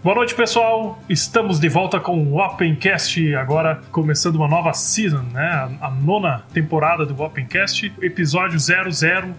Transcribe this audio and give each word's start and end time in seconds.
Boa 0.00 0.14
noite, 0.14 0.32
pessoal. 0.32 0.96
Estamos 1.08 1.58
de 1.58 1.68
volta 1.68 1.98
com 1.98 2.22
o 2.22 2.40
Opencast, 2.40 3.34
agora 3.34 3.80
começando 3.90 4.36
uma 4.36 4.46
nova 4.46 4.72
season, 4.72 5.24
né? 5.32 5.76
A, 5.80 5.90
nona 5.90 6.44
temporada 6.54 7.04
do 7.04 7.20
Opencast, 7.20 7.92
episódio 8.00 8.56
00000. 8.60 9.34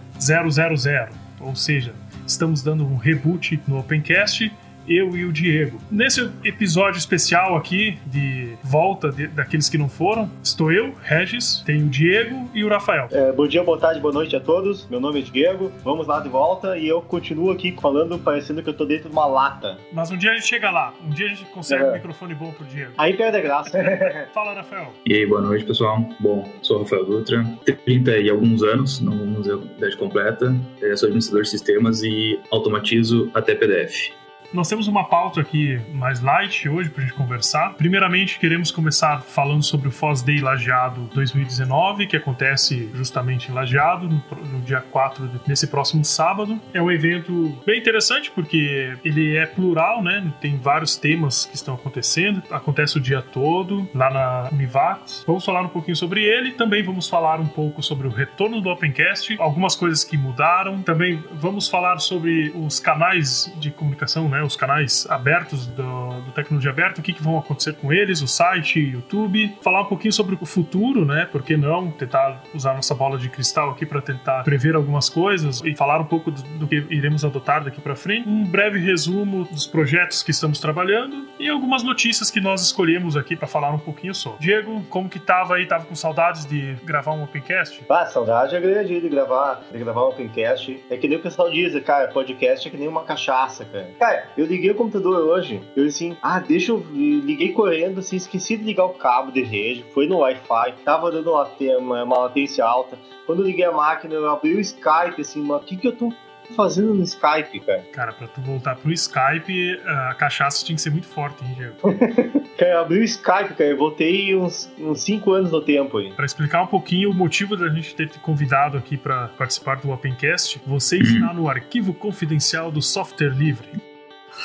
Ou 1.40 1.56
seja, 1.56 1.94
estamos 2.26 2.62
dando 2.62 2.84
um 2.84 2.96
reboot 2.96 3.58
no 3.66 3.78
Opencast 3.78 4.52
eu 4.90 5.16
e 5.16 5.24
o 5.24 5.32
Diego. 5.32 5.78
Nesse 5.88 6.28
episódio 6.44 6.98
especial 6.98 7.56
aqui, 7.56 7.96
de 8.06 8.56
volta 8.64 9.10
de, 9.10 9.28
daqueles 9.28 9.68
que 9.68 9.78
não 9.78 9.88
foram, 9.88 10.28
estou 10.42 10.72
eu, 10.72 10.92
Regis, 11.02 11.62
tem 11.64 11.84
o 11.84 11.88
Diego 11.88 12.50
e 12.52 12.64
o 12.64 12.68
Rafael. 12.68 13.06
É, 13.12 13.30
bom 13.30 13.46
dia, 13.46 13.62
boa 13.62 13.78
tarde, 13.78 14.00
boa 14.00 14.12
noite 14.12 14.34
a 14.34 14.40
todos. 14.40 14.88
Meu 14.88 14.98
nome 14.98 15.20
é 15.20 15.22
Diego, 15.22 15.70
vamos 15.84 16.08
lá 16.08 16.18
de 16.18 16.28
volta 16.28 16.76
e 16.76 16.88
eu 16.88 17.00
continuo 17.00 17.52
aqui 17.52 17.74
falando, 17.80 18.18
parecendo 18.18 18.62
que 18.62 18.68
eu 18.68 18.74
tô 18.74 18.84
dentro 18.84 19.08
de 19.08 19.12
uma 19.12 19.26
lata. 19.26 19.78
Mas 19.92 20.10
um 20.10 20.16
dia 20.16 20.32
a 20.32 20.34
gente 20.34 20.48
chega 20.48 20.70
lá, 20.70 20.92
um 21.06 21.10
dia 21.10 21.26
a 21.26 21.28
gente 21.28 21.44
consegue 21.50 21.84
é. 21.84 21.86
um 21.86 21.92
microfone 21.92 22.34
bom 22.34 22.50
pro 22.50 22.64
Diego. 22.64 22.92
Aí 22.98 23.14
perde 23.16 23.38
a 23.38 23.40
graça. 23.40 23.78
Fala, 24.34 24.54
Rafael. 24.54 24.92
E 25.06 25.14
aí, 25.14 25.24
boa 25.24 25.40
noite, 25.40 25.64
pessoal. 25.64 26.04
Bom, 26.18 26.48
sou 26.62 26.78
o 26.78 26.82
Rafael 26.82 27.04
Dutra, 27.04 27.46
30 27.84 28.18
e 28.18 28.28
alguns 28.28 28.64
anos, 28.64 29.00
não 29.00 29.16
vamos 29.16 29.42
dizer 29.42 29.54
a 29.54 29.78
idade 29.78 29.96
completa, 29.96 30.52
eu 30.80 30.96
sou 30.96 31.06
administrador 31.06 31.42
de 31.42 31.50
sistemas 31.50 32.02
e 32.02 32.40
automatizo 32.50 33.30
até 33.34 33.54
PDF. 33.54 34.19
Nós 34.52 34.68
temos 34.68 34.88
uma 34.88 35.04
pauta 35.04 35.40
aqui 35.40 35.80
mais 35.92 36.20
light 36.20 36.68
hoje 36.68 36.90
para 36.90 37.04
a 37.04 37.06
gente 37.06 37.16
conversar. 37.16 37.74
Primeiramente, 37.74 38.36
queremos 38.36 38.72
começar 38.72 39.22
falando 39.22 39.62
sobre 39.62 39.86
o 39.86 39.92
Foz 39.92 40.22
Day 40.22 40.40
Lajeado 40.40 41.08
2019, 41.14 42.08
que 42.08 42.16
acontece 42.16 42.90
justamente 42.92 43.48
em 43.48 43.54
Lajeado, 43.54 44.08
no, 44.08 44.20
no 44.46 44.60
dia 44.62 44.80
4 44.80 45.26
desse 45.46 45.68
próximo 45.68 46.04
sábado. 46.04 46.60
É 46.74 46.82
um 46.82 46.90
evento 46.90 47.56
bem 47.64 47.78
interessante 47.78 48.28
porque 48.32 48.92
ele 49.04 49.36
é 49.36 49.46
plural, 49.46 50.02
né? 50.02 50.32
Tem 50.40 50.58
vários 50.58 50.96
temas 50.96 51.44
que 51.44 51.54
estão 51.54 51.74
acontecendo. 51.76 52.42
Acontece 52.50 52.98
o 52.98 53.00
dia 53.00 53.22
todo 53.22 53.88
lá 53.94 54.10
na 54.10 54.48
Univax. 54.50 55.22
Vamos 55.28 55.44
falar 55.44 55.62
um 55.62 55.68
pouquinho 55.68 55.96
sobre 55.96 56.24
ele. 56.24 56.50
Também 56.52 56.82
vamos 56.82 57.08
falar 57.08 57.38
um 57.38 57.46
pouco 57.46 57.84
sobre 57.84 58.08
o 58.08 58.10
retorno 58.10 58.60
do 58.60 58.68
Opencast, 58.68 59.36
algumas 59.38 59.76
coisas 59.76 60.02
que 60.02 60.16
mudaram. 60.16 60.82
Também 60.82 61.22
vamos 61.34 61.68
falar 61.68 61.98
sobre 61.98 62.52
os 62.56 62.80
canais 62.80 63.52
de 63.60 63.70
comunicação, 63.70 64.28
né? 64.28 64.39
Né, 64.40 64.42
os 64.44 64.56
canais 64.56 65.06
abertos 65.08 65.66
do, 65.66 66.20
do 66.22 66.32
Tecnologia 66.32 66.70
Aberta, 66.70 67.00
o 67.00 67.02
que, 67.02 67.12
que 67.12 67.22
vão 67.22 67.38
acontecer 67.38 67.74
com 67.74 67.92
eles, 67.92 68.22
o 68.22 68.28
site, 68.28 68.80
YouTube, 68.80 69.56
falar 69.62 69.82
um 69.82 69.86
pouquinho 69.86 70.12
sobre 70.12 70.36
o 70.40 70.46
futuro, 70.46 71.04
né, 71.04 71.28
por 71.30 71.42
que 71.42 71.56
não 71.56 71.90
tentar 71.90 72.42
usar 72.54 72.74
nossa 72.74 72.94
bola 72.94 73.18
de 73.18 73.28
cristal 73.28 73.70
aqui 73.70 73.84
para 73.84 74.00
tentar 74.00 74.42
prever 74.42 74.74
algumas 74.74 75.08
coisas 75.08 75.60
e 75.64 75.76
falar 75.76 76.00
um 76.00 76.04
pouco 76.04 76.30
do, 76.30 76.42
do 76.58 76.66
que 76.66 76.86
iremos 76.90 77.24
adotar 77.24 77.62
daqui 77.62 77.80
para 77.80 77.94
frente, 77.94 78.28
um 78.28 78.44
breve 78.44 78.78
resumo 78.78 79.44
dos 79.44 79.66
projetos 79.66 80.22
que 80.22 80.30
estamos 80.30 80.58
trabalhando 80.58 81.28
e 81.38 81.48
algumas 81.48 81.82
notícias 81.82 82.30
que 82.30 82.40
nós 82.40 82.62
escolhemos 82.62 83.16
aqui 83.16 83.36
para 83.36 83.46
falar 83.46 83.70
um 83.70 83.78
pouquinho 83.78 84.14
sobre. 84.14 84.40
Diego, 84.40 84.82
como 84.88 85.08
que 85.08 85.18
tava 85.18 85.56
aí? 85.56 85.66
Tava 85.66 85.84
com 85.84 85.94
saudades 85.94 86.46
de 86.46 86.74
gravar 86.84 87.12
um 87.12 87.24
Opencast? 87.24 87.84
Ah, 87.88 88.06
saudade 88.06 88.54
é 88.54 88.60
grande 88.60 89.00
de 89.00 89.08
gravar, 89.08 89.62
de 89.70 89.78
gravar 89.78 90.04
um 90.04 90.08
Opencast. 90.08 90.82
É 90.90 90.96
que 90.96 91.08
nem 91.08 91.18
o 91.18 91.22
pessoal 91.22 91.50
diz, 91.50 91.78
cara, 91.84 92.08
podcast 92.08 92.66
é 92.66 92.70
que 92.70 92.76
nem 92.76 92.88
uma 92.88 93.04
cachaça, 93.04 93.64
cara. 93.64 93.90
Cara, 93.98 94.29
eu 94.36 94.46
liguei 94.46 94.70
o 94.70 94.74
computador 94.74 95.16
hoje, 95.16 95.60
eu 95.76 95.86
assim, 95.86 96.16
ah, 96.22 96.38
deixa 96.38 96.72
eu. 96.72 96.84
Liguei 96.90 97.52
correndo, 97.52 98.00
assim, 98.00 98.16
esqueci 98.16 98.56
de 98.56 98.64
ligar 98.64 98.84
o 98.84 98.94
cabo 98.94 99.30
de 99.30 99.42
rede, 99.42 99.84
foi 99.92 100.06
no 100.06 100.18
Wi-Fi, 100.18 100.74
tava 100.84 101.10
dando 101.10 101.32
uma, 101.32 102.02
uma 102.02 102.18
latência 102.18 102.64
alta. 102.64 102.98
Quando 103.26 103.42
eu 103.42 103.46
liguei 103.46 103.64
a 103.64 103.72
máquina, 103.72 104.14
eu 104.14 104.28
abri 104.28 104.54
o 104.54 104.60
Skype, 104.60 105.20
assim, 105.20 105.42
mas 105.42 105.62
o 105.62 105.64
que 105.64 105.76
que 105.76 105.86
eu 105.86 105.96
tô 105.96 106.12
fazendo 106.54 106.94
no 106.94 107.02
Skype, 107.02 107.60
cara? 107.60 107.82
Cara, 107.92 108.12
pra 108.12 108.26
tu 108.26 108.40
voltar 108.40 108.76
pro 108.76 108.92
Skype, 108.92 109.80
a 109.84 110.14
cachaça 110.14 110.64
tinha 110.64 110.76
que 110.76 110.82
ser 110.82 110.90
muito 110.90 111.06
forte, 111.06 111.44
hein, 111.44 111.54
Diego? 111.56 111.76
cara, 112.58 112.72
eu 112.72 112.80
abri 112.80 113.00
o 113.00 113.04
Skype, 113.04 113.54
cara, 113.54 113.70
eu 113.70 113.76
voltei 113.76 114.34
uns 114.34 114.70
5 114.94 115.32
anos 115.32 115.52
no 115.52 115.60
tempo 115.60 115.98
aí. 115.98 116.12
Pra 116.12 116.24
explicar 116.24 116.62
um 116.62 116.66
pouquinho 116.66 117.10
o 117.10 117.14
motivo 117.14 117.56
da 117.56 117.68
gente 117.68 117.94
ter 117.94 118.08
te 118.08 118.18
convidado 118.18 118.76
aqui 118.76 118.96
para 118.96 119.28
participar 119.28 119.76
do 119.76 119.90
Opencast, 119.90 120.60
você 120.66 120.98
está 120.98 121.32
no 121.32 121.48
arquivo 121.48 121.94
confidencial 121.94 122.70
do 122.70 122.82
software 122.82 123.30
livre. 123.30 123.89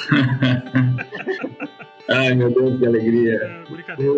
Ai, 2.07 2.35
meu 2.35 2.51
Deus, 2.51 2.77
que 2.77 2.85
alegria. 2.85 3.33
É, 3.33 3.71
brincadeira. 3.71 4.13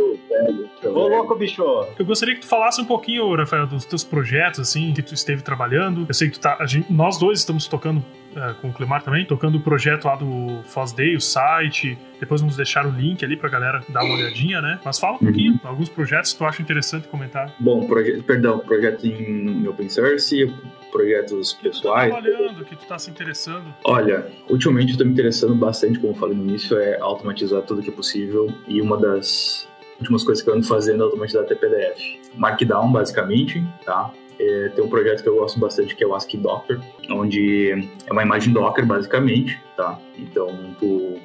Ô, 0.83 1.07
louco, 1.07 1.35
bicho. 1.35 1.63
Eu 1.97 2.05
gostaria 2.05 2.35
que 2.35 2.41
tu 2.41 2.47
falasse 2.47 2.81
um 2.81 2.85
pouquinho, 2.85 3.33
Rafael, 3.33 3.65
dos 3.65 3.85
teus 3.85 4.03
projetos, 4.03 4.59
assim, 4.59 4.93
que 4.93 5.01
tu 5.01 5.13
esteve 5.13 5.41
trabalhando. 5.41 6.05
Eu 6.07 6.13
sei 6.13 6.29
que 6.29 6.37
tu 6.37 6.41
tá. 6.41 6.65
Gente, 6.65 6.91
nós 6.91 7.17
dois 7.17 7.39
estamos 7.39 7.65
tocando 7.67 8.03
é, 8.35 8.53
com 8.61 8.69
o 8.69 8.73
Clemar 8.73 9.03
também, 9.03 9.25
tocando 9.25 9.57
o 9.57 9.61
projeto 9.61 10.05
lá 10.05 10.15
do 10.15 10.61
Foz 10.65 10.91
Day, 10.91 11.15
o 11.15 11.21
site. 11.21 11.97
Depois 12.19 12.41
vamos 12.41 12.57
deixar 12.57 12.85
o 12.85 12.91
link 12.91 13.23
ali 13.23 13.37
pra 13.37 13.49
galera 13.49 13.81
dar 13.89 14.03
uma 14.03 14.15
olhadinha, 14.15 14.61
né? 14.61 14.79
Mas 14.83 14.99
fala 14.99 15.15
um 15.15 15.19
pouquinho, 15.19 15.53
uhum. 15.53 15.69
alguns 15.69 15.87
projetos 15.87 16.33
que 16.33 16.39
tu 16.39 16.45
acha 16.45 16.61
interessante 16.61 17.07
comentar. 17.07 17.53
Bom, 17.59 17.87
proje 17.87 18.21
perdão, 18.21 18.59
projeto 18.59 19.05
em 19.05 19.65
open 19.67 19.87
source, 19.89 20.53
projetos 20.97 21.53
pessoais. 21.53 22.13
Que 22.13 22.19
tu 22.19 22.23
tá 22.23 22.29
trabalhando, 22.31 22.65
que 22.65 22.75
tu 22.75 22.85
tá 22.85 22.99
se 22.99 23.09
interessando? 23.11 23.73
Olha, 23.83 24.27
ultimamente 24.49 24.93
eu 24.93 24.97
tô 24.97 25.05
me 25.05 25.11
interessando 25.11 25.53
bastante, 25.55 25.99
como 25.99 26.13
eu 26.13 26.17
falei 26.17 26.35
no 26.35 26.43
início, 26.43 26.77
é 26.77 26.99
automatizar 26.99 27.61
tudo 27.61 27.81
que 27.81 27.89
é 27.89 27.93
possível. 27.93 28.51
E 28.67 28.81
uma 28.81 28.97
das 28.97 29.67
últimas 29.99 30.23
coisas 30.23 30.43
que 30.43 30.49
eu 30.49 30.55
ando 30.55 30.65
fazendo 30.65 31.01
é 31.01 31.05
automatizar 31.05 31.43
até 31.43 31.55
PDF. 31.55 32.01
Markdown, 32.35 32.91
basicamente, 32.91 33.63
tá? 33.85 34.11
É, 34.39 34.69
tem 34.69 34.83
um 34.83 34.89
projeto 34.89 35.23
que 35.23 35.29
eu 35.29 35.35
gosto 35.35 35.59
bastante 35.59 35.95
que 35.95 36.03
é 36.03 36.07
o 36.07 36.13
ASCII 36.13 36.39
Docker, 36.39 36.79
onde 37.09 37.71
é 38.05 38.11
uma 38.11 38.21
imagem 38.21 38.53
Docker, 38.53 38.85
basicamente, 38.85 39.59
tá? 39.75 39.99
Então, 40.17 40.75
tu 40.79 41.19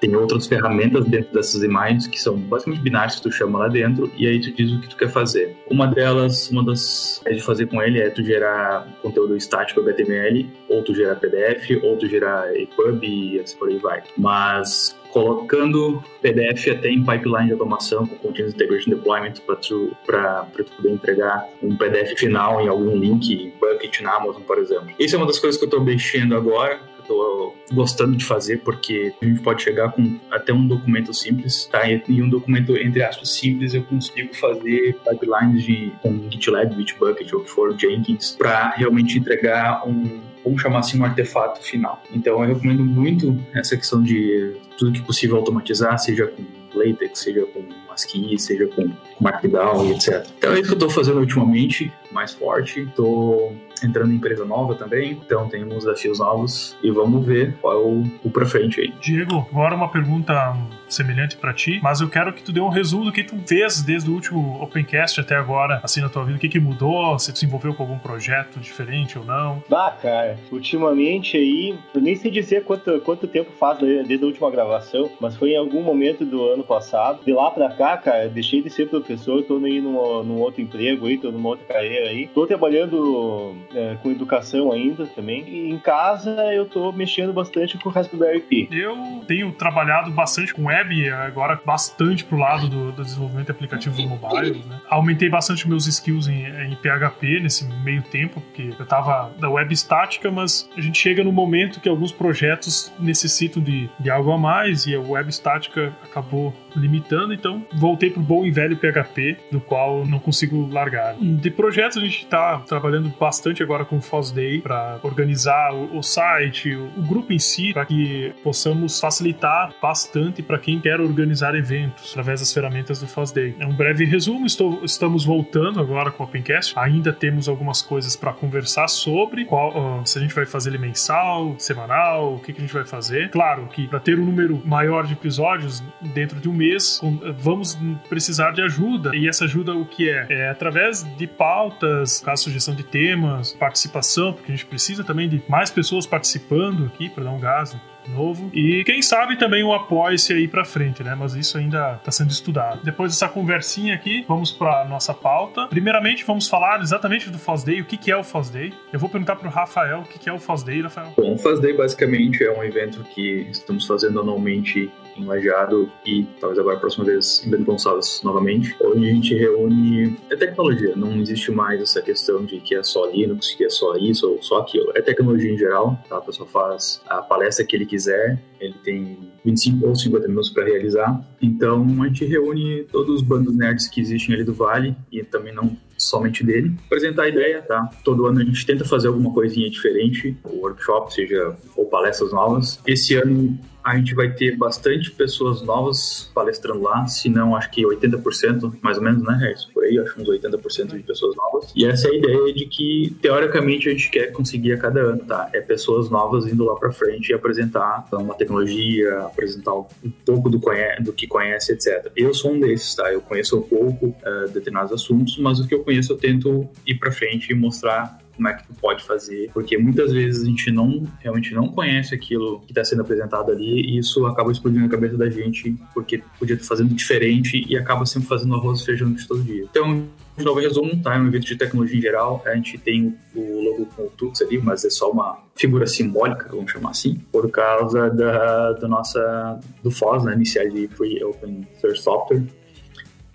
tem 0.00 0.16
outras 0.16 0.46
ferramentas 0.46 1.04
dentro 1.04 1.32
dessas 1.32 1.62
imagens 1.62 2.06
que 2.06 2.20
são 2.20 2.36
basicamente 2.36 2.82
binários 2.82 3.16
que 3.16 3.22
tu 3.22 3.30
chama 3.30 3.58
lá 3.58 3.68
dentro 3.68 4.10
e 4.16 4.26
aí 4.26 4.40
tu 4.40 4.50
diz 4.52 4.72
o 4.72 4.80
que 4.80 4.88
tu 4.88 4.96
quer 4.96 5.10
fazer. 5.10 5.56
Uma 5.70 5.86
delas, 5.86 6.50
uma 6.50 6.64
das 6.64 7.20
é 7.26 7.32
de 7.32 7.40
fazer 7.40 7.66
com 7.66 7.82
ele 7.82 8.00
é 8.00 8.08
tu 8.10 8.24
gerar 8.24 8.86
conteúdo 9.02 9.36
estático 9.36 9.80
HTML, 9.80 10.48
ou 10.68 10.82
tu 10.82 10.94
gerar 10.94 11.16
PDF, 11.16 11.82
ou 11.82 11.96
tu 11.96 12.08
gerar 12.08 12.56
EPUB 12.56 13.04
e 13.04 13.40
assim 13.40 13.56
por 13.58 13.68
aí 13.68 13.78
vai. 13.78 14.02
Mas 14.16 14.96
colocando 15.10 16.02
PDF 16.22 16.68
até 16.68 16.88
em 16.88 17.04
pipeline 17.04 17.46
de 17.46 17.52
automação 17.52 18.06
com 18.06 18.16
Continuous 18.16 18.54
Integration 18.54 18.90
Deployment 18.90 19.34
para 19.44 19.56
tu, 19.56 19.90
tu 20.06 20.72
poder 20.76 20.92
entregar 20.92 21.48
um 21.62 21.76
PDF 21.76 22.16
final 22.16 22.60
em 22.62 22.68
algum 22.68 22.96
link, 22.96 23.52
bucket 23.60 24.00
na 24.00 24.16
Amazon, 24.16 24.42
por 24.42 24.58
exemplo. 24.58 24.88
Isso 24.98 25.16
é 25.16 25.18
uma 25.18 25.26
das 25.26 25.38
coisas 25.38 25.58
que 25.58 25.64
eu 25.64 25.68
estou 25.68 25.82
mexendo 25.82 26.36
agora 26.36 26.80
tô 27.10 27.54
gostando 27.72 28.16
de 28.16 28.24
fazer, 28.24 28.58
porque 28.58 29.12
a 29.20 29.24
gente 29.24 29.40
pode 29.40 29.62
chegar 29.62 29.90
com 29.90 30.18
até 30.30 30.52
um 30.52 30.66
documento 30.66 31.12
simples, 31.12 31.68
tá? 31.70 31.82
E 31.88 32.22
um 32.22 32.28
documento, 32.28 32.76
entre 32.76 33.02
aspas, 33.02 33.30
simples, 33.30 33.74
eu 33.74 33.82
consigo 33.82 34.32
fazer 34.34 34.96
pipelines 35.08 35.64
de, 35.64 35.92
com 36.00 36.30
GitLab, 36.30 36.74
Bitbucket 36.74 37.32
ou 37.32 37.40
que 37.40 37.50
for, 37.50 37.76
Jenkins, 37.76 38.36
para 38.38 38.70
realmente 38.70 39.18
entregar 39.18 39.86
um, 39.86 40.20
vamos 40.44 40.62
chamar 40.62 40.78
assim, 40.78 41.00
um 41.00 41.04
artefato 41.04 41.60
final. 41.62 42.00
Então 42.12 42.42
eu 42.44 42.54
recomendo 42.54 42.84
muito 42.84 43.36
essa 43.54 43.76
questão 43.76 44.02
de 44.02 44.56
tudo 44.78 44.92
que 44.92 45.02
possível 45.02 45.36
automatizar, 45.36 45.98
seja 45.98 46.28
com 46.28 46.44
LaTeX, 46.74 47.18
seja 47.18 47.44
com 47.46 47.64
ASCII, 47.92 48.38
seja 48.38 48.66
com 48.68 48.88
Markdown 49.20 49.90
etc. 49.92 50.26
Então 50.38 50.52
é 50.52 50.60
isso 50.60 50.68
que 50.68 50.70
eu 50.70 50.74
estou 50.74 50.90
fazendo 50.90 51.18
ultimamente, 51.18 51.92
mais 52.12 52.32
forte. 52.32 52.82
Estou 52.82 53.56
entrando 53.82 54.12
em 54.12 54.16
empresa 54.16 54.44
nova 54.44 54.74
também, 54.74 55.12
então 55.12 55.48
tem 55.48 55.64
uns 55.64 55.84
desafios 55.84 56.18
novos 56.18 56.76
e 56.82 56.90
vamos 56.90 57.24
ver 57.24 57.56
qual 57.60 57.74
é 57.74 57.76
o, 57.76 58.04
o 58.24 58.30
pra 58.30 58.46
frente 58.46 58.80
aí. 58.80 58.92
Diego, 59.00 59.46
agora 59.50 59.74
uma 59.74 59.88
pergunta 59.88 60.56
semelhante 60.88 61.36
para 61.36 61.52
ti, 61.52 61.80
mas 61.82 62.00
eu 62.00 62.08
quero 62.08 62.32
que 62.32 62.42
tu 62.42 62.52
dê 62.52 62.60
um 62.60 62.68
resumo 62.68 63.04
do 63.04 63.12
que 63.12 63.22
tu 63.22 63.36
fez 63.46 63.82
desde 63.82 64.10
o 64.10 64.14
último 64.14 64.62
Opencast 64.62 65.20
até 65.20 65.36
agora, 65.36 65.80
assim, 65.82 66.00
na 66.00 66.08
tua 66.08 66.24
vida, 66.24 66.36
o 66.36 66.40
que 66.40 66.48
que 66.48 66.60
mudou, 66.60 67.18
se 67.18 67.32
tu 67.32 67.38
se 67.38 67.46
envolveu 67.46 67.74
com 67.74 67.82
algum 67.82 67.98
projeto 67.98 68.58
diferente 68.58 69.18
ou 69.18 69.24
não. 69.24 69.62
Ah, 69.70 69.96
cara, 70.00 70.38
ultimamente 70.50 71.36
aí, 71.36 71.76
eu 71.94 72.00
nem 72.00 72.16
sei 72.16 72.30
dizer 72.30 72.64
quanto, 72.64 73.00
quanto 73.00 73.26
tempo 73.26 73.50
faz 73.52 73.78
desde 73.78 74.22
a 74.22 74.26
última 74.26 74.50
gravação, 74.50 75.10
mas 75.20 75.36
foi 75.36 75.50
em 75.50 75.56
algum 75.56 75.82
momento 75.82 76.24
do 76.24 76.48
ano 76.48 76.64
passado. 76.64 77.20
De 77.24 77.32
lá 77.32 77.50
pra 77.50 77.70
cá, 77.70 77.96
cara, 77.96 78.28
deixei 78.28 78.62
de 78.62 78.70
ser 78.70 78.88
professor, 78.88 79.42
tô 79.44 79.58
indo 79.66 79.90
num, 79.90 80.24
num 80.24 80.40
outro 80.40 80.60
emprego 80.60 81.06
aí, 81.06 81.18
tô 81.18 81.30
numa 81.30 81.50
outra 81.50 81.66
carreira 81.66 82.10
aí. 82.10 82.26
Tô 82.28 82.46
trabalhando 82.46 83.54
é, 83.74 83.96
com 84.02 84.10
educação 84.10 84.72
ainda 84.72 85.06
também. 85.06 85.44
E 85.48 85.70
em 85.70 85.78
casa 85.78 86.30
eu 86.52 86.66
tô 86.66 86.92
mexendo 86.92 87.32
bastante 87.32 87.78
com 87.78 87.88
o 87.88 87.92
Raspberry 87.92 88.40
Pi. 88.40 88.68
Eu 88.70 88.96
tenho 89.26 89.52
trabalhado 89.52 90.10
bastante 90.10 90.54
com 90.54 90.66
web, 90.66 91.08
agora 91.10 91.60
bastante 91.64 92.24
pro 92.24 92.36
lado 92.36 92.68
do, 92.68 92.92
do 92.92 93.04
desenvolvimento 93.04 93.46
de 93.46 93.52
aplicativos 93.52 93.98
mobile. 94.04 94.64
Né? 94.68 94.80
Aumentei 94.88 95.28
bastante 95.28 95.68
meus 95.68 95.86
skills 95.86 96.28
em, 96.28 96.44
em, 96.44 96.76
PHP 96.76 97.40
nesse 97.40 97.66
meio 97.82 98.02
tempo, 98.02 98.40
porque 98.40 98.74
eu 98.78 98.86
tava 98.86 99.32
da 99.38 99.50
web 99.50 99.72
estática, 99.72 100.30
mas 100.30 100.68
a 100.76 100.80
gente 100.80 100.98
chega 100.98 101.22
no 101.22 101.32
momento 101.32 101.80
que 101.80 101.88
alguns 101.88 102.12
projetos 102.12 102.92
necessitam 102.98 103.62
de, 103.62 103.88
de 103.98 104.10
algo 104.10 104.32
a 104.32 104.38
mais 104.38 104.86
e 104.86 104.94
a 104.94 105.00
web 105.00 105.28
estática 105.28 105.94
acabou 106.02 106.54
limitando, 106.76 107.34
então 107.34 107.64
voltei 107.74 108.10
pro 108.10 108.22
bom 108.22 108.44
e 108.44 108.50
velho 108.50 108.76
PHP, 108.76 109.36
do 109.50 109.60
qual 109.60 110.06
não 110.06 110.18
consigo 110.18 110.68
largar. 110.72 111.16
De 111.16 111.50
projetos 111.50 111.98
a 111.98 112.00
gente 112.00 112.24
está 112.24 112.58
trabalhando 112.60 113.12
bastante 113.18 113.59
agora 113.62 113.84
com 113.84 113.98
o 113.98 114.00
FOSDay 114.00 114.60
para 114.60 114.98
organizar 115.02 115.74
o, 115.74 115.98
o 115.98 116.02
site, 116.02 116.74
o, 116.74 116.86
o, 116.96 117.02
grupo 117.02 117.32
em 117.32 117.38
si, 117.38 117.72
para 117.72 117.86
que 117.86 118.32
possamos 118.42 119.00
facilitar 119.00 119.72
bastante 119.80 120.42
para 120.42 120.58
quem 120.58 120.80
quer 120.80 121.00
organizar 121.00 121.54
eventos 121.54 122.10
através 122.10 122.40
das 122.40 122.52
ferramentas 122.52 123.00
do 123.00 123.06
FOSDay. 123.06 123.56
É 123.58 123.66
um 123.66 123.74
breve 123.74 124.04
resumo, 124.04 124.46
estou, 124.46 124.84
estamos 124.84 125.24
voltando 125.24 125.80
agora 125.80 126.10
com 126.10 126.22
o 126.22 126.26
Opencast, 126.26 126.78
ainda 126.78 127.12
temos 127.12 127.48
algumas 127.48 127.82
coisas 127.82 128.16
para 128.16 128.32
conversar 128.32 128.88
sobre 128.88 129.44
qual, 129.44 130.00
uh, 130.00 130.06
se 130.06 130.18
a 130.18 130.22
gente 130.22 130.34
vai 130.34 130.46
fazer 130.46 130.70
ele 130.70 130.78
mensal, 130.78 131.54
semanal, 131.58 132.34
o 132.34 132.38
que, 132.38 132.52
que 132.52 132.58
a 132.58 132.62
gente 132.62 132.74
vai 132.74 132.84
fazer. 132.84 133.30
Claro 133.30 133.66
que 133.68 133.86
para 133.88 134.00
ter 134.00 134.18
um 134.18 134.24
número 134.24 134.60
maior 134.64 135.06
de 135.06 135.12
episódios 135.12 135.82
dentro 136.14 136.40
de 136.40 136.48
um 136.48 136.54
mês, 136.54 137.00
vamos 137.38 137.78
precisar 138.08 138.52
de 138.52 138.62
ajuda. 138.62 139.14
E 139.14 139.28
essa 139.28 139.44
ajuda 139.44 139.74
o 139.74 139.84
que 139.84 140.08
é? 140.08 140.26
É 140.28 140.50
através 140.50 141.02
de 141.16 141.26
pautas, 141.26 142.20
caso 142.20 142.44
sugestão 142.44 142.74
de 142.74 142.82
temas, 142.82 143.49
participação, 143.52 144.32
porque 144.32 144.52
a 144.52 144.54
gente 144.54 144.66
precisa 144.66 145.04
também 145.04 145.28
de 145.28 145.42
mais 145.48 145.70
pessoas 145.70 146.06
participando 146.06 146.86
aqui 146.86 147.08
para 147.08 147.24
dar 147.24 147.30
um 147.30 147.40
gás 147.40 147.76
novo. 148.10 148.50
E 148.52 148.82
quem 148.84 149.02
sabe 149.02 149.38
também 149.38 149.62
o 149.62 149.72
apoie-se 149.72 150.32
aí 150.32 150.48
pra 150.48 150.64
frente, 150.64 151.02
né? 151.02 151.14
Mas 151.18 151.34
isso 151.34 151.58
ainda 151.58 152.00
tá 152.04 152.10
sendo 152.10 152.30
estudado. 152.30 152.80
Depois 152.82 153.12
dessa 153.12 153.28
conversinha 153.28 153.94
aqui, 153.94 154.24
vamos 154.28 154.52
pra 154.52 154.84
nossa 154.84 155.14
pauta. 155.14 155.66
Primeiramente, 155.68 156.24
vamos 156.24 156.48
falar 156.48 156.80
exatamente 156.80 157.30
do 157.30 157.38
FOSDAY, 157.38 157.80
o 157.80 157.84
que, 157.84 157.96
que 157.96 158.10
é 158.10 158.16
o 158.16 158.24
FOSDAY. 158.24 158.72
Eu 158.92 158.98
vou 158.98 159.08
perguntar 159.08 159.36
pro 159.36 159.48
Rafael 159.48 160.00
o 160.00 160.04
que, 160.04 160.18
que 160.18 160.28
é 160.28 160.32
o 160.32 160.38
FOSDAY, 160.38 160.82
Rafael. 160.82 161.12
Bom, 161.16 161.34
o 161.34 161.38
FOSDAY 161.38 161.72
basicamente 161.74 162.44
é 162.44 162.52
um 162.52 162.62
evento 162.62 163.02
que 163.14 163.48
estamos 163.50 163.86
fazendo 163.86 164.20
anualmente 164.20 164.90
em 165.16 165.24
Lajeado 165.24 165.90
e 166.04 166.24
talvez 166.40 166.58
agora 166.58 166.76
a 166.76 166.80
próxima 166.80 167.04
vez 167.04 167.42
em 167.44 167.50
Bento 167.50 167.64
Gonçalves 167.64 168.22
novamente, 168.22 168.74
onde 168.82 169.08
a 169.08 169.12
gente 169.12 169.34
reúne 169.34 170.16
é 170.30 170.36
tecnologia, 170.36 170.94
não 170.96 171.20
existe 171.20 171.50
mais 171.50 171.80
essa 171.80 172.00
questão 172.00 172.44
de 172.44 172.60
que 172.60 172.74
é 172.74 172.82
só 172.82 173.06
Linux, 173.06 173.54
que 173.54 173.64
é 173.64 173.68
só 173.68 173.96
isso 173.96 174.30
ou 174.30 174.42
só 174.42 174.58
aquilo, 174.58 174.92
é 174.94 175.02
tecnologia 175.02 175.52
em 175.52 175.58
geral, 175.58 175.98
tá? 176.08 176.18
A 176.18 176.20
pessoa 176.20 176.48
faz 176.48 177.02
a 177.06 177.22
palestra 177.22 177.64
que 177.64 177.76
ele 177.76 177.86
quiser, 177.86 177.99
ele 178.06 178.74
tem 178.84 179.30
25 179.44 179.86
ou 179.86 179.94
50 179.94 180.28
minutos 180.28 180.50
para 180.50 180.64
realizar, 180.64 181.24
então 181.40 181.84
a 182.02 182.06
gente 182.06 182.24
reúne 182.24 182.84
todos 182.90 183.16
os 183.16 183.22
bandos 183.22 183.56
nerds 183.56 183.88
que 183.88 184.00
existem 184.00 184.34
ali 184.34 184.44
do 184.44 184.54
Vale 184.54 184.94
e 185.10 185.22
também 185.22 185.54
não 185.54 185.76
somente 185.96 186.44
dele, 186.44 186.74
apresentar 186.86 187.24
a 187.24 187.28
ideia, 187.28 187.62
tá? 187.62 187.90
Todo 188.04 188.26
ano 188.26 188.40
a 188.40 188.44
gente 188.44 188.64
tenta 188.64 188.84
fazer 188.84 189.08
alguma 189.08 189.32
coisinha 189.32 189.68
diferente, 189.70 190.36
workshop, 190.44 191.12
seja 191.12 191.56
ou 191.76 191.86
palestras 191.86 192.32
novas. 192.32 192.80
Esse 192.86 193.14
ano 193.14 193.58
a 193.82 193.96
gente 193.96 194.14
vai 194.14 194.30
ter 194.30 194.56
bastante 194.56 195.10
pessoas 195.10 195.62
novas 195.62 196.30
palestrando 196.34 196.82
lá, 196.82 197.06
se 197.06 197.28
não 197.28 197.56
acho 197.56 197.70
que 197.70 197.82
80%, 197.82 198.74
mais 198.82 198.98
ou 198.98 199.04
menos, 199.04 199.22
né, 199.22 199.36
Harris? 199.40 199.64
Por 199.64 199.84
aí, 199.84 199.98
acho 199.98 200.20
uns 200.20 200.28
80% 200.28 200.96
de 200.96 201.02
pessoas 201.02 201.34
novas. 201.36 201.72
E 201.74 201.86
essa 201.86 202.08
é 202.08 202.10
a 202.10 202.14
ideia 202.14 202.52
de 202.52 202.66
que, 202.66 203.16
teoricamente, 203.20 203.88
a 203.88 203.92
gente 203.92 204.10
quer 204.10 204.32
conseguir 204.32 204.72
a 204.72 204.78
cada 204.78 205.00
ano, 205.00 205.24
tá? 205.24 205.48
É 205.52 205.60
pessoas 205.60 206.10
novas 206.10 206.46
indo 206.46 206.64
lá 206.64 206.76
para 206.76 206.92
frente 206.92 207.30
e 207.30 207.34
apresentar 207.34 208.06
uma 208.12 208.34
tecnologia, 208.34 209.20
apresentar 209.20 209.74
um 209.74 209.86
pouco 210.24 210.48
do, 210.48 210.60
do 211.00 211.12
que 211.12 211.26
conhece, 211.26 211.72
etc. 211.72 212.10
Eu 212.16 212.34
sou 212.34 212.52
um 212.52 212.60
desses, 212.60 212.94
tá? 212.94 213.12
Eu 213.12 213.20
conheço 213.20 213.58
um 213.58 213.62
pouco 213.62 214.06
uh, 214.06 214.48
determinados 214.52 214.92
assuntos, 214.92 215.38
mas 215.38 215.58
o 215.58 215.66
que 215.66 215.74
eu 215.74 215.82
conheço 215.82 216.12
eu 216.12 216.16
tento 216.16 216.68
ir 216.86 216.96
para 216.96 217.10
frente 217.10 217.50
e 217.50 217.54
mostrar 217.54 218.18
como 218.40 218.48
é 218.48 218.54
que 218.54 218.66
tu 218.66 218.72
pode 218.72 219.04
fazer, 219.04 219.50
porque 219.52 219.76
muitas 219.76 220.10
vezes 220.10 220.42
a 220.42 220.46
gente 220.46 220.70
não 220.70 221.06
realmente 221.20 221.54
não 221.54 221.68
conhece 221.68 222.14
aquilo 222.14 222.60
que 222.60 222.72
está 222.72 222.82
sendo 222.82 223.02
apresentado 223.02 223.52
ali 223.52 223.82
e 223.82 223.98
isso 223.98 224.24
acaba 224.24 224.50
explodindo 224.50 224.82
na 224.82 224.88
cabeça 224.88 225.18
da 225.18 225.28
gente 225.28 225.76
porque 225.92 226.22
podia 226.38 226.54
estar 226.54 226.66
fazendo 226.66 226.94
diferente 226.94 227.66
e 227.68 227.76
acaba 227.76 228.06
sempre 228.06 228.28
fazendo 228.28 228.54
arroz 228.54 228.80
e 228.80 228.86
feijão 228.86 229.12
de 229.12 229.28
todo 229.28 229.42
dia. 229.42 229.64
Então, 229.70 230.08
de 230.38 230.44
novo, 230.44 230.58
resumo, 230.58 230.96
tá? 231.02 231.16
É 231.16 231.18
um 231.18 231.26
evento 231.26 231.44
de 231.44 231.54
tecnologia 231.54 231.98
em 231.98 232.00
geral. 232.00 232.42
A 232.46 232.54
gente 232.54 232.78
tem 232.78 233.14
o 233.34 233.60
logo 233.62 233.86
com 233.94 234.04
o 234.04 234.10
Tux 234.10 234.40
ali, 234.40 234.58
mas 234.58 234.86
é 234.86 234.90
só 234.90 235.10
uma 235.10 235.38
figura 235.54 235.86
simbólica, 235.86 236.48
vamos 236.50 236.72
chamar 236.72 236.90
assim, 236.90 237.16
por 237.30 237.50
causa 237.50 238.08
da, 238.08 238.72
da 238.72 238.88
nossa, 238.88 239.60
do 239.82 239.90
FOSS, 239.90 240.24
né? 240.24 240.34
De 240.34 240.88
Free 240.88 241.22
Open 241.22 241.68
Source 241.78 242.02
Software. 242.02 242.42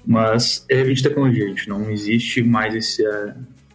Mas 0.04 0.66
é 0.68 0.80
evento 0.80 0.98
de 0.98 1.04
tecnologia, 1.04 1.48
gente. 1.48 1.70
Não 1.70 1.92
existe 1.92 2.42
mais 2.42 2.74
esse, 2.74 3.04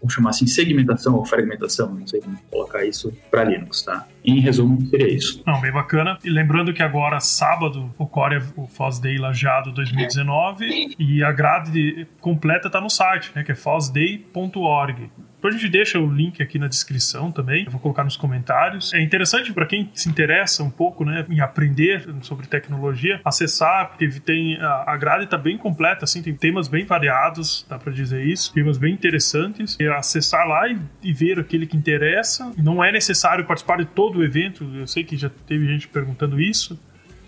vamos 0.00 0.14
chamar 0.14 0.30
assim, 0.30 0.46
segmentação 0.46 1.14
ou 1.14 1.24
fragmentação, 1.24 1.94
não 1.94 2.06
sei 2.06 2.20
como 2.20 2.38
colocar 2.50 2.84
isso 2.84 3.12
para 3.30 3.44
Linux, 3.44 3.82
tá? 3.82 4.06
Em 4.24 4.40
resumo, 4.40 4.80
seria 4.88 5.12
isso. 5.12 5.42
Não, 5.46 5.60
bem 5.60 5.72
bacana. 5.72 6.18
E 6.24 6.30
lembrando 6.30 6.72
que 6.72 6.82
agora, 6.82 7.20
sábado, 7.20 7.92
ocorre 7.98 8.38
o 8.56 8.66
FOSDay 8.66 9.18
Lajeado 9.18 9.72
2019 9.72 10.94
e 10.98 11.22
a 11.22 11.32
grade 11.32 12.06
completa 12.20 12.68
está 12.68 12.80
no 12.80 12.90
site, 12.90 13.30
né, 13.34 13.42
que 13.42 13.52
é 13.52 13.54
fosday.org. 13.54 15.10
Depois 15.40 15.54
a 15.54 15.58
gente 15.58 15.70
deixa 15.70 15.98
o 15.98 16.06
link 16.06 16.42
aqui 16.42 16.58
na 16.58 16.68
descrição 16.68 17.32
também, 17.32 17.64
eu 17.64 17.70
vou 17.70 17.80
colocar 17.80 18.04
nos 18.04 18.14
comentários. 18.14 18.92
É 18.92 19.00
interessante 19.00 19.50
para 19.54 19.64
quem 19.64 19.90
se 19.94 20.06
interessa 20.06 20.62
um 20.62 20.68
pouco 20.68 21.02
né, 21.02 21.24
em 21.30 21.40
aprender 21.40 22.06
sobre 22.20 22.46
tecnologia, 22.46 23.22
acessar, 23.24 23.88
porque 23.88 24.20
tem 24.20 24.58
a, 24.60 24.92
a 24.92 24.96
grade 24.98 25.24
está 25.24 25.38
bem 25.38 25.56
completa, 25.56 26.04
assim, 26.04 26.20
tem 26.20 26.34
temas 26.34 26.68
bem 26.68 26.84
variados, 26.84 27.64
dá 27.66 27.78
para 27.78 27.90
dizer 27.90 28.22
isso, 28.22 28.52
temas 28.52 28.76
bem 28.76 28.92
interessantes. 28.92 29.78
Acessar 29.96 30.46
lá 30.46 30.68
e, 30.68 30.78
e 31.02 31.10
ver 31.10 31.38
aquele 31.38 31.66
que 31.66 31.74
interessa. 31.74 32.52
Não 32.58 32.84
é 32.84 32.92
necessário 32.92 33.46
participar 33.46 33.78
de 33.78 33.86
todo 33.86 34.18
o 34.18 34.24
evento, 34.24 34.70
eu 34.74 34.86
sei 34.86 35.04
que 35.04 35.16
já 35.16 35.30
teve 35.46 35.66
gente 35.66 35.88
perguntando 35.88 36.38
isso 36.38 36.78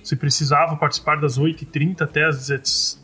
se 0.03 0.17
precisava 0.17 0.77
participar 0.77 1.21
das 1.21 1.39
8h30 1.39 2.03
até 2.03 2.25
as 2.25 2.49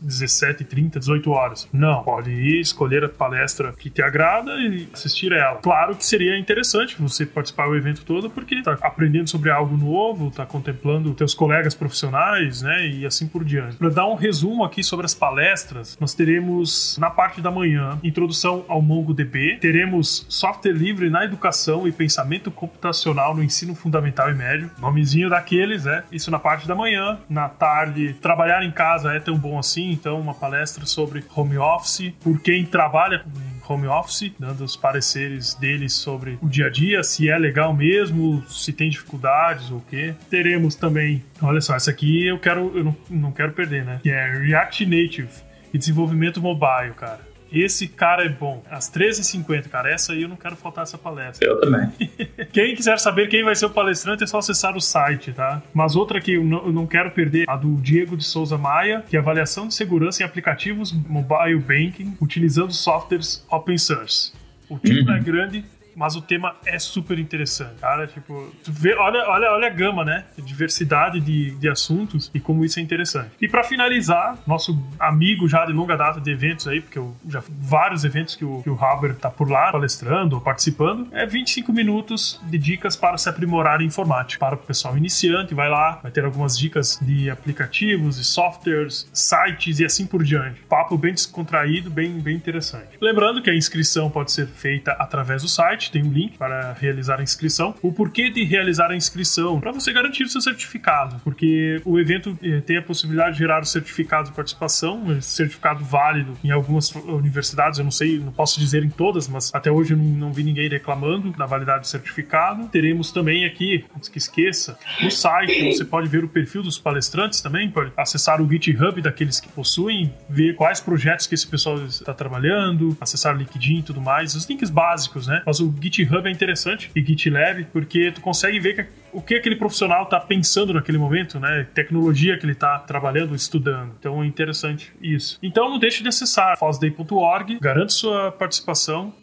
17h30, 0.05 0.99
18 0.99 1.31
horas. 1.31 1.67
Não, 1.71 2.03
pode 2.03 2.31
ir 2.31 2.59
escolher 2.59 3.03
a 3.03 3.09
palestra 3.09 3.73
que 3.73 3.89
te 3.89 4.01
agrada 4.01 4.53
e 4.57 4.87
assistir 4.93 5.31
ela. 5.31 5.57
Claro 5.57 5.95
que 5.95 6.05
seria 6.05 6.37
interessante 6.37 6.95
você 6.99 7.25
participar 7.25 7.67
do 7.67 7.75
evento 7.75 8.03
todo, 8.03 8.29
porque 8.29 8.55
está 8.55 8.73
aprendendo 8.81 9.29
sobre 9.29 9.49
algo 9.49 9.77
novo, 9.77 10.27
está 10.27 10.45
contemplando 10.45 11.13
teus 11.13 11.33
colegas 11.33 11.73
profissionais, 11.73 12.61
né, 12.61 12.87
e 12.87 13.05
assim 13.05 13.27
por 13.27 13.43
diante. 13.43 13.77
Para 13.77 13.89
dar 13.89 14.07
um 14.07 14.15
resumo 14.15 14.63
aqui 14.63 14.83
sobre 14.83 15.05
as 15.05 15.13
palestras, 15.13 15.97
nós 15.99 16.13
teremos 16.13 16.97
na 16.97 17.09
parte 17.09 17.41
da 17.41 17.51
manhã 17.51 17.97
introdução 18.03 18.65
ao 18.67 18.81
MongoDB, 18.81 19.57
teremos 19.59 20.25
software 20.27 20.73
livre 20.73 21.09
na 21.09 21.23
educação 21.23 21.87
e 21.87 21.91
pensamento 21.91 22.51
computacional 22.51 23.35
no 23.35 23.43
ensino 23.43 23.75
fundamental 23.75 24.29
e 24.29 24.33
médio, 24.33 24.69
nomezinho 24.79 25.29
daqueles, 25.29 25.85
né? 25.85 26.03
Isso 26.11 26.31
na 26.31 26.39
parte 26.39 26.67
da 26.67 26.75
manhã 26.75 26.88
manhã, 26.89 27.19
na 27.29 27.47
tarde, 27.47 28.13
trabalhar 28.13 28.63
em 28.63 28.71
casa 28.71 29.13
é 29.13 29.19
tão 29.19 29.37
bom 29.37 29.59
assim, 29.59 29.91
então 29.91 30.19
uma 30.19 30.33
palestra 30.33 30.85
sobre 30.85 31.23
home 31.35 31.57
office, 31.57 32.11
por 32.19 32.41
quem 32.41 32.65
trabalha 32.65 33.23
com 33.61 33.73
home 33.73 33.85
office, 33.87 34.31
dando 34.39 34.63
os 34.63 34.75
pareceres 34.75 35.53
deles 35.53 35.93
sobre 35.93 36.39
o 36.41 36.49
dia 36.49 36.65
a 36.65 36.69
dia, 36.69 37.03
se 37.03 37.29
é 37.29 37.37
legal 37.37 37.71
mesmo, 37.73 38.43
se 38.47 38.73
tem 38.73 38.89
dificuldades 38.89 39.69
ou 39.69 39.77
o 39.77 39.81
quê. 39.81 40.15
Teremos 40.29 40.73
também, 40.73 41.23
olha 41.41 41.61
só, 41.61 41.75
essa 41.75 41.91
aqui 41.91 42.25
eu 42.25 42.39
quero, 42.39 42.75
eu 42.75 42.83
não, 42.83 42.95
não 43.09 43.31
quero 43.31 43.51
perder, 43.51 43.85
né? 43.85 43.99
Que 44.01 44.09
é 44.09 44.39
React 44.39 44.85
Native 44.85 45.29
e 45.71 45.77
desenvolvimento 45.77 46.41
mobile, 46.41 46.93
cara. 46.95 47.29
Esse 47.51 47.87
cara 47.87 48.25
é 48.25 48.29
bom. 48.29 48.63
Às 48.69 48.91
13h50, 48.91 49.69
cara. 49.69 49.91
Essa 49.91 50.13
aí 50.13 50.23
eu 50.23 50.29
não 50.29 50.35
quero 50.35 50.55
faltar 50.55 50.83
essa 50.83 50.97
palestra. 50.97 51.47
Eu 51.47 51.59
também. 51.59 51.89
quem 52.51 52.75
quiser 52.75 52.99
saber 52.99 53.27
quem 53.27 53.43
vai 53.43 53.55
ser 53.55 53.65
o 53.65 53.69
palestrante 53.69 54.23
é 54.23 54.27
só 54.27 54.39
acessar 54.39 54.75
o 54.75 54.81
site, 54.81 55.31
tá? 55.31 55.61
Mas 55.73 55.95
outra 55.95 56.21
que 56.21 56.33
eu 56.33 56.43
não, 56.43 56.65
eu 56.65 56.71
não 56.71 56.87
quero 56.87 57.11
perder, 57.11 57.45
a 57.47 57.55
do 57.55 57.75
Diego 57.75 58.15
de 58.15 58.23
Souza 58.23 58.57
Maia, 58.57 59.03
que 59.07 59.15
é 59.15 59.19
avaliação 59.19 59.67
de 59.67 59.73
segurança 59.73 60.23
em 60.23 60.25
aplicativos 60.25 60.91
mobile 60.91 61.59
banking 61.59 62.15
utilizando 62.21 62.71
softwares 62.73 63.45
open 63.49 63.77
source. 63.77 64.33
O 64.69 64.77
título 64.77 65.11
uhum. 65.11 65.17
é 65.17 65.19
grande, 65.19 65.65
mas 65.99 66.15
o 66.15 66.21
tema 66.21 66.55
é 66.65 66.79
super 66.79 67.19
interessante, 67.19 67.75
cara. 67.81 68.07
Tipo, 68.07 68.55
vê, 68.65 68.95
olha, 68.95 69.19
olha, 69.27 69.51
olha 69.51 69.67
a 69.67 69.69
gama, 69.69 70.05
né? 70.05 70.23
A 70.37 70.41
diversidade 70.41 71.19
de, 71.19 71.51
de 71.51 71.67
assuntos 71.67 72.31
e 72.33 72.39
como 72.39 72.63
isso 72.63 72.79
é 72.79 72.81
interessante. 72.81 73.31
E 73.41 73.49
para 73.49 73.65
finalizar, 73.65 74.39
nosso 74.47 74.81
amigo 74.97 75.45
já 75.49 75.65
de 75.65 75.73
longa 75.73 75.97
data 75.97 76.21
de 76.21 76.31
eventos 76.31 76.69
aí, 76.69 76.79
porque 76.79 76.97
eu 76.97 77.13
já 77.27 77.43
vários 77.49 78.05
eventos 78.05 78.33
que 78.37 78.45
o, 78.45 78.63
que 78.63 78.69
o 78.69 78.81
Haber 78.81 79.13
tá 79.15 79.29
por 79.29 79.51
lá 79.51 79.73
palestrando 79.73 80.37
ou 80.37 80.41
participando, 80.41 81.09
é 81.11 81.25
25 81.25 81.73
minutos 81.73 82.39
de 82.45 82.57
dicas 82.57 82.95
para 82.95 83.17
se 83.17 83.27
aprimorar 83.27 83.81
em 83.81 83.87
informática. 83.87 84.39
Para 84.39 84.55
o 84.55 84.57
pessoal 84.57 84.97
iniciante, 84.97 85.53
vai 85.53 85.67
lá, 85.67 85.99
vai 86.01 86.11
ter 86.13 86.23
algumas 86.23 86.57
dicas 86.57 86.97
de 87.01 87.29
aplicativos, 87.29 88.15
de 88.15 88.23
softwares, 88.23 89.09
sites 89.13 89.81
e 89.81 89.85
assim 89.85 90.07
por 90.07 90.23
diante. 90.23 90.61
Papo 90.61 90.97
bem 90.97 91.13
descontraído, 91.13 91.89
bem, 91.89 92.21
bem 92.21 92.37
interessante. 92.37 92.97
Lembrando 93.01 93.41
que 93.41 93.49
a 93.49 93.55
inscrição 93.55 94.09
pode 94.09 94.31
ser 94.31 94.47
feita 94.47 94.93
através 94.93 95.41
do 95.41 95.49
site 95.49 95.88
tem 95.91 96.03
um 96.03 96.11
link 96.11 96.37
para 96.37 96.73
realizar 96.73 97.19
a 97.19 97.23
inscrição. 97.23 97.75
O 97.81 97.91
porquê 97.91 98.29
de 98.29 98.43
realizar 98.43 98.91
a 98.91 98.95
inscrição? 98.95 99.59
Para 99.59 99.71
você 99.71 99.91
garantir 99.91 100.23
o 100.23 100.29
seu 100.29 100.41
certificado, 100.41 101.19
porque 101.23 101.81
o 101.85 101.99
evento 101.99 102.37
eh, 102.41 102.61
tem 102.61 102.77
a 102.77 102.81
possibilidade 102.81 103.33
de 103.33 103.39
gerar 103.39 103.61
o 103.61 103.65
certificado 103.65 104.29
de 104.29 104.35
participação, 104.35 105.21
certificado 105.21 105.83
válido 105.83 106.37
em 106.43 106.51
algumas 106.51 106.93
universidades, 106.95 107.79
eu 107.79 107.83
não 107.83 107.91
sei, 107.91 108.19
não 108.19 108.31
posso 108.31 108.59
dizer 108.59 108.83
em 108.83 108.89
todas, 108.89 109.27
mas 109.27 109.53
até 109.53 109.71
hoje 109.71 109.93
eu 109.93 109.97
não, 109.97 110.05
não 110.05 110.33
vi 110.33 110.43
ninguém 110.43 110.69
reclamando 110.69 111.31
da 111.31 111.45
validade 111.45 111.81
do 111.81 111.87
certificado. 111.87 112.67
Teremos 112.67 113.11
também 113.11 113.45
aqui, 113.45 113.85
antes 113.95 114.09
que 114.09 114.17
esqueça, 114.17 114.77
no 115.01 115.11
site 115.11 115.73
você 115.73 115.85
pode 115.85 116.07
ver 116.07 116.23
o 116.23 116.29
perfil 116.29 116.63
dos 116.63 116.77
palestrantes 116.77 117.41
também, 117.41 117.69
pode 117.69 117.91
acessar 117.97 118.41
o 118.41 118.49
GitHub 118.49 119.01
daqueles 119.01 119.39
que 119.39 119.49
possuem, 119.49 120.13
ver 120.29 120.55
quais 120.55 120.79
projetos 120.79 121.27
que 121.27 121.35
esse 121.35 121.47
pessoal 121.47 121.77
está 121.85 122.13
trabalhando, 122.13 122.97
acessar 122.99 123.35
o 123.35 123.37
LinkedIn 123.37 123.79
e 123.79 123.83
tudo 123.83 124.01
mais, 124.01 124.35
os 124.35 124.45
links 124.45 124.69
básicos, 124.69 125.27
né? 125.27 125.41
Mas 125.45 125.59
o 125.59 125.73
GitHub 125.81 126.27
é 126.27 126.31
interessante 126.31 126.91
e 126.95 127.01
GitLab 127.01 127.65
porque 127.71 128.11
tu 128.11 128.21
consegue 128.21 128.59
ver 128.59 128.75
que, 128.75 128.85
o 129.11 129.21
que 129.21 129.35
aquele 129.35 129.55
profissional 129.55 130.03
está 130.03 130.19
pensando 130.19 130.73
naquele 130.73 130.97
momento, 130.97 131.39
né? 131.39 131.67
Tecnologia 131.73 132.37
que 132.37 132.45
ele 132.45 132.53
está 132.53 132.79
trabalhando, 132.79 133.35
estudando. 133.35 133.93
Então 133.99 134.23
é 134.23 134.27
interessante 134.27 134.93
isso. 135.01 135.39
Então 135.41 135.69
não 135.69 135.79
deixe 135.79 136.01
de 136.03 136.09
acessar 136.09 136.57
fosday.org, 136.57 137.59
garante 137.59 137.93
sua 137.93 138.31
participação 138.31 139.13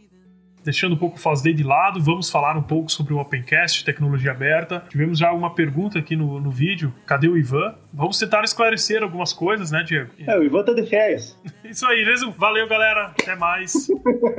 deixando 0.66 0.96
um 0.96 0.98
pouco 0.98 1.16
o 1.16 1.20
FazDay 1.20 1.54
de 1.54 1.62
lado, 1.62 2.02
vamos 2.02 2.28
falar 2.28 2.58
um 2.58 2.62
pouco 2.62 2.90
sobre 2.90 3.14
o 3.14 3.18
Opencast, 3.18 3.84
tecnologia 3.84 4.32
aberta. 4.32 4.82
Tivemos 4.88 5.16
já 5.16 5.32
uma 5.32 5.54
pergunta 5.54 6.00
aqui 6.00 6.16
no, 6.16 6.40
no 6.40 6.50
vídeo. 6.50 6.92
Cadê 7.06 7.28
o 7.28 7.38
Ivan? 7.38 7.76
Vamos 7.92 8.18
tentar 8.18 8.42
esclarecer 8.42 9.00
algumas 9.00 9.32
coisas, 9.32 9.70
né, 9.70 9.84
Diego? 9.84 10.10
É, 10.26 10.36
o 10.36 10.42
Ivan 10.42 10.64
tá 10.64 10.72
de 10.72 10.84
férias. 10.84 11.38
Isso 11.64 11.86
aí, 11.86 12.04
mesmo. 12.04 12.32
Valeu, 12.32 12.68
galera. 12.68 13.12
Até 13.20 13.36
mais. 13.36 13.72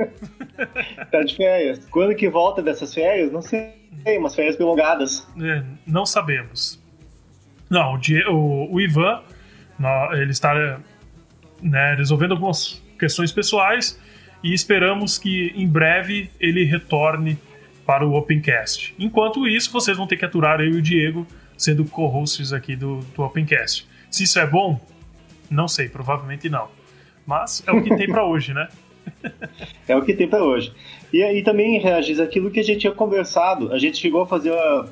tá 1.10 1.22
de 1.22 1.36
férias. 1.36 1.86
Quando 1.90 2.14
que 2.14 2.28
volta 2.28 2.62
dessas 2.62 2.94
férias? 2.94 3.32
Não 3.32 3.42
sei. 3.42 3.74
Umas 4.18 4.34
férias 4.34 4.56
prolongadas. 4.56 5.26
É, 5.40 5.62
não 5.86 6.06
sabemos. 6.06 6.80
Não, 7.68 7.94
o, 7.94 8.32
o, 8.32 8.74
o 8.74 8.80
Ivan, 8.80 9.22
ele 10.12 10.30
está 10.30 10.80
né, 11.60 11.94
resolvendo 11.94 12.32
algumas 12.32 12.82
questões 12.98 13.32
pessoais 13.32 14.00
e 14.42 14.52
esperamos 14.52 15.18
que 15.18 15.52
em 15.54 15.66
breve 15.66 16.30
ele 16.40 16.64
retorne 16.64 17.38
para 17.84 18.06
o 18.06 18.14
Opencast. 18.14 18.94
Enquanto 18.98 19.46
isso, 19.46 19.72
vocês 19.72 19.96
vão 19.96 20.06
ter 20.06 20.16
que 20.16 20.24
aturar 20.24 20.60
eu 20.60 20.74
e 20.74 20.76
o 20.76 20.82
Diego 20.82 21.26
sendo 21.56 21.84
co-hosts 21.84 22.52
aqui 22.52 22.76
do, 22.76 23.00
do 23.16 23.22
Opencast. 23.22 23.88
Se 24.10 24.24
isso 24.24 24.38
é 24.38 24.46
bom, 24.46 24.80
não 25.50 25.66
sei, 25.66 25.88
provavelmente 25.88 26.48
não. 26.48 26.68
Mas 27.26 27.62
é 27.66 27.72
o 27.72 27.82
que 27.82 27.94
tem 27.96 28.06
para 28.06 28.24
hoje, 28.26 28.54
né? 28.54 28.68
É 29.88 29.96
o 29.96 30.02
que 30.02 30.14
tem 30.14 30.28
para 30.28 30.42
hoje. 30.42 30.72
E 31.12 31.22
aí 31.22 31.42
também 31.42 31.78
reagir 31.78 32.20
aquilo 32.20 32.50
que 32.50 32.60
a 32.60 32.64
gente 32.64 32.80
tinha 32.80 32.92
conversado. 32.92 33.72
A 33.72 33.78
gente 33.78 33.98
chegou 33.98 34.22
a 34.22 34.26
fazer 34.26 34.52
uh, 34.52 34.88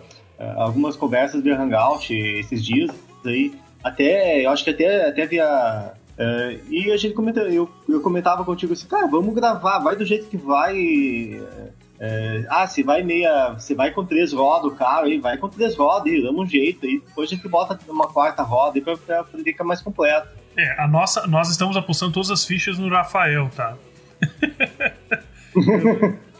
algumas 0.56 0.96
conversas 0.96 1.42
de 1.42 1.50
Hangout 1.50 2.14
esses 2.14 2.64
dias 2.64 2.90
aí. 3.24 3.52
Até, 3.82 4.44
eu 4.44 4.50
acho 4.50 4.64
que 4.64 4.70
até, 4.70 5.08
até 5.08 5.26
via 5.26 5.94
é, 6.18 6.58
e 6.70 6.90
a 6.90 6.96
gente 6.96 7.14
comenta, 7.14 7.40
eu, 7.40 7.70
eu 7.86 8.00
comentava 8.00 8.44
contigo 8.44 8.72
assim, 8.72 8.86
cara, 8.86 9.06
vamos 9.06 9.34
gravar, 9.34 9.78
vai 9.80 9.94
do 9.96 10.04
jeito 10.04 10.28
que 10.28 10.36
vai. 10.36 11.42
É, 11.98 12.46
ah, 12.48 12.66
se 12.66 12.82
vai 12.82 13.02
meia. 13.02 13.58
Se 13.58 13.74
vai 13.74 13.90
com 13.90 14.04
três 14.04 14.32
rodas 14.32 14.72
o 14.72 14.74
carro 14.74 15.04
aí, 15.04 15.18
vai 15.18 15.36
com 15.36 15.48
três 15.48 15.76
rodas 15.76 16.10
aí, 16.10 16.22
damos 16.22 16.46
um 16.46 16.48
jeito. 16.48 16.86
aí 16.86 17.02
depois 17.06 17.30
a 17.30 17.34
gente 17.34 17.46
bota 17.48 17.78
uma 17.88 18.08
quarta 18.08 18.42
roda 18.42 18.78
aí 18.78 18.80
pra, 18.80 18.96
pra 18.96 19.24
ficar 19.24 19.64
mais 19.64 19.82
completo. 19.82 20.28
É, 20.56 20.80
a 20.80 20.88
nossa, 20.88 21.26
nós 21.26 21.50
estamos 21.50 21.76
apostando 21.76 22.12
todas 22.12 22.30
as 22.30 22.44
fichas 22.44 22.78
no 22.78 22.88
Rafael, 22.88 23.50
tá? 23.54 23.76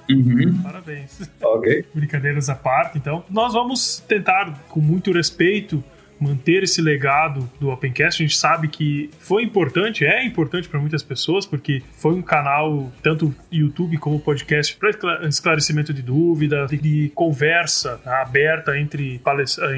Uhum. 0.09 0.62
Parabéns. 0.62 1.28
Ok. 1.43 1.85
Brincadeiras 1.95 2.49
à 2.49 2.55
parte, 2.55 2.97
então. 2.97 3.25
Nós 3.28 3.52
vamos 3.52 3.99
tentar, 4.07 4.52
com 4.69 4.81
muito 4.81 5.11
respeito, 5.12 5.83
manter 6.21 6.62
esse 6.62 6.81
legado 6.81 7.49
do 7.61 7.69
Opencast. 7.71 8.23
A 8.23 8.26
gente 8.26 8.38
sabe 8.38 8.69
que 8.69 9.11
foi 9.19 9.43
importante, 9.43 10.05
é 10.05 10.25
importante 10.25 10.69
para 10.69 10.81
muitas 10.81 11.02
pessoas, 11.02 11.45
porque 11.45 11.83
foi 11.99 12.14
um 12.14 12.23
canal, 12.23 12.90
tanto 13.02 13.35
YouTube 13.50 13.99
como 13.99 14.19
podcast, 14.21 14.76
para 14.76 15.26
esclarecimento 15.28 15.93
de 15.93 16.02
dúvidas, 16.02 16.71
de 16.71 17.11
conversa 17.14 18.00
aberta 18.05 18.78
entre, 18.78 19.21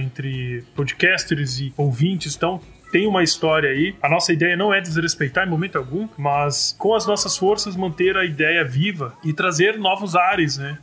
entre 0.02 0.64
podcasters 0.74 1.58
e 1.60 1.72
ouvintes. 1.76 2.36
Então, 2.36 2.60
tem 2.90 3.06
uma 3.06 3.22
história 3.22 3.70
aí. 3.70 3.94
A 4.02 4.08
nossa 4.08 4.32
ideia 4.32 4.56
não 4.56 4.72
é 4.72 4.80
desrespeitar 4.80 5.46
em 5.46 5.50
momento 5.50 5.76
algum, 5.76 6.08
mas 6.16 6.74
com 6.78 6.94
as 6.94 7.06
nossas 7.06 7.36
forças 7.36 7.76
manter 7.76 8.16
a 8.16 8.24
ideia 8.24 8.64
viva 8.64 9.14
e 9.24 9.32
trazer 9.32 9.78
novos 9.78 10.14
ares, 10.16 10.58
né? 10.58 10.78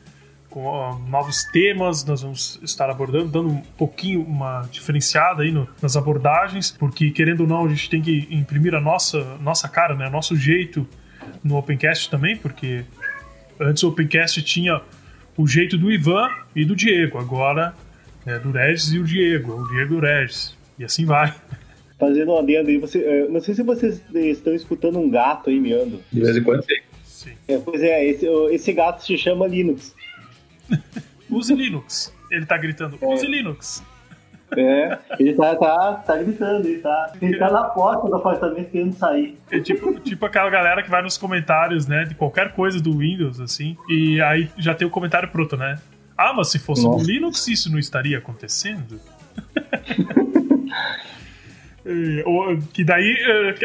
com 0.55 0.97
novos 1.09 1.43
temas, 1.51 2.05
nós 2.05 2.21
vamos 2.21 2.57
estar 2.63 2.89
abordando, 2.89 3.27
dando 3.27 3.49
um 3.49 3.61
pouquinho 3.77 4.21
uma 4.21 4.61
diferenciada 4.71 5.43
aí 5.43 5.51
no, 5.51 5.67
nas 5.81 5.97
abordagens, 5.97 6.71
porque 6.71 7.11
querendo 7.11 7.41
ou 7.41 7.47
não, 7.47 7.65
a 7.65 7.67
gente 7.67 7.89
tem 7.89 8.01
que 8.01 8.25
imprimir 8.31 8.73
a 8.73 8.79
nossa, 8.79 9.21
nossa 9.41 9.67
cara, 9.67 9.95
né, 9.95 10.09
nosso 10.09 10.33
jeito 10.33 10.87
no 11.43 11.57
Opencast 11.57 12.09
também, 12.09 12.37
porque 12.37 12.85
antes 13.59 13.83
o 13.83 13.89
Opencast 13.89 14.41
tinha 14.43 14.81
o 15.35 15.45
jeito 15.45 15.77
do 15.77 15.91
Ivan 15.91 16.29
e 16.55 16.63
do 16.63 16.73
Diego, 16.73 17.17
agora 17.17 17.75
é 18.25 18.39
do 18.39 18.49
Regis 18.51 18.93
e 18.93 18.99
o 18.99 19.03
Diego, 19.03 19.61
o 19.61 19.67
Diego 19.67 19.95
e 19.95 19.97
o 19.97 19.99
Regis, 19.99 20.57
e 20.79 20.85
assim 20.85 21.03
vai. 21.03 21.35
Fazendo 21.97 22.33
um 22.33 22.37
adendo 22.37 22.69
aí, 22.69 22.77
você, 22.77 22.99
eh, 22.99 23.27
não 23.29 23.39
sei 23.39 23.55
se 23.55 23.63
vocês 23.63 24.01
estão 24.13 24.53
escutando 24.53 24.99
um 24.99 25.09
gato 25.09 25.49
aí 25.49 25.59
miando. 25.59 26.01
De 26.11 26.21
vez 26.21 26.35
em 26.35 26.43
quando 26.43 26.63
sim. 26.63 26.75
sim. 27.03 27.31
É, 27.47 27.57
pois 27.57 27.81
é, 27.81 28.05
esse, 28.05 28.27
esse 28.51 28.73
gato 28.73 29.03
se 29.03 29.17
chama 29.17 29.47
Linux. 29.47 29.95
Use 31.29 31.53
Linux. 31.55 32.13
Ele 32.29 32.45
tá 32.45 32.57
gritando, 32.57 32.97
é. 33.01 33.07
use 33.07 33.25
Linux. 33.25 33.83
É, 34.55 34.99
ele 35.19 35.33
tá, 35.33 35.55
tá, 35.55 35.93
tá 36.05 36.17
gritando, 36.17 36.67
ele 36.67 36.79
tá, 36.79 37.13
ele 37.19 37.37
tá 37.37 37.51
na 37.51 37.63
porta 37.63 38.07
do 38.07 38.15
apartamento 38.15 38.69
querendo 38.69 38.93
sair. 38.93 39.37
É 39.49 39.59
tipo, 39.59 39.99
tipo 39.99 40.25
aquela 40.25 40.49
galera 40.49 40.83
que 40.83 40.89
vai 40.89 41.01
nos 41.01 41.17
comentários, 41.17 41.87
né, 41.87 42.03
de 42.03 42.13
qualquer 42.15 42.53
coisa 42.53 42.79
do 42.79 42.97
Windows, 42.97 43.39
assim, 43.39 43.75
e 43.89 44.21
aí 44.21 44.49
já 44.57 44.75
tem 44.75 44.87
o 44.87 44.91
comentário 44.91 45.29
pronto, 45.29 45.57
né? 45.57 45.79
Ah, 46.17 46.31
mas 46.33 46.49
se 46.49 46.59
fosse 46.59 46.83
Nossa. 46.83 47.03
no 47.03 47.03
Linux 47.03 47.47
isso 47.47 47.71
não 47.71 47.79
estaria 47.79 48.17
acontecendo? 48.17 48.99
que 52.73 52.83
daí 52.83 53.15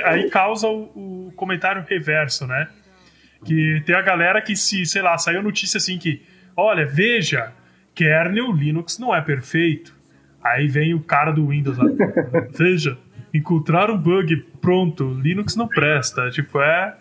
aí 0.05 0.29
causa 0.31 0.69
o, 0.69 1.29
o 1.29 1.33
comentário 1.37 1.85
reverso, 1.89 2.47
né? 2.47 2.69
Que 3.45 3.83
tem 3.87 3.95
a 3.95 4.03
galera 4.03 4.43
que 4.43 4.55
se, 4.55 4.85
sei 4.85 5.00
lá, 5.00 5.17
saiu 5.17 5.43
notícia 5.43 5.79
assim 5.79 5.99
que 5.99 6.23
olha, 6.57 6.85
veja, 6.85 7.53
kernel 7.95 8.53
Linux 8.53 8.99
não 8.99 9.15
é 9.15 9.21
perfeito. 9.21 9.99
Aí 10.43 10.69
vem 10.69 10.95
o 10.95 11.00
cara 11.00 11.33
do 11.33 11.49
Windows 11.49 11.77
lá, 11.79 11.85
veja, 12.57 12.97
encontrar 13.33 13.91
um 13.91 13.97
bug, 13.97 14.37
pronto, 14.61 15.15
Linux 15.23 15.57
não 15.57 15.69
presta. 15.69 16.31
Tipo, 16.31 16.61
é. 16.61 16.97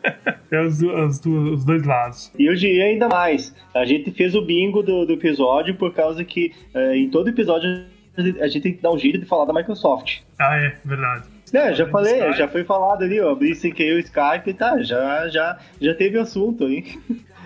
é 0.50 0.60
os, 0.60 0.80
os, 0.82 1.24
os, 1.24 1.64
dois 1.64 1.82
lados. 1.84 2.32
E 2.38 2.46
eu 2.46 2.54
diria 2.54 2.84
ainda 2.84 3.08
mais: 3.08 3.54
a 3.74 3.84
gente 3.84 4.10
fez 4.12 4.34
o 4.34 4.42
bingo 4.42 4.82
do, 4.82 5.04
do 5.04 5.12
episódio 5.14 5.74
por 5.74 5.92
causa 5.94 6.24
que 6.24 6.52
é, 6.74 6.96
em 6.96 7.10
todo 7.10 7.28
episódio 7.28 7.86
a 8.18 8.48
gente 8.48 8.62
tem 8.62 8.74
que 8.74 8.82
dar 8.82 8.92
um 8.92 8.98
jeito 8.98 9.18
de 9.18 9.26
falar 9.26 9.44
da 9.44 9.52
Microsoft. 9.52 10.20
Ah, 10.38 10.56
é, 10.56 10.76
verdade. 10.84 11.28
É, 11.52 11.72
já 11.72 11.86
falei, 11.88 12.32
já 12.34 12.46
foi 12.46 12.64
falado 12.64 13.02
ali, 13.02 13.20
ó. 13.20 13.30
Abri 13.30 13.54
que 13.56 13.92
o 13.92 13.98
Skype, 13.98 14.54
tá, 14.54 14.82
já, 14.82 15.28
já, 15.28 15.58
já 15.80 15.94
teve 15.94 16.18
assunto 16.18 16.64
aí. 16.64 16.84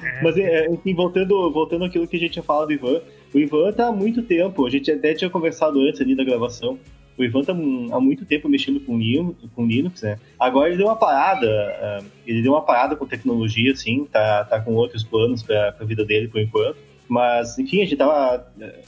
É. 0.02 0.22
Mas, 0.22 0.36
é, 0.36 0.66
enfim, 0.66 0.94
voltando, 0.94 1.50
voltando 1.52 1.84
àquilo 1.84 2.08
que 2.08 2.16
a 2.16 2.20
gente 2.20 2.32
tinha 2.32 2.42
falado 2.42 2.68
do 2.68 2.72
Ivan, 2.72 3.00
o 3.32 3.38
Ivan 3.38 3.72
tá 3.72 3.86
há 3.88 3.92
muito 3.92 4.22
tempo, 4.22 4.66
a 4.66 4.70
gente 4.70 4.90
até 4.90 5.14
tinha 5.14 5.30
conversado 5.30 5.80
antes 5.80 6.00
ali 6.00 6.16
da 6.16 6.24
gravação, 6.24 6.78
o 7.16 7.22
Ivan 7.22 7.42
tá 7.42 7.52
há 7.52 8.00
muito 8.00 8.24
tempo 8.24 8.48
mexendo 8.48 8.80
com 8.80 8.98
Linux, 8.98 9.38
com 9.54 9.66
Linux, 9.66 10.02
né? 10.02 10.18
Agora 10.38 10.68
ele 10.68 10.78
deu 10.78 10.86
uma 10.86 10.96
parada, 10.96 11.46
uh, 11.46 12.06
ele 12.26 12.42
deu 12.42 12.52
uma 12.52 12.62
parada 12.62 12.96
com 12.96 13.06
tecnologia, 13.06 13.72
assim, 13.72 14.06
tá, 14.10 14.44
tá 14.44 14.60
com 14.60 14.74
outros 14.74 15.04
planos 15.04 15.42
para 15.42 15.76
a 15.78 15.84
vida 15.84 16.04
dele 16.04 16.28
por 16.28 16.40
enquanto. 16.40 16.76
Mas, 17.08 17.58
enfim, 17.58 17.82
a 17.82 17.84
gente 17.84 17.96
tava. 17.96 18.46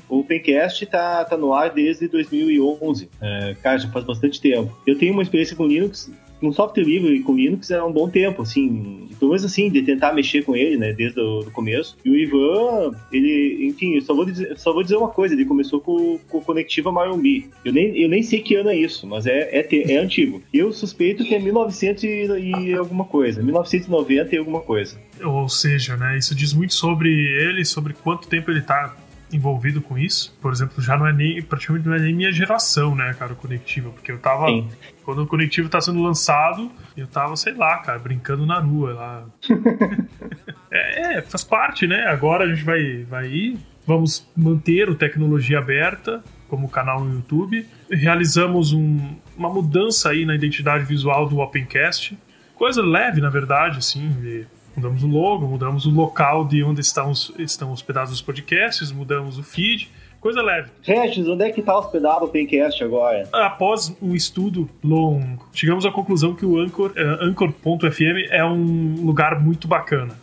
O 0.08 0.20
Opencast 0.20 0.86
tá, 0.86 1.24
tá 1.24 1.36
no 1.36 1.52
ar 1.52 1.70
desde 1.70 2.08
2011. 2.08 3.10
É, 3.20 3.56
cara, 3.62 3.78
já 3.78 3.88
faz 3.90 4.04
bastante 4.04 4.40
tempo. 4.40 4.76
Eu 4.86 4.98
tenho 4.98 5.12
uma 5.12 5.22
experiência 5.22 5.56
com 5.56 5.66
Linux 5.66 6.10
um 6.48 6.52
software 6.52 6.84
livre 6.84 7.20
com 7.20 7.34
Linux 7.34 7.70
é 7.70 7.82
um 7.82 7.92
bom 7.92 8.08
tempo, 8.08 8.42
assim, 8.42 9.08
pelo 9.18 9.30
menos 9.30 9.44
assim, 9.44 9.70
de 9.70 9.82
tentar 9.82 10.12
mexer 10.12 10.44
com 10.44 10.56
ele, 10.56 10.76
né, 10.76 10.92
desde 10.92 11.20
o 11.20 11.50
começo. 11.52 11.96
E 12.04 12.10
o 12.10 12.16
Ivan, 12.16 12.94
ele, 13.12 13.66
enfim, 13.66 13.94
eu 13.94 14.02
só 14.02 14.14
vou 14.14 14.24
dizer, 14.24 14.56
só 14.58 14.72
vou 14.72 14.82
dizer 14.82 14.96
uma 14.96 15.08
coisa, 15.08 15.34
ele 15.34 15.44
começou 15.44 15.80
com, 15.80 16.18
com 16.28 16.40
Conectiva 16.40 16.92
Marumbi. 16.92 17.48
Eu 17.64 17.72
nem, 17.72 17.96
eu 17.96 18.08
nem 18.08 18.22
sei 18.22 18.40
que 18.40 18.54
ano 18.54 18.70
é 18.70 18.76
isso, 18.76 19.06
mas 19.06 19.26
é, 19.26 19.50
é, 19.52 19.92
é 19.92 19.98
antigo. 19.98 20.42
Eu 20.52 20.72
suspeito 20.72 21.24
que 21.24 21.34
é 21.34 21.38
1900 21.38 22.04
e, 22.04 22.26
e 22.60 22.74
alguma 22.74 23.04
coisa, 23.04 23.42
1990 23.42 24.34
e 24.34 24.38
alguma 24.38 24.60
coisa. 24.60 24.98
Ou 25.22 25.48
seja, 25.48 25.96
né, 25.96 26.18
isso 26.18 26.34
diz 26.34 26.52
muito 26.52 26.74
sobre 26.74 27.10
ele, 27.10 27.64
sobre 27.64 27.92
quanto 27.94 28.28
tempo 28.28 28.50
ele 28.50 28.62
tá 28.62 28.94
envolvido 29.32 29.80
com 29.80 29.98
isso. 29.98 30.36
Por 30.40 30.52
exemplo, 30.52 30.82
já 30.82 30.96
não 30.96 31.06
é 31.06 31.12
nem 31.12 31.42
praticamente 31.42 31.86
não 31.86 31.94
é 31.94 31.98
nem 31.98 32.14
minha 32.14 32.32
geração, 32.32 32.94
né, 32.94 33.14
cara, 33.18 33.32
o 33.32 33.36
Conectivo, 33.36 33.92
porque 33.92 34.12
eu 34.12 34.18
tava 34.18 34.46
Sim. 34.46 34.68
quando 35.04 35.22
o 35.22 35.26
Conectivo 35.26 35.68
tá 35.68 35.80
sendo 35.80 36.02
lançado, 36.02 36.70
eu 36.96 37.06
tava, 37.06 37.36
sei 37.36 37.54
lá, 37.54 37.78
cara, 37.78 37.98
brincando 37.98 38.46
na 38.46 38.58
rua 38.58 38.92
lá. 38.92 39.26
é, 40.70 41.04
É, 41.14 41.22
faz 41.22 41.44
parte, 41.44 41.86
né? 41.86 42.06
Agora 42.06 42.44
a 42.44 42.48
gente 42.48 42.64
vai, 42.64 43.04
vai 43.04 43.28
ir. 43.28 43.58
Vamos 43.86 44.26
manter 44.36 44.88
o 44.88 44.94
Tecnologia 44.94 45.58
Aberta 45.58 46.22
como 46.48 46.68
canal 46.68 47.04
no 47.04 47.14
YouTube. 47.14 47.66
Realizamos 47.90 48.72
um, 48.72 49.16
uma 49.36 49.48
mudança 49.48 50.10
aí 50.10 50.24
na 50.24 50.34
identidade 50.34 50.84
visual 50.84 51.28
do 51.28 51.38
Opencast. 51.38 52.18
Coisa 52.54 52.82
leve, 52.82 53.20
na 53.20 53.28
verdade, 53.28 53.78
assim. 53.78 54.46
Mudamos 54.76 55.02
o 55.04 55.06
logo, 55.06 55.46
mudamos 55.46 55.86
o 55.86 55.90
local 55.90 56.46
de 56.46 56.62
onde 56.62 56.80
estão, 56.80 57.12
estão 57.38 57.72
hospedados 57.72 58.12
os 58.12 58.20
podcasts, 58.20 58.90
mudamos 58.90 59.38
o 59.38 59.42
feed 59.42 59.90
coisa 60.24 60.40
leve. 60.40 60.70
Regis, 60.82 61.28
onde 61.28 61.44
é 61.44 61.52
que 61.52 61.60
está 61.60 61.76
hospedado 61.76 62.24
o 62.24 62.28
Pencast 62.28 62.82
agora? 62.82 63.28
Após 63.30 63.94
um 64.00 64.14
estudo 64.14 64.70
longo, 64.82 65.46
chegamos 65.52 65.84
à 65.84 65.92
conclusão 65.92 66.34
que 66.34 66.46
o 66.46 66.58
Anchor, 66.58 66.92
uh, 66.92 67.24
Anchor.fm 67.24 68.30
é 68.30 68.42
um 68.42 69.04
lugar 69.04 69.38
muito 69.38 69.68
bacana. 69.68 70.14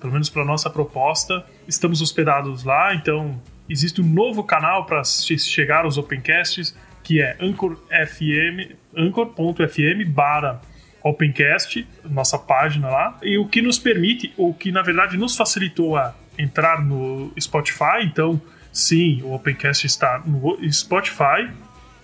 Pelo 0.00 0.14
menos 0.14 0.30
para 0.30 0.46
nossa 0.46 0.70
proposta, 0.70 1.44
estamos 1.68 2.00
hospedados 2.00 2.64
lá, 2.64 2.94
então 2.94 3.38
existe 3.68 4.00
um 4.00 4.06
novo 4.06 4.42
canal 4.42 4.86
para 4.86 5.04
chegar 5.04 5.84
aos 5.84 5.98
Opencasts, 5.98 6.74
que 7.02 7.20
é 7.20 7.36
Anchor.fm 7.38 8.74
Anchor.fm 8.96 10.08
barra 10.08 10.62
Opencast, 11.02 11.86
nossa 12.04 12.38
página 12.38 12.88
lá, 12.88 13.18
e 13.22 13.38
o 13.38 13.46
que 13.46 13.62
nos 13.62 13.78
permite, 13.78 14.32
ou 14.36 14.52
que 14.52 14.70
na 14.70 14.82
verdade 14.82 15.16
nos 15.16 15.36
facilitou 15.36 15.96
a 15.96 16.14
entrar 16.38 16.84
no 16.84 17.32
Spotify, 17.38 18.02
então 18.02 18.40
Sim, 18.72 19.20
o 19.22 19.34
Opencast 19.34 19.86
está 19.86 20.22
no 20.24 20.56
Spotify. 20.72 21.50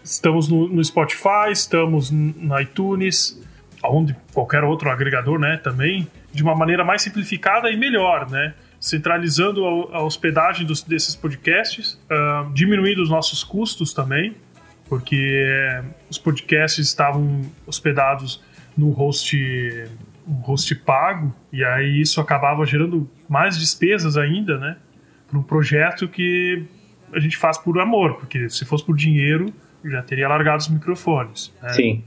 Estamos 0.02 0.48
no, 0.48 0.68
no 0.68 0.82
Spotify, 0.84 1.50
estamos 1.52 2.10
no 2.10 2.60
iTunes, 2.60 3.40
onde 3.84 4.16
qualquer 4.32 4.64
outro 4.64 4.90
agregador, 4.90 5.38
né, 5.38 5.56
também, 5.56 6.06
de 6.32 6.42
uma 6.42 6.54
maneira 6.54 6.84
mais 6.84 7.02
simplificada 7.02 7.70
e 7.70 7.76
melhor, 7.76 8.28
né? 8.30 8.54
Centralizando 8.80 9.64
a, 9.64 9.98
a 9.98 10.02
hospedagem 10.02 10.66
dos, 10.66 10.82
desses 10.82 11.16
podcasts, 11.16 11.94
uh, 12.10 12.52
diminuindo 12.52 13.02
os 13.02 13.08
nossos 13.08 13.42
custos 13.42 13.92
também, 13.92 14.36
porque 14.88 15.44
eh, 15.44 15.82
os 16.08 16.16
podcasts 16.16 16.86
estavam 16.86 17.42
hospedados 17.66 18.40
no 18.76 18.90
host 18.90 19.36
um 20.28 20.34
host 20.40 20.74
pago, 20.74 21.32
e 21.52 21.64
aí 21.64 22.00
isso 22.00 22.20
acabava 22.20 22.66
gerando 22.66 23.08
mais 23.28 23.56
despesas 23.56 24.16
ainda, 24.16 24.58
né? 24.58 24.76
para 25.28 25.38
um 25.38 25.42
projeto 25.42 26.08
que 26.08 26.64
a 27.12 27.20
gente 27.20 27.36
faz 27.36 27.58
por 27.58 27.78
amor, 27.78 28.16
porque 28.16 28.48
se 28.48 28.64
fosse 28.64 28.84
por 28.84 28.96
dinheiro, 28.96 29.52
já 29.84 30.02
teria 30.02 30.28
largado 30.28 30.58
os 30.58 30.68
microfones. 30.68 31.52
Né? 31.62 31.68
Sim. 31.70 32.04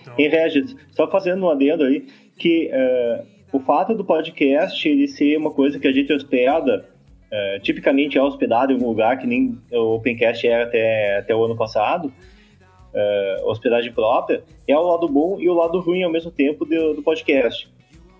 Então... 0.00 0.14
E 0.18 0.28
Regis, 0.28 0.76
só 0.90 1.10
fazendo 1.10 1.44
um 1.44 1.50
adendo 1.50 1.84
aí, 1.84 2.06
que 2.36 2.70
uh, 2.72 3.26
o 3.52 3.60
fato 3.60 3.94
do 3.94 4.04
podcast 4.04 4.88
ele 4.88 5.06
ser 5.06 5.36
uma 5.36 5.50
coisa 5.50 5.78
que 5.78 5.86
a 5.86 5.92
gente 5.92 6.12
hospeda, 6.12 6.88
uh, 7.30 7.60
tipicamente 7.60 8.18
é 8.18 8.22
hospedado 8.22 8.72
em 8.72 8.74
algum 8.76 8.88
lugar 8.88 9.18
que 9.18 9.26
nem 9.26 9.58
o 9.70 9.94
Opencast 9.96 10.46
era 10.46 10.64
até, 10.64 11.18
até 11.18 11.34
o 11.34 11.44
ano 11.44 11.56
passado, 11.56 12.12
uh, 12.94 13.48
hospedagem 13.48 13.92
própria, 13.92 14.42
é 14.66 14.76
o 14.76 14.82
lado 14.82 15.08
bom 15.08 15.38
e 15.40 15.48
o 15.48 15.54
lado 15.54 15.80
ruim 15.80 16.02
ao 16.02 16.10
mesmo 16.10 16.30
tempo 16.30 16.64
do, 16.64 16.94
do 16.94 17.02
podcast 17.02 17.68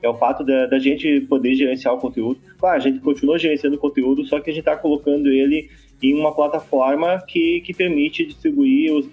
é 0.02 0.08
o 0.08 0.14
fato 0.14 0.44
da, 0.44 0.66
da, 0.66 0.78
gente 0.78 1.20
poder 1.22 1.54
gerenciar 1.54 1.94
o 1.94 1.98
conteúdo. 1.98 2.40
Claro, 2.58 2.76
a 2.76 2.80
gente 2.80 2.98
continua 2.98 3.38
gerenciando 3.38 3.76
o 3.76 3.78
conteúdo, 3.78 4.24
só 4.26 4.40
que 4.40 4.50
a 4.50 4.52
gente 4.52 4.62
está 4.62 4.76
colocando 4.76 5.30
ele 5.30 5.70
em 6.02 6.18
uma 6.18 6.34
plataforma 6.34 7.22
que, 7.26 7.60
que 7.60 7.72
permite 7.72 8.26
distribuir 8.26 8.92
os, 8.92 9.08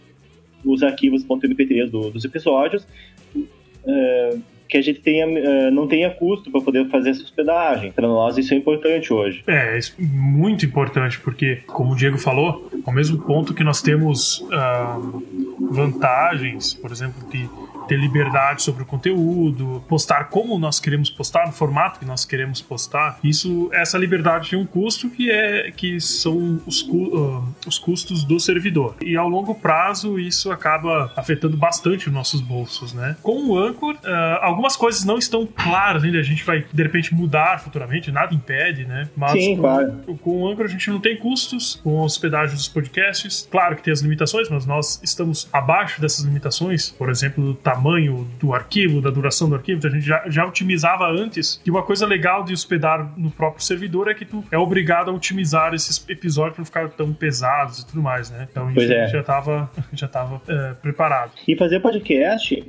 os 0.66 0.82
arquivos 0.82 1.24
.mp3 1.24 1.89
do, 1.89 2.10
dos 2.10 2.25
episódios, 2.25 2.88
uh, 3.36 4.42
que 4.70 4.78
a 4.78 4.82
gente 4.82 5.00
tenha, 5.02 5.26
uh, 5.26 5.72
não 5.72 5.88
tenha 5.88 6.12
custo 6.12 6.52
para 6.52 6.62
poder 6.62 6.88
fazer 6.90 7.10
essa 7.10 7.24
hospedagem. 7.24 7.92
Para 7.92 8.08
nós 8.08 8.38
isso 8.38 8.54
é 8.54 8.58
importante 8.58 9.12
hoje. 9.12 9.44
É, 9.48 9.78
é 9.78 9.80
muito 10.00 10.64
importante, 10.64 11.20
porque, 11.20 11.58
como 11.66 11.94
o 11.94 11.96
Diego 11.96 12.20
falou, 12.20 12.70
ao 12.86 12.94
mesmo 12.94 13.18
ponto 13.20 13.54
que 13.54 13.64
nós 13.64 13.82
temos 13.82 14.42
uh, 14.42 15.24
vantagens, 15.72 16.76
por 16.76 16.92
exemplo, 16.92 17.28
de 17.32 17.50
ter 17.89 18.00
liberdade 18.00 18.62
sobre 18.62 18.84
o 18.84 18.86
conteúdo, 18.86 19.84
postar 19.88 20.25
como 20.25 20.60
nós 20.60 20.79
queremos 20.79 21.10
postar, 21.10 21.48
no 21.48 21.51
formato 21.51 22.00
que 22.00 22.05
nós 22.05 22.24
queremos 22.24 22.62
postar. 22.62 23.17
Isso, 23.24 23.67
essa 23.74 23.98
liberdade 23.98 24.51
tem 24.51 24.60
um 24.60 24.65
custo 24.65 25.10
que 25.10 25.31
é 25.31 25.72
que 25.72 26.00
são 26.00 26.62
os, 26.67 26.84
uh, 26.84 27.43
os 27.67 27.79
custos 27.79 28.24
do 28.24 28.39
servidor. 28.39 28.96
E 29.01 29.17
ao 29.17 29.27
longo 29.27 29.55
prazo 29.55 30.19
isso 30.19 30.51
acaba 30.51 31.12
afetando 31.15 31.58
bastante 31.58 32.08
os 32.08 32.13
nossos 32.13 32.41
bolsos, 32.41 32.93
né? 32.93 33.17
Com 33.24 33.50
o 33.50 33.58
Anchor, 33.58 33.96
uh, 33.96 34.38
algumas 34.41 34.75
coisas 34.75 35.03
não 35.03 35.17
estão 35.17 35.48
claras 35.48 36.03
ainda. 36.03 36.19
A 36.19 36.24
gente 36.24 36.43
vai 36.43 36.63
de 36.72 36.84
repente 36.84 37.13
mudar 37.13 37.60
futuramente, 37.60 38.12
nada 38.12 38.36
impede, 38.36 38.86
né? 38.86 39.10
Mas 39.17 39.31
Sim, 39.31 39.55
com, 39.55 39.62
claro. 39.62 40.19
com 40.22 40.41
o 40.43 40.48
Anchor 40.51 40.65
a 40.65 40.69
gente 40.69 40.91
não 40.91 41.00
tem 41.00 41.17
custos 41.17 41.79
com 41.84 42.00
a 42.01 42.03
hospedagem 42.03 42.55
dos 42.55 42.67
podcasts. 42.67 43.48
Claro 43.50 43.75
que 43.75 43.81
tem 43.81 43.91
as 43.91 44.01
limitações, 44.01 44.48
mas 44.48 44.67
nós 44.67 45.01
estamos 45.01 45.50
abaixo 45.51 46.00
dessas 46.00 46.24
limitações. 46.24 46.91
Por 46.91 47.10
exemplo, 47.10 47.43
do 47.43 47.53
tamanho 47.55 47.79
tamanho 47.80 48.28
do 48.40 48.54
arquivo, 48.54 49.02
da 49.02 49.10
duração 49.10 49.50
do 49.50 49.56
arquivo, 49.56 49.78
então 49.78 49.90
a 49.90 49.94
gente 49.94 50.06
já, 50.06 50.24
já 50.28 50.46
otimizava 50.46 51.10
antes. 51.10 51.62
E 51.65 51.72
uma 51.72 51.82
coisa 51.82 52.06
legal 52.06 52.44
de 52.44 52.54
hospedar 52.54 53.13
no 53.18 53.32
próprio 53.32 53.63
servidor 53.63 54.10
é 54.10 54.13
que 54.13 54.26
tu 54.26 54.44
é 54.52 54.58
obrigado 54.58 55.10
a 55.10 55.13
otimizar 55.13 55.74
esses 55.74 56.04
episódios 56.10 56.56
para 56.56 56.62
não 56.62 56.65
ficar 56.65 56.89
tão 56.89 57.13
pesados 57.13 57.80
e 57.80 57.88
tudo 57.88 58.02
mais, 58.02 58.30
né? 58.30 58.48
Então 58.52 58.70
isso 58.72 58.92
é. 58.92 59.08
já 59.08 59.20
estava 59.22 59.72
já 59.94 60.08
tava, 60.08 60.42
é, 60.48 60.74
preparado. 60.74 61.32
E 61.48 61.56
fazer 61.56 61.80
podcast, 61.80 62.63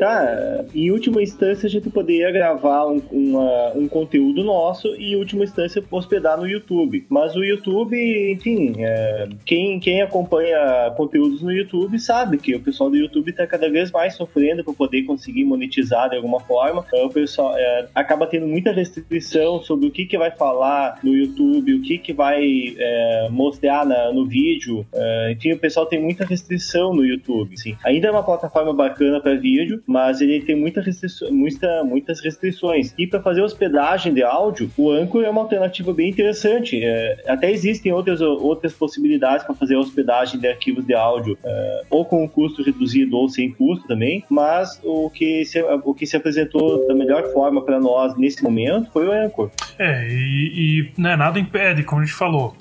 tá? 0.00 0.64
Em 0.74 0.90
última 0.90 1.22
instância, 1.22 1.66
a 1.66 1.70
gente 1.70 1.90
poderia 1.90 2.32
gravar 2.32 2.86
um, 2.86 3.02
uma, 3.12 3.72
um 3.74 3.86
conteúdo 3.86 4.42
nosso 4.42 4.88
e, 4.96 5.12
em 5.12 5.16
última 5.16 5.44
instância, 5.44 5.84
hospedar 5.90 6.38
no 6.38 6.48
YouTube. 6.48 7.04
Mas 7.10 7.36
o 7.36 7.44
YouTube, 7.44 7.94
enfim, 8.32 8.76
é, 8.78 9.28
quem, 9.44 9.78
quem 9.78 10.00
acompanha 10.00 10.90
conteúdos 10.96 11.42
no 11.42 11.52
YouTube 11.52 11.98
sabe 11.98 12.38
que 12.38 12.54
o 12.54 12.60
pessoal 12.60 12.88
do 12.88 12.96
YouTube 12.96 13.30
está 13.30 13.46
cada 13.46 13.68
vez 13.68 13.90
mais 13.90 14.14
sofrendo 14.14 14.64
para 14.64 14.72
poder 14.72 15.02
conseguir 15.02 15.44
monetizar 15.44 16.08
de 16.08 16.16
alguma 16.16 16.40
forma. 16.40 16.82
Então, 16.88 17.06
o 17.06 17.12
pessoal 17.12 17.54
é, 17.54 17.86
acaba 17.94 18.26
tendo 18.26 18.46
muita 18.46 18.72
restrição 18.72 19.62
sobre 19.62 19.86
o 19.86 19.90
que, 19.90 20.06
que 20.06 20.16
vai 20.16 20.30
falar 20.30 20.98
no 21.02 21.14
YouTube, 21.14 21.74
o 21.74 21.82
que, 21.82 21.98
que 21.98 22.14
vai 22.14 22.74
é, 22.78 23.28
mostrar 23.30 23.84
na, 23.84 24.10
no 24.14 24.24
vídeo. 24.24 24.86
É, 24.94 25.32
enfim, 25.32 25.52
o 25.52 25.58
pessoal 25.58 25.84
tem 25.84 26.00
muita 26.00 26.24
restrição 26.24 26.94
no 26.94 27.04
YouTube. 27.04 27.52
Assim. 27.52 27.76
Ainda 27.84 28.08
é 28.08 28.10
uma 28.10 28.22
plataforma 28.22 28.72
bacana 28.72 29.20
para 29.20 29.34
vídeo, 29.34 29.82
mas 29.90 30.20
ele 30.20 30.40
tem 30.40 30.54
muita 30.54 30.80
restrição, 30.80 31.32
muita, 31.32 31.82
muitas 31.82 32.20
restrições. 32.20 32.94
E 32.96 33.08
para 33.08 33.20
fazer 33.20 33.42
hospedagem 33.42 34.14
de 34.14 34.22
áudio, 34.22 34.70
o 34.76 34.88
Anchor 34.92 35.24
é 35.24 35.30
uma 35.30 35.40
alternativa 35.40 35.92
bem 35.92 36.10
interessante. 36.10 36.80
É, 36.80 37.24
até 37.26 37.50
existem 37.50 37.92
outras, 37.92 38.20
outras 38.20 38.72
possibilidades 38.72 39.44
para 39.44 39.52
fazer 39.52 39.74
hospedagem 39.74 40.38
de 40.38 40.46
arquivos 40.46 40.86
de 40.86 40.94
áudio, 40.94 41.36
é, 41.42 41.82
ou 41.90 42.04
com 42.04 42.22
um 42.22 42.28
custo 42.28 42.62
reduzido 42.62 43.16
ou 43.16 43.28
sem 43.28 43.50
custo 43.50 43.88
também, 43.88 44.24
mas 44.30 44.80
o 44.84 45.10
que 45.10 45.44
se, 45.44 45.60
o 45.60 45.92
que 45.92 46.06
se 46.06 46.16
apresentou 46.16 46.86
da 46.86 46.94
melhor 46.94 47.32
forma 47.32 47.60
para 47.60 47.80
nós 47.80 48.16
nesse 48.16 48.44
momento 48.44 48.92
foi 48.92 49.08
o 49.08 49.12
Anchor. 49.12 49.50
É, 49.76 50.06
e, 50.08 50.92
e 50.96 51.00
né, 51.00 51.16
nada 51.16 51.40
impede, 51.40 51.82
como 51.82 52.00
a 52.00 52.04
gente 52.04 52.16
falou, 52.16 52.54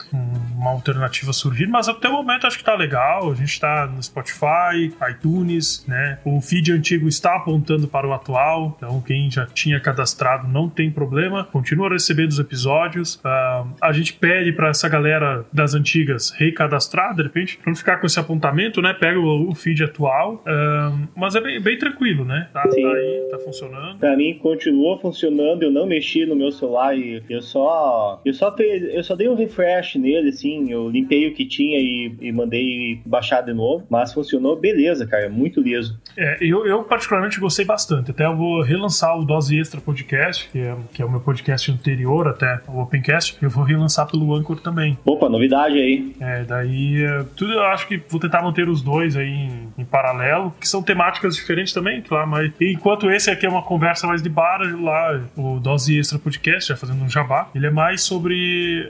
uma 0.57 0.71
alternativa 0.71 1.31
surgir, 1.31 1.67
mas 1.67 1.87
até 1.87 2.09
o 2.09 2.13
momento 2.13 2.47
acho 2.47 2.57
que 2.57 2.63
tá 2.63 2.73
legal. 2.73 3.31
A 3.31 3.35
gente 3.35 3.51
está 3.51 3.85
no 3.85 4.01
Spotify, 4.01 4.91
iTunes, 5.11 5.85
né? 5.87 6.17
O 6.25 6.41
feed 6.41 6.71
antigo 6.71 7.07
está 7.19 7.35
apontando 7.35 7.87
para 7.87 8.07
o 8.07 8.13
atual, 8.13 8.75
então 8.77 9.01
quem 9.01 9.29
já 9.29 9.45
tinha 9.45 9.79
cadastrado 9.79 10.47
não 10.47 10.69
tem 10.69 10.89
problema, 10.89 11.43
continua 11.43 11.89
recebendo 11.89 12.29
os 12.29 12.39
episódios. 12.39 13.15
Uh, 13.15 13.67
a 13.81 13.91
gente 13.91 14.13
pede 14.13 14.51
para 14.53 14.69
essa 14.69 14.87
galera 14.89 15.45
das 15.51 15.73
antigas 15.73 16.31
recadastrar, 16.31 17.15
de 17.15 17.23
repente, 17.23 17.57
para 17.57 17.69
não 17.69 17.75
ficar 17.75 17.97
com 17.97 18.05
esse 18.05 18.19
apontamento, 18.19 18.81
né? 18.81 18.93
Pega 18.93 19.19
o, 19.19 19.49
o 19.49 19.55
feed 19.55 19.83
atual, 19.83 20.43
uh, 20.45 21.07
mas 21.15 21.35
é 21.35 21.41
bem, 21.41 21.61
bem 21.61 21.77
tranquilo, 21.77 22.25
né? 22.25 22.49
Tá, 22.53 22.63
tá, 22.63 22.75
aí, 22.75 23.27
tá 23.29 23.39
funcionando. 23.39 23.99
Pra 23.99 24.15
mim 24.15 24.37
continua 24.41 24.97
funcionando, 24.99 25.63
eu 25.63 25.71
não 25.71 25.85
mexi 25.85 26.25
no 26.25 26.35
meu 26.35 26.51
celular 26.51 26.97
e 26.97 27.21
eu 27.29 27.41
só. 27.41 28.21
Eu 28.23 28.33
só, 28.33 28.55
eu 28.57 29.03
só 29.03 29.15
dei 29.15 29.27
um 29.27 29.35
refresh 29.35 29.95
nele, 29.95 30.29
assim, 30.29 30.71
eu 30.71 30.89
limpei 30.89 31.27
o 31.27 31.33
que 31.33 31.45
tinha 31.45 31.79
e, 31.79 32.15
e 32.21 32.31
mandei 32.31 33.01
baixar 33.05 33.41
de 33.41 33.53
novo, 33.53 33.85
mas 33.89 34.13
funcionou 34.13 34.55
beleza, 34.55 35.05
cara, 35.05 35.29
muito 35.29 35.61
liso. 35.61 35.99
É, 36.17 36.37
eu, 36.41 36.65
eu 36.65 36.83
particularmente 36.83 37.08
gostei 37.39 37.65
bastante. 37.65 38.11
Até 38.11 38.25
eu 38.25 38.35
vou 38.35 38.61
relançar 38.61 39.17
o 39.17 39.25
Dose 39.25 39.59
Extra 39.59 39.79
Podcast, 39.81 40.49
que 40.51 40.59
é, 40.59 40.75
que 40.93 41.01
é 41.01 41.05
o 41.05 41.09
meu 41.09 41.19
podcast 41.19 41.71
anterior 41.71 42.27
até 42.27 42.61
o 42.67 42.81
Opencast, 42.81 43.37
eu 43.41 43.49
vou 43.49 43.63
relançar 43.63 44.07
pelo 44.07 44.33
Anchor 44.35 44.59
também. 44.59 44.97
Opa, 45.05 45.29
novidade 45.29 45.77
aí. 45.77 46.15
É, 46.19 46.43
daí 46.43 47.03
é, 47.03 47.25
tudo 47.35 47.53
eu 47.53 47.63
acho 47.63 47.87
que 47.87 48.01
vou 48.09 48.19
tentar 48.19 48.41
manter 48.41 48.67
os 48.69 48.81
dois 48.81 49.15
aí 49.15 49.29
em, 49.29 49.73
em 49.77 49.85
paralelo, 49.85 50.53
que 50.59 50.67
são 50.67 50.81
temáticas 50.81 51.35
diferentes 51.35 51.49
diferente 51.49 51.73
também, 51.73 52.01
claro, 52.01 52.27
mas 52.27 52.51
enquanto 52.61 53.09
esse 53.09 53.29
aqui 53.29 53.45
é 53.45 53.49
uma 53.49 53.63
conversa 53.63 54.05
mais 54.05 54.21
de 54.21 54.29
bar, 54.29 54.61
lá 54.79 55.19
o 55.35 55.59
Dose 55.59 55.97
Extra 55.97 56.19
Podcast, 56.19 56.69
já 56.69 56.75
fazendo 56.75 57.03
um 57.03 57.09
jabá, 57.09 57.49
ele 57.55 57.65
é 57.65 57.71
mais 57.71 58.03
sobre 58.03 58.87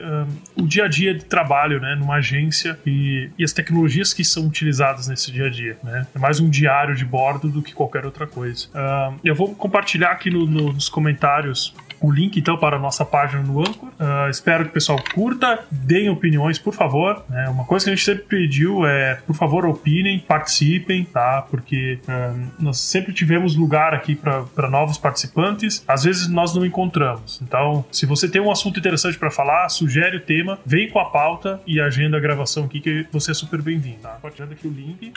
um, 0.56 0.64
o 0.64 0.66
dia 0.66 0.84
a 0.84 0.88
dia 0.88 1.14
de 1.14 1.24
trabalho 1.24 1.50
trabalho, 1.60 1.80
né, 1.80 1.94
numa 1.94 2.16
agência 2.16 2.78
e, 2.86 3.30
e 3.38 3.44
as 3.44 3.52
tecnologias 3.52 4.12
que 4.12 4.24
são 4.24 4.46
utilizadas 4.46 5.08
nesse 5.08 5.32
dia 5.32 5.46
a 5.46 5.50
dia, 5.50 5.76
né? 5.82 6.06
É 6.14 6.18
mais 6.18 6.38
um 6.38 6.48
diário 6.48 6.94
de 6.94 7.04
bordo 7.04 7.48
do 7.48 7.62
que 7.62 7.74
qualquer 7.74 7.99
outra 8.06 8.26
coisa. 8.26 8.66
Uh, 8.68 9.18
eu 9.24 9.34
vou 9.34 9.54
compartilhar 9.54 10.10
aqui 10.10 10.30
no, 10.30 10.46
no, 10.46 10.72
nos 10.72 10.88
comentários 10.88 11.74
o 12.00 12.10
link 12.10 12.38
então 12.38 12.56
para 12.56 12.76
a 12.76 12.78
nossa 12.78 13.04
página 13.04 13.42
no 13.42 13.60
Anchor. 13.60 13.88
Uh, 13.90 14.30
espero 14.30 14.64
que 14.64 14.70
o 14.70 14.72
pessoal 14.72 14.98
curta, 15.14 15.64
deem 15.70 16.08
opiniões, 16.08 16.58
por 16.58 16.72
favor. 16.72 17.22
É, 17.30 17.48
uma 17.48 17.64
coisa 17.64 17.84
que 17.84 17.90
a 17.90 17.94
gente 17.94 18.04
sempre 18.04 18.24
pediu 18.24 18.86
é, 18.86 19.16
por 19.26 19.36
favor, 19.36 19.66
opinem, 19.66 20.18
participem, 20.18 21.04
tá? 21.04 21.42
Porque 21.42 21.98
uh, 22.08 22.52
nós 22.58 22.78
sempre 22.78 23.12
tivemos 23.12 23.54
lugar 23.54 23.92
aqui 23.92 24.14
para 24.14 24.70
novos 24.70 24.96
participantes. 24.96 25.84
Às 25.86 26.04
vezes 26.04 26.28
nós 26.28 26.54
não 26.54 26.64
encontramos. 26.64 27.40
Então, 27.42 27.84
se 27.92 28.06
você 28.06 28.28
tem 28.28 28.40
um 28.40 28.50
assunto 28.50 28.78
interessante 28.78 29.18
para 29.18 29.30
falar, 29.30 29.68
sugere 29.68 30.16
o 30.16 30.20
tema, 30.20 30.58
vem 30.64 30.88
com 30.88 30.98
a 30.98 31.04
pauta 31.04 31.60
e 31.66 31.80
agenda 31.80 32.16
a 32.16 32.20
gravação 32.20 32.64
aqui 32.64 32.80
que 32.80 33.06
você 33.12 33.32
é 33.32 33.34
super 33.34 33.60
bem-vindo. 33.60 33.98
Tá? 34.00 34.10
Compartilhando 34.10 34.52
aqui 34.52 34.66
o 34.66 34.70
link. 34.70 35.12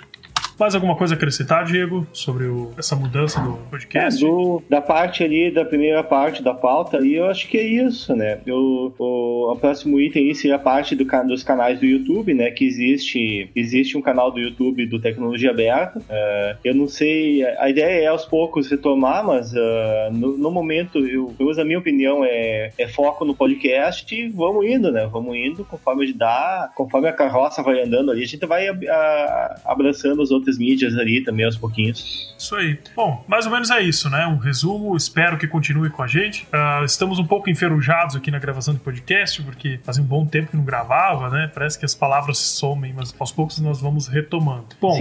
Mais 0.59 0.75
alguma 0.75 0.95
coisa 0.95 1.15
a 1.15 1.17
acrescentar, 1.17 1.65
Diego, 1.65 2.05
sobre 2.13 2.45
o, 2.45 2.71
essa 2.77 2.95
mudança 2.95 3.39
do 3.41 3.53
podcast? 3.69 4.23
É, 4.23 4.27
do, 4.27 4.61
da 4.69 4.81
parte 4.81 5.23
ali, 5.23 5.51
da 5.51 5.65
primeira 5.65 6.03
parte 6.03 6.43
da 6.43 6.53
pauta 6.53 6.97
ali, 6.97 7.15
eu 7.15 7.25
acho 7.25 7.47
que 7.47 7.57
é 7.57 7.63
isso, 7.63 8.15
né? 8.15 8.39
Eu, 8.45 8.93
o, 8.97 9.51
o 9.51 9.55
próximo 9.55 9.99
item 9.99 10.27
aí 10.27 10.35
seria 10.35 10.55
a 10.55 10.59
parte 10.59 10.95
do, 10.95 11.05
dos 11.27 11.43
canais 11.43 11.79
do 11.79 11.85
YouTube, 11.85 12.33
né? 12.33 12.51
Que 12.51 12.65
existe, 12.65 13.49
existe 13.55 13.97
um 13.97 14.01
canal 14.01 14.31
do 14.31 14.39
YouTube 14.39 14.85
do 14.85 14.99
Tecnologia 14.99 15.51
Aberta. 15.51 15.99
Uh, 15.99 16.57
eu 16.63 16.75
não 16.75 16.87
sei, 16.87 17.43
a 17.43 17.69
ideia 17.69 18.03
é 18.03 18.07
aos 18.07 18.25
poucos 18.25 18.69
retomar, 18.69 19.25
mas 19.25 19.53
uh, 19.53 20.11
no, 20.11 20.37
no, 20.37 20.51
momento, 20.51 20.99
eu, 20.99 21.33
eu, 21.39 21.53
a 21.53 21.65
minha 21.65 21.79
opinião, 21.79 22.23
é, 22.23 22.71
é 22.77 22.87
foco 22.87 23.23
no 23.25 23.35
podcast 23.35 24.13
e 24.13 24.27
vamos 24.29 24.65
indo, 24.65 24.91
né? 24.91 25.07
Vamos 25.11 25.35
indo 25.35 25.63
conforme 25.65 26.13
dá, 26.13 26.71
conforme 26.75 27.07
a 27.07 27.13
carroça 27.13 27.61
vai 27.63 27.81
andando 27.81 28.11
ali, 28.11 28.23
a 28.23 28.27
gente 28.27 28.45
vai 28.45 28.67
a, 28.67 28.73
a, 28.73 29.61
abraçando 29.65 30.21
os 30.21 30.31
outros 30.31 30.42
outras 30.43 30.57
mídias 30.57 30.97
ali 30.97 31.21
também 31.21 31.45
aos 31.45 31.57
pouquinhos. 31.57 32.33
Isso 32.37 32.55
aí. 32.55 32.77
Bom, 32.95 33.23
mais 33.27 33.45
ou 33.45 33.51
menos 33.51 33.71
é 33.71 33.81
isso, 33.81 34.09
né? 34.09 34.27
Um 34.27 34.37
resumo. 34.37 34.95
Espero 34.95 35.37
que 35.37 35.47
continue 35.47 35.89
com 35.89 36.03
a 36.03 36.07
gente. 36.07 36.43
Uh, 36.43 36.83
estamos 36.83 37.17
um 37.17 37.25
pouco 37.25 37.49
enferrujados 37.49 38.15
aqui 38.15 38.29
na 38.29 38.39
gravação 38.39 38.73
do 38.73 38.79
podcast, 38.79 39.41
porque 39.41 39.79
fazia 39.83 40.03
um 40.03 40.05
bom 40.05 40.25
tempo 40.25 40.51
que 40.51 40.57
não 40.57 40.65
gravava, 40.65 41.29
né? 41.29 41.49
Parece 41.53 41.79
que 41.79 41.85
as 41.85 41.95
palavras 41.95 42.37
se 42.37 42.57
somem, 42.57 42.93
mas 42.93 43.15
aos 43.17 43.31
poucos 43.31 43.59
nós 43.59 43.79
vamos 43.81 44.07
retomando. 44.07 44.65
Bom, 44.81 44.97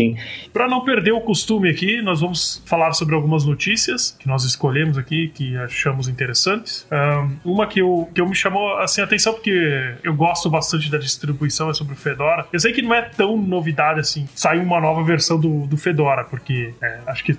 para 0.52 0.68
não 0.68 0.84
perder 0.84 1.12
o 1.12 1.20
costume 1.20 1.68
aqui, 1.68 2.00
nós 2.00 2.20
vamos 2.20 2.62
falar 2.64 2.92
sobre 2.92 3.14
algumas 3.14 3.44
notícias 3.44 4.16
que 4.18 4.28
nós 4.28 4.44
escolhemos 4.44 4.96
aqui, 4.96 5.28
que 5.28 5.56
achamos 5.56 6.08
interessantes. 6.08 6.86
Uh, 6.90 7.32
uma 7.44 7.66
que 7.66 7.80
eu, 7.80 8.08
que 8.14 8.20
eu 8.20 8.28
me 8.28 8.34
chamou 8.34 8.78
assim, 8.78 9.00
a 9.00 9.04
atenção, 9.04 9.32
porque 9.32 9.96
eu 10.04 10.14
gosto 10.14 10.48
bastante 10.48 10.90
da 10.90 10.98
distribuição, 10.98 11.70
é 11.70 11.74
sobre 11.74 11.94
o 11.94 11.96
Fedora. 11.96 12.46
Eu 12.52 12.60
sei 12.60 12.72
que 12.72 12.82
não 12.82 12.94
é 12.94 13.02
tão 13.02 13.36
novidade 13.36 13.98
assim, 13.98 14.28
saiu 14.34 14.62
uma 14.62 14.80
nova 14.80 15.02
versão 15.02 15.31
do, 15.38 15.66
do 15.66 15.76
Fedora, 15.76 16.24
porque 16.24 16.74
é, 16.82 16.98
acho 17.06 17.24
que 17.24 17.34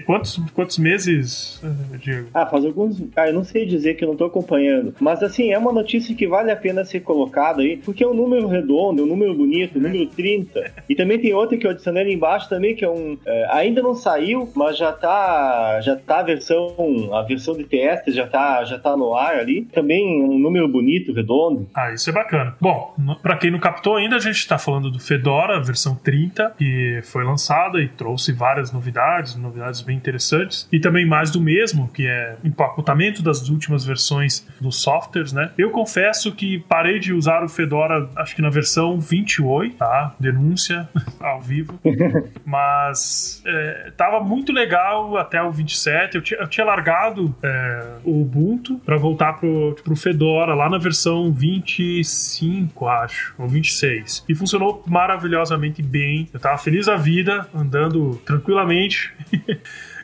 quantos, 0.00 0.40
quantos 0.54 0.78
meses, 0.78 1.60
eh, 1.62 1.98
Diego? 1.98 2.28
Ah, 2.34 2.46
faz 2.46 2.64
alguns. 2.64 3.02
Ah, 3.14 3.28
eu 3.28 3.34
não 3.34 3.44
sei 3.44 3.66
dizer 3.66 3.94
que 3.94 4.04
eu 4.04 4.08
não 4.08 4.16
tô 4.16 4.24
acompanhando. 4.24 4.94
Mas 5.00 5.22
assim, 5.22 5.52
é 5.52 5.58
uma 5.58 5.72
notícia 5.72 6.14
que 6.14 6.26
vale 6.26 6.50
a 6.50 6.56
pena 6.56 6.84
ser 6.84 7.00
colocada 7.00 7.62
aí, 7.62 7.76
porque 7.76 8.04
é 8.04 8.06
um 8.06 8.14
número 8.14 8.46
redondo, 8.46 9.02
é 9.02 9.04
um 9.04 9.08
número 9.08 9.34
bonito, 9.34 9.78
um 9.78 9.82
número 9.82 10.06
30. 10.06 10.72
E 10.88 10.94
também 10.94 11.18
tem 11.18 11.32
outra 11.32 11.56
que 11.56 11.66
eu 11.66 11.70
adicionei 11.70 12.02
ali 12.02 12.14
embaixo 12.14 12.48
também, 12.48 12.74
que 12.74 12.84
é 12.84 12.90
um. 12.90 13.16
É, 13.24 13.46
ainda 13.50 13.82
não 13.82 13.94
saiu, 13.94 14.50
mas 14.54 14.76
já 14.76 14.92
tá. 14.92 15.80
Já 15.82 15.96
tá 15.96 16.20
a 16.20 16.22
versão. 16.22 16.74
A 17.12 17.22
versão 17.22 17.56
de 17.56 17.64
testes 17.64 18.14
já 18.14 18.26
tá, 18.26 18.64
já 18.64 18.78
tá 18.78 18.96
no 18.96 19.14
ar 19.14 19.36
ali. 19.38 19.62
Também 19.72 20.22
um 20.22 20.38
número 20.38 20.68
bonito, 20.68 21.12
redondo. 21.12 21.68
Ah, 21.74 21.92
isso 21.92 22.10
é 22.10 22.12
bacana. 22.12 22.56
Bom, 22.60 22.94
para 23.22 23.36
quem 23.36 23.50
não 23.50 23.58
captou 23.58 23.96
ainda, 23.96 24.16
a 24.16 24.20
gente 24.20 24.46
tá 24.46 24.58
falando 24.58 24.90
do 24.90 24.98
Fedora, 24.98 25.62
versão 25.62 25.94
30, 25.94 26.54
que 26.58 27.00
foi 27.02 27.24
lançado 27.24 27.35
lançada 27.36 27.80
e 27.80 27.88
trouxe 27.88 28.32
várias 28.32 28.72
novidades, 28.72 29.36
novidades 29.36 29.82
bem 29.82 29.96
interessantes, 29.96 30.66
e 30.72 30.80
também 30.80 31.06
mais 31.06 31.30
do 31.30 31.40
mesmo, 31.40 31.88
que 31.88 32.06
é 32.06 32.36
empacotamento 32.42 33.22
das 33.22 33.48
últimas 33.50 33.84
versões 33.84 34.46
dos 34.58 34.80
softwares, 34.80 35.32
né? 35.32 35.50
Eu 35.58 35.70
confesso 35.70 36.32
que 36.32 36.60
parei 36.60 36.98
de 36.98 37.12
usar 37.12 37.44
o 37.44 37.48
Fedora, 37.48 38.08
acho 38.16 38.34
que 38.34 38.40
na 38.40 38.48
versão 38.48 38.98
28, 38.98 39.76
tá? 39.76 40.14
Denúncia 40.18 40.88
ao 41.20 41.42
vivo. 41.42 41.78
Mas 42.44 43.42
é, 43.44 43.92
tava 43.96 44.20
muito 44.20 44.52
legal 44.52 45.16
até 45.18 45.42
o 45.42 45.52
27. 45.52 46.16
Eu 46.16 46.22
tinha, 46.22 46.40
eu 46.40 46.48
tinha 46.48 46.64
largado 46.64 47.34
é, 47.42 47.86
o 48.04 48.22
Ubuntu 48.22 48.78
para 48.78 48.96
voltar 48.96 49.34
pro, 49.34 49.76
pro 49.84 49.94
Fedora 49.94 50.54
lá 50.54 50.70
na 50.70 50.78
versão 50.78 51.30
25, 51.32 52.88
acho, 52.88 53.34
ou 53.36 53.46
26. 53.46 54.24
E 54.26 54.34
funcionou 54.34 54.82
maravilhosamente 54.86 55.82
bem. 55.82 56.28
Eu 56.32 56.40
tava 56.40 56.56
feliz 56.56 56.86
da 56.86 56.96
vida 56.96 57.25
vida, 57.26 57.48
andando 57.52 58.16
tranquilamente. 58.24 59.12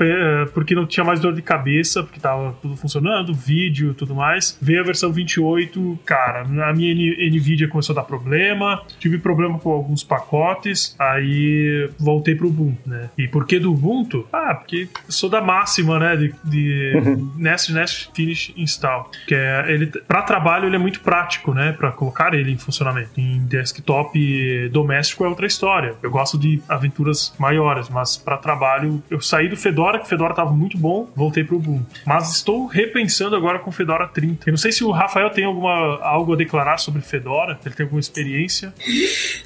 É, 0.00 0.46
porque 0.46 0.74
não 0.74 0.86
tinha 0.86 1.04
mais 1.04 1.20
dor 1.20 1.32
de 1.32 1.42
cabeça, 1.42 2.02
porque 2.02 2.20
tava 2.20 2.54
tudo 2.62 2.76
funcionando, 2.76 3.34
vídeo 3.34 3.94
tudo 3.94 4.14
mais. 4.14 4.56
Veio 4.60 4.80
a 4.80 4.84
versão 4.84 5.12
28, 5.12 5.98
cara, 6.04 6.42
a 6.42 6.72
minha 6.72 6.94
NVIDIA 6.94 7.68
começou 7.68 7.94
a 7.94 7.96
dar 7.96 8.04
problema, 8.04 8.82
tive 8.98 9.18
problema 9.18 9.58
com 9.58 9.70
alguns 9.70 10.04
pacotes, 10.04 10.94
aí 10.98 11.88
voltei 11.98 12.34
pro 12.34 12.48
Ubuntu, 12.48 12.88
né? 12.88 13.10
E 13.16 13.26
por 13.26 13.46
que 13.46 13.58
do 13.58 13.72
Ubuntu? 13.72 14.26
Ah, 14.32 14.54
porque 14.54 14.88
sou 15.08 15.28
da 15.28 15.40
máxima, 15.40 15.98
né, 15.98 16.16
de, 16.16 16.34
de 16.44 16.92
Nest 17.36 17.72
Nest 17.72 18.10
Finish 18.14 18.52
Install, 18.56 19.10
que 19.26 19.34
é 19.34 19.64
ele 19.68 19.86
para 19.86 20.22
trabalho 20.22 20.66
ele 20.66 20.76
é 20.76 20.78
muito 20.78 21.00
prático, 21.00 21.54
né, 21.54 21.72
para 21.72 21.90
colocar 21.92 22.34
ele 22.34 22.50
em 22.50 22.58
funcionamento. 22.58 23.10
Em 23.16 23.44
desktop 23.46 24.68
doméstico 24.70 25.24
é 25.24 25.28
outra 25.28 25.46
história. 25.46 25.94
Eu 26.02 26.10
gosto 26.10 26.38
de 26.38 26.60
aventuras 26.68 27.34
maiores, 27.38 27.88
mas 27.88 28.16
para 28.16 28.36
trabalho 28.36 29.02
eu 29.10 29.20
saí 29.20 29.45
saí 29.46 29.48
do 29.48 29.56
Fedora, 29.56 29.98
que 29.98 30.04
o 30.04 30.08
Fedora 30.08 30.34
tava 30.34 30.52
muito 30.52 30.76
bom, 30.76 31.08
voltei 31.14 31.44
pro 31.44 31.56
Ubuntu. 31.56 31.86
Mas 32.04 32.34
estou 32.34 32.66
repensando 32.66 33.36
agora 33.36 33.58
com 33.58 33.70
o 33.70 33.72
Fedora 33.72 34.06
30. 34.08 34.48
Eu 34.48 34.52
não 34.52 34.58
sei 34.58 34.72
se 34.72 34.84
o 34.84 34.90
Rafael 34.90 35.30
tem 35.30 35.44
alguma, 35.44 35.98
algo 36.02 36.34
a 36.34 36.36
declarar 36.36 36.78
sobre 36.78 37.00
Fedora, 37.00 37.58
ele 37.64 37.74
tem 37.74 37.84
alguma 37.84 38.00
experiência. 38.00 38.72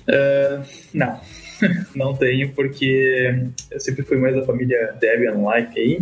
Uh, 0.09 0.65
não. 0.93 1.21
não 1.95 2.15
tenho, 2.15 2.51
porque 2.53 3.35
eu 3.71 3.81
sempre 3.81 4.03
fui 4.03 4.17
mais 4.17 4.35
da 4.35 4.43
família 4.43 4.95
Debian-like 4.99 5.79
aí. 5.79 6.01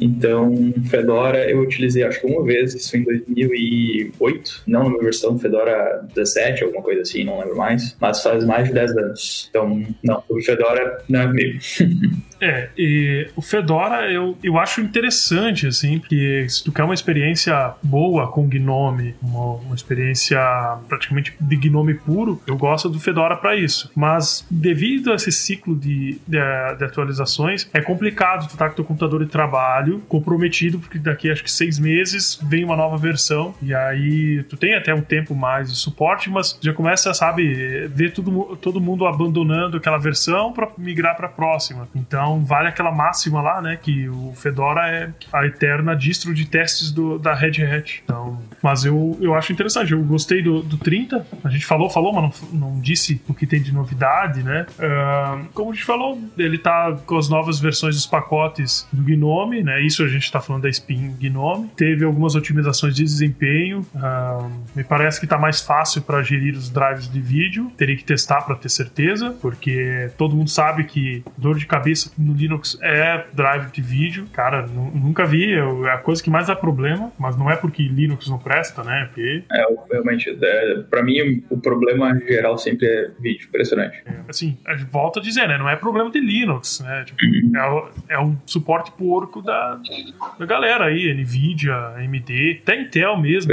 Então, 0.00 0.74
Fedora 0.90 1.50
eu 1.50 1.60
utilizei 1.60 2.04
acho 2.04 2.20
que 2.20 2.26
uma 2.26 2.44
vez, 2.44 2.74
isso 2.74 2.96
em 2.96 3.02
2008, 3.02 4.62
não 4.66 4.88
minha 4.90 5.02
versão 5.02 5.38
Fedora 5.38 6.06
17, 6.14 6.64
alguma 6.64 6.82
coisa 6.82 7.02
assim, 7.02 7.24
não 7.24 7.40
lembro 7.40 7.56
mais, 7.56 7.96
mas 8.00 8.22
faz 8.22 8.44
mais 8.44 8.68
de 8.68 8.74
10 8.74 8.96
anos. 8.96 9.46
Então, 9.50 9.82
não, 10.02 10.22
o 10.28 10.40
Fedora 10.42 11.02
não 11.08 11.20
é 11.20 11.26
comigo. 11.26 11.58
É, 12.40 12.68
e 12.76 13.28
o 13.34 13.42
Fedora 13.42 14.10
eu, 14.10 14.36
eu 14.42 14.58
acho 14.58 14.80
interessante, 14.80 15.66
assim, 15.66 15.98
porque 15.98 16.46
se 16.48 16.62
tu 16.62 16.72
quer 16.72 16.84
uma 16.84 16.94
experiência 16.94 17.74
boa 17.82 18.30
com 18.30 18.46
Gnome, 18.46 19.14
uma, 19.22 19.54
uma 19.54 19.74
experiência 19.74 20.38
praticamente 20.88 21.34
de 21.40 21.56
Gnome 21.56 21.94
puro, 21.94 22.40
eu 22.46 22.56
gosto 22.56 22.88
do 22.88 23.00
Fedora 23.00 23.36
para 23.36 23.56
isso. 23.56 23.90
Mas 23.94 24.46
devido 24.50 25.12
a 25.12 25.14
esse 25.14 25.32
ciclo 25.32 25.74
de, 25.74 26.20
de, 26.26 26.38
de, 26.78 26.84
atualizações, 26.84 27.68
é 27.72 27.80
complicado 27.80 28.48
tu 28.48 28.56
tá 28.56 28.68
com 28.68 28.76
teu 28.76 28.84
computador 28.84 29.24
de 29.24 29.30
trabalho 29.30 30.02
comprometido, 30.08 30.78
porque 30.78 30.98
daqui 30.98 31.30
acho 31.30 31.42
que 31.42 31.50
seis 31.50 31.78
meses 31.78 32.38
vem 32.42 32.64
uma 32.64 32.76
nova 32.76 32.96
versão, 32.96 33.54
e 33.62 33.74
aí 33.74 34.42
tu 34.44 34.56
tem 34.56 34.74
até 34.74 34.94
um 34.94 35.00
tempo 35.00 35.34
mais 35.34 35.70
de 35.70 35.76
suporte, 35.76 36.30
mas 36.30 36.58
já 36.60 36.72
começa, 36.72 37.12
sabe, 37.14 37.86
ver 37.88 38.12
tudo, 38.12 38.56
todo 38.56 38.80
mundo 38.80 39.06
abandonando 39.06 39.76
aquela 39.76 39.98
versão 39.98 40.52
para 40.52 40.68
migrar 40.76 41.16
para 41.16 41.28
próxima. 41.28 41.88
Então, 41.94 42.25
então 42.26 42.44
vale 42.44 42.68
aquela 42.68 42.90
máxima 42.90 43.40
lá, 43.40 43.62
né? 43.62 43.78
Que 43.80 44.08
o 44.08 44.32
Fedora 44.34 44.88
é 44.88 45.10
a 45.32 45.46
eterna 45.46 45.94
distro 45.94 46.34
de 46.34 46.44
testes 46.46 46.90
do, 46.90 47.18
da 47.18 47.34
Red 47.34 47.62
Hat. 47.62 48.02
Então, 48.04 48.42
mas 48.60 48.84
eu, 48.84 49.16
eu 49.20 49.34
acho 49.34 49.52
interessante. 49.52 49.92
Eu 49.92 50.02
gostei 50.02 50.42
do, 50.42 50.60
do 50.60 50.76
30. 50.76 51.24
A 51.44 51.48
gente 51.48 51.64
falou, 51.64 51.88
falou, 51.88 52.12
mas 52.12 52.42
não, 52.52 52.70
não 52.70 52.80
disse 52.80 53.20
o 53.28 53.34
que 53.34 53.46
tem 53.46 53.62
de 53.62 53.72
novidade, 53.72 54.42
né? 54.42 54.66
Uh, 54.76 55.46
como 55.54 55.70
a 55.70 55.74
gente 55.74 55.84
falou, 55.84 56.20
ele 56.36 56.58
tá 56.58 56.96
com 57.06 57.16
as 57.16 57.28
novas 57.28 57.60
versões 57.60 57.94
dos 57.94 58.06
pacotes 58.06 58.88
do 58.92 59.02
Gnome, 59.02 59.62
né? 59.62 59.80
Isso 59.82 60.02
a 60.02 60.08
gente 60.08 60.30
tá 60.30 60.40
falando 60.40 60.62
da 60.62 60.68
Spin 60.68 61.14
Gnome. 61.20 61.68
Teve 61.76 62.04
algumas 62.04 62.34
otimizações 62.34 62.96
de 62.96 63.04
desempenho. 63.04 63.86
Uh, 63.94 64.50
me 64.74 64.82
parece 64.82 65.20
que 65.20 65.28
tá 65.28 65.38
mais 65.38 65.60
fácil 65.60 66.02
para 66.02 66.22
gerir 66.22 66.54
os 66.54 66.68
drives 66.70 67.08
de 67.08 67.20
vídeo. 67.20 67.70
Teria 67.76 67.96
que 67.96 68.04
testar 68.04 68.42
para 68.42 68.56
ter 68.56 68.68
certeza, 68.68 69.30
porque 69.40 70.10
todo 70.18 70.34
mundo 70.34 70.50
sabe 70.50 70.84
que 70.84 71.22
dor 71.38 71.56
de 71.56 71.66
cabeça 71.66 72.10
no 72.18 72.32
Linux 72.32 72.78
é 72.82 73.24
drive 73.32 73.70
de 73.70 73.82
vídeo. 73.82 74.26
Cara, 74.32 74.66
nunca 74.66 75.24
vi, 75.24 75.52
é 75.54 75.90
a 75.90 75.98
coisa 75.98 76.22
que 76.22 76.30
mais 76.30 76.46
dá 76.46 76.56
problema, 76.56 77.12
mas 77.18 77.36
não 77.36 77.50
é 77.50 77.56
porque 77.56 77.82
Linux 77.82 78.28
não 78.28 78.38
presta, 78.38 78.82
né? 78.82 79.06
Porque... 79.06 79.44
É, 79.52 79.64
realmente, 79.90 80.36
é, 80.40 80.82
pra 80.88 81.02
mim 81.02 81.42
o 81.50 81.58
problema 81.58 82.18
geral 82.20 82.58
sempre 82.58 82.86
é 82.86 83.10
vídeo, 83.20 83.46
impressionante. 83.48 84.02
É, 84.06 84.20
assim, 84.28 84.56
volta 84.90 85.20
a 85.20 85.22
dizer, 85.22 85.48
né? 85.48 85.58
Não 85.58 85.68
é 85.68 85.76
problema 85.76 86.10
de 86.10 86.20
Linux, 86.20 86.80
né? 86.80 87.04
Tipo, 87.04 87.18
uhum. 87.24 87.92
é, 88.08 88.14
é 88.14 88.18
o 88.18 88.36
suporte 88.46 88.92
porco 88.92 89.42
da, 89.42 89.80
da 90.38 90.46
galera 90.46 90.86
aí, 90.86 91.12
NVIDIA, 91.14 91.74
AMD, 91.96 92.60
até 92.62 92.80
Intel 92.80 93.16
mesmo. 93.18 93.52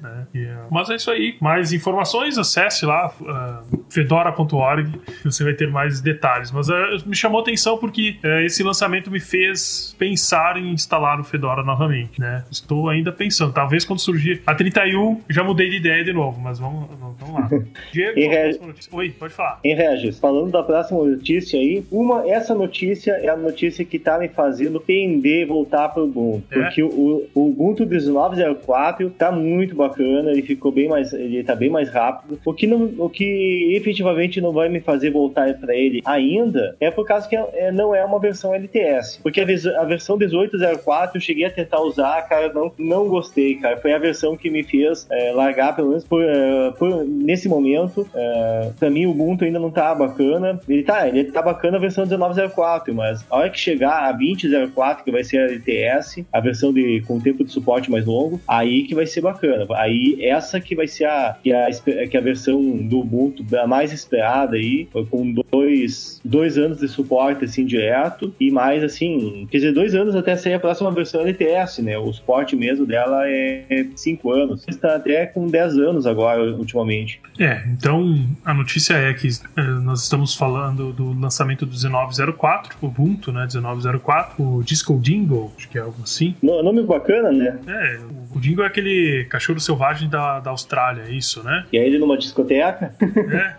Né? 0.00 0.26
Yeah. 0.34 0.66
Mas 0.70 0.90
é 0.90 0.96
isso 0.96 1.10
aí. 1.10 1.36
Mais 1.40 1.72
informações, 1.72 2.38
acesse 2.38 2.86
lá 2.86 3.12
uh, 3.20 3.79
fedora.org, 3.90 4.90
você 5.24 5.44
vai 5.44 5.52
ter 5.52 5.68
mais 5.68 6.00
detalhes. 6.00 6.50
Mas 6.50 6.68
uh, 6.68 6.74
me 7.06 7.14
chamou 7.14 7.40
atenção 7.40 7.76
porque 7.76 8.16
uh, 8.24 8.40
esse 8.40 8.62
lançamento 8.62 9.10
me 9.10 9.20
fez 9.20 9.94
pensar 9.98 10.56
em 10.56 10.72
instalar 10.72 11.20
o 11.20 11.24
Fedora 11.24 11.62
novamente, 11.62 12.20
né? 12.20 12.44
Estou 12.50 12.88
ainda 12.88 13.12
pensando. 13.12 13.52
Talvez 13.52 13.84
quando 13.84 14.00
surgir 14.00 14.42
a 14.46 14.54
31, 14.54 15.20
já 15.28 15.44
mudei 15.44 15.68
de 15.68 15.76
ideia 15.76 16.04
de 16.04 16.12
novo, 16.12 16.40
mas 16.40 16.58
vamos, 16.58 16.88
vamos 17.18 17.34
lá. 17.34 17.48
Diego, 17.92 18.18
Re... 18.18 18.60
Oi, 18.92 19.10
pode 19.10 19.34
falar. 19.34 19.60
Em 19.64 19.74
Regis, 19.74 20.18
falando 20.18 20.50
da 20.50 20.62
próxima 20.62 21.04
notícia 21.04 21.58
aí, 21.58 21.84
uma, 21.90 22.28
essa 22.28 22.54
notícia 22.54 23.12
é 23.12 23.28
a 23.28 23.36
notícia 23.36 23.84
que 23.84 23.98
tá 23.98 24.18
me 24.18 24.28
fazendo 24.28 24.80
pender 24.80 25.46
voltar 25.46 25.88
para 25.88 26.02
o 26.02 26.06
Ubuntu. 26.06 26.46
É? 26.50 26.62
Porque 26.62 26.82
o, 26.82 27.28
o 27.34 27.48
Ubuntu 27.48 27.84
19.04 27.86 29.10
tá 29.12 29.32
muito 29.32 29.74
bacana, 29.74 30.30
ele 30.30 30.42
ficou 30.42 30.70
bem 30.70 30.88
mais, 30.88 31.12
ele 31.12 31.42
tá 31.42 31.54
bem 31.54 31.70
mais 31.70 31.90
rápido. 31.90 32.38
O 32.44 32.54
que, 32.54 32.66
não, 32.66 32.92
o 32.98 33.08
que 33.08 33.74
efetivamente 33.80 34.40
não 34.40 34.52
vai 34.52 34.68
me 34.68 34.80
fazer 34.80 35.10
voltar 35.10 35.54
para 35.54 35.74
ele 35.74 36.02
ainda 36.04 36.76
é 36.80 36.90
por 36.90 37.06
causa 37.06 37.28
que 37.28 37.36
é, 37.36 37.48
é 37.54 37.72
não 37.72 37.94
é 37.94 38.04
uma 38.04 38.18
versão 38.18 38.54
LTS. 38.54 39.20
Porque 39.22 39.40
a, 39.40 39.44
versão 39.44 40.18
18.04 40.18 41.10
eu 41.14 41.20
cheguei 41.20 41.44
a 41.44 41.50
tentar 41.50 41.80
usar, 41.80 42.22
cara, 42.28 42.52
não, 42.52 42.72
não 42.78 43.08
gostei, 43.08 43.56
cara. 43.56 43.76
Foi 43.76 43.92
a 43.92 43.98
versão 43.98 44.36
que 44.36 44.50
me 44.50 44.62
fez 44.62 45.06
é, 45.10 45.32
largar, 45.32 45.74
pelo 45.74 45.88
menos 45.88 46.04
por, 46.04 46.22
é, 46.22 46.70
por 46.72 47.04
nesse 47.04 47.48
momento. 47.48 48.08
É, 48.14 48.70
pra 48.78 48.90
mim, 48.90 49.06
o 49.06 49.10
Ubuntu 49.10 49.44
ainda 49.44 49.58
não 49.58 49.70
tá 49.70 49.94
bacana. 49.94 50.60
Ele 50.68 50.82
tá, 50.82 51.08
ele 51.08 51.24
tá 51.24 51.42
bacana 51.42 51.76
a 51.76 51.80
versão 51.80 52.04
19.04, 52.04 52.92
mas 52.92 53.24
a 53.30 53.36
hora 53.36 53.50
que 53.50 53.58
chegar 53.58 54.08
a 54.08 54.16
20.04, 54.16 55.04
que 55.04 55.10
vai 55.10 55.24
ser 55.24 55.38
a 55.38 55.44
LTS, 55.44 56.26
a 56.32 56.40
versão 56.40 56.72
de, 56.72 57.02
com 57.06 57.20
tempo 57.20 57.44
de 57.44 57.52
suporte 57.52 57.90
mais 57.90 58.06
longo, 58.06 58.40
aí 58.46 58.84
que 58.84 58.94
vai 58.94 59.06
ser 59.06 59.20
bacana. 59.20 59.66
Aí 59.74 60.18
essa 60.20 60.60
que 60.60 60.74
vai 60.74 60.86
ser 60.86 61.04
a, 61.04 61.36
que 61.42 61.52
a, 61.52 61.68
que 62.10 62.16
a 62.16 62.20
versão 62.20 62.60
do 62.60 63.00
Ubuntu 63.00 63.44
a 63.56 63.66
mais 63.70 63.92
esperada 63.92 64.56
aí, 64.56 64.88
com 65.08 65.32
dois, 65.50 66.20
dois 66.24 66.58
anos 66.58 66.78
de 66.78 66.88
suporte 66.88 67.44
assim 67.44 67.64
direto 67.64 68.34
e 68.40 68.50
mais 68.50 68.82
assim, 68.82 69.46
quer 69.48 69.58
dizer, 69.58 69.72
dois 69.72 69.94
anos 69.94 70.16
até 70.16 70.36
sair 70.36 70.54
a 70.54 70.60
próxima 70.60 70.90
versão 70.90 71.20
LTS, 71.20 71.80
né? 71.80 71.96
O 71.96 72.12
suporte 72.12 72.56
mesmo 72.56 72.84
dela 72.84 73.22
é 73.28 73.86
cinco 73.94 74.32
anos. 74.32 74.66
Está 74.68 74.96
até 74.96 75.26
com 75.26 75.46
10 75.46 75.78
anos 75.78 76.06
agora, 76.06 76.42
ultimamente. 76.52 77.20
É, 77.38 77.62
então 77.68 78.18
a 78.44 78.52
notícia 78.52 78.94
é 78.94 79.14
que 79.14 79.28
é, 79.56 79.62
nós 79.62 80.02
estamos 80.02 80.34
falando 80.34 80.92
do 80.92 81.12
lançamento 81.18 81.64
do 81.64 81.76
1904, 81.76 82.76
Ubuntu, 82.82 83.30
né? 83.30 83.46
1904, 83.52 84.42
o 84.42 84.62
Disco 84.64 84.98
Dingo, 84.98 85.52
acho 85.56 85.68
que 85.68 85.78
é 85.78 85.80
algo 85.80 86.02
assim. 86.02 86.34
Nome 86.42 86.82
bacana, 86.82 87.30
né? 87.30 87.58
É, 87.68 87.98
o 88.34 88.40
Dingo 88.40 88.62
é 88.62 88.66
aquele 88.66 89.26
cachorro 89.28 89.60
selvagem 89.60 90.08
da, 90.08 90.40
da 90.40 90.50
Austrália, 90.50 91.04
é 91.08 91.12
isso, 91.12 91.42
né? 91.42 91.64
E 91.72 91.78
aí 91.78 91.86
ele 91.86 91.98
numa 91.98 92.16
discoteca? 92.16 92.94
É. 93.02 93.54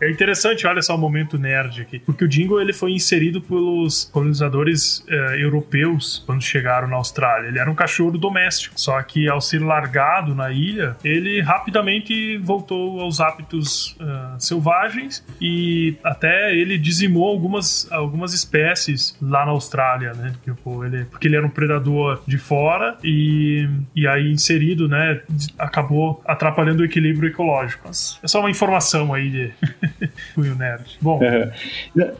é 0.06 0.10
interessante, 0.10 0.66
olha 0.66 0.82
só 0.82 0.94
o 0.94 0.98
momento 0.98 1.38
nerd 1.38 1.80
aqui. 1.80 1.98
Porque 1.98 2.24
o 2.24 2.28
Dingo 2.28 2.60
ele 2.60 2.72
foi 2.72 2.92
inserido 2.92 3.40
pelos 3.40 4.04
colonizadores 4.12 5.04
é, 5.08 5.42
europeus 5.42 6.22
quando 6.26 6.42
chegaram 6.42 6.88
na 6.88 6.96
Austrália. 6.96 7.48
Ele 7.48 7.58
era 7.58 7.70
um 7.70 7.74
cachorro 7.74 8.18
doméstico, 8.18 8.78
só 8.78 9.00
que 9.02 9.28
ao 9.28 9.40
ser 9.40 9.60
largado 9.60 10.34
na 10.34 10.50
ilha, 10.50 10.96
ele 11.04 11.40
rapidamente 11.40 12.36
voltou 12.38 13.00
aos 13.00 13.20
hábitos 13.20 13.96
uh, 14.00 14.38
selvagens 14.38 15.24
e 15.40 15.96
até 16.02 16.54
ele 16.54 16.78
dizimou 16.78 17.28
algumas, 17.28 17.90
algumas 17.90 18.32
espécies 18.32 19.16
lá 19.20 19.44
na 19.44 19.52
Austrália, 19.52 20.12
né? 20.14 20.34
Tipo, 20.44 20.84
ele, 20.84 21.04
porque 21.04 21.28
ele 21.28 21.36
era 21.36 21.46
um 21.46 21.50
predador 21.50 22.22
de 22.26 22.38
fora 22.38 22.96
e, 23.02 23.68
e 23.94 24.06
aí 24.06 24.15
inserido, 24.20 24.88
né? 24.88 25.20
Acabou 25.58 26.20
atrapalhando 26.24 26.82
o 26.82 26.84
equilíbrio 26.84 27.28
ecológico. 27.30 27.82
Mas 27.86 28.18
é 28.22 28.28
só 28.28 28.40
uma 28.40 28.50
informação 28.50 29.12
aí 29.12 29.30
de 29.30 29.52
Will 30.36 30.54
Nerd. 30.54 30.98
Bom. 31.00 31.22
É. 31.22 31.52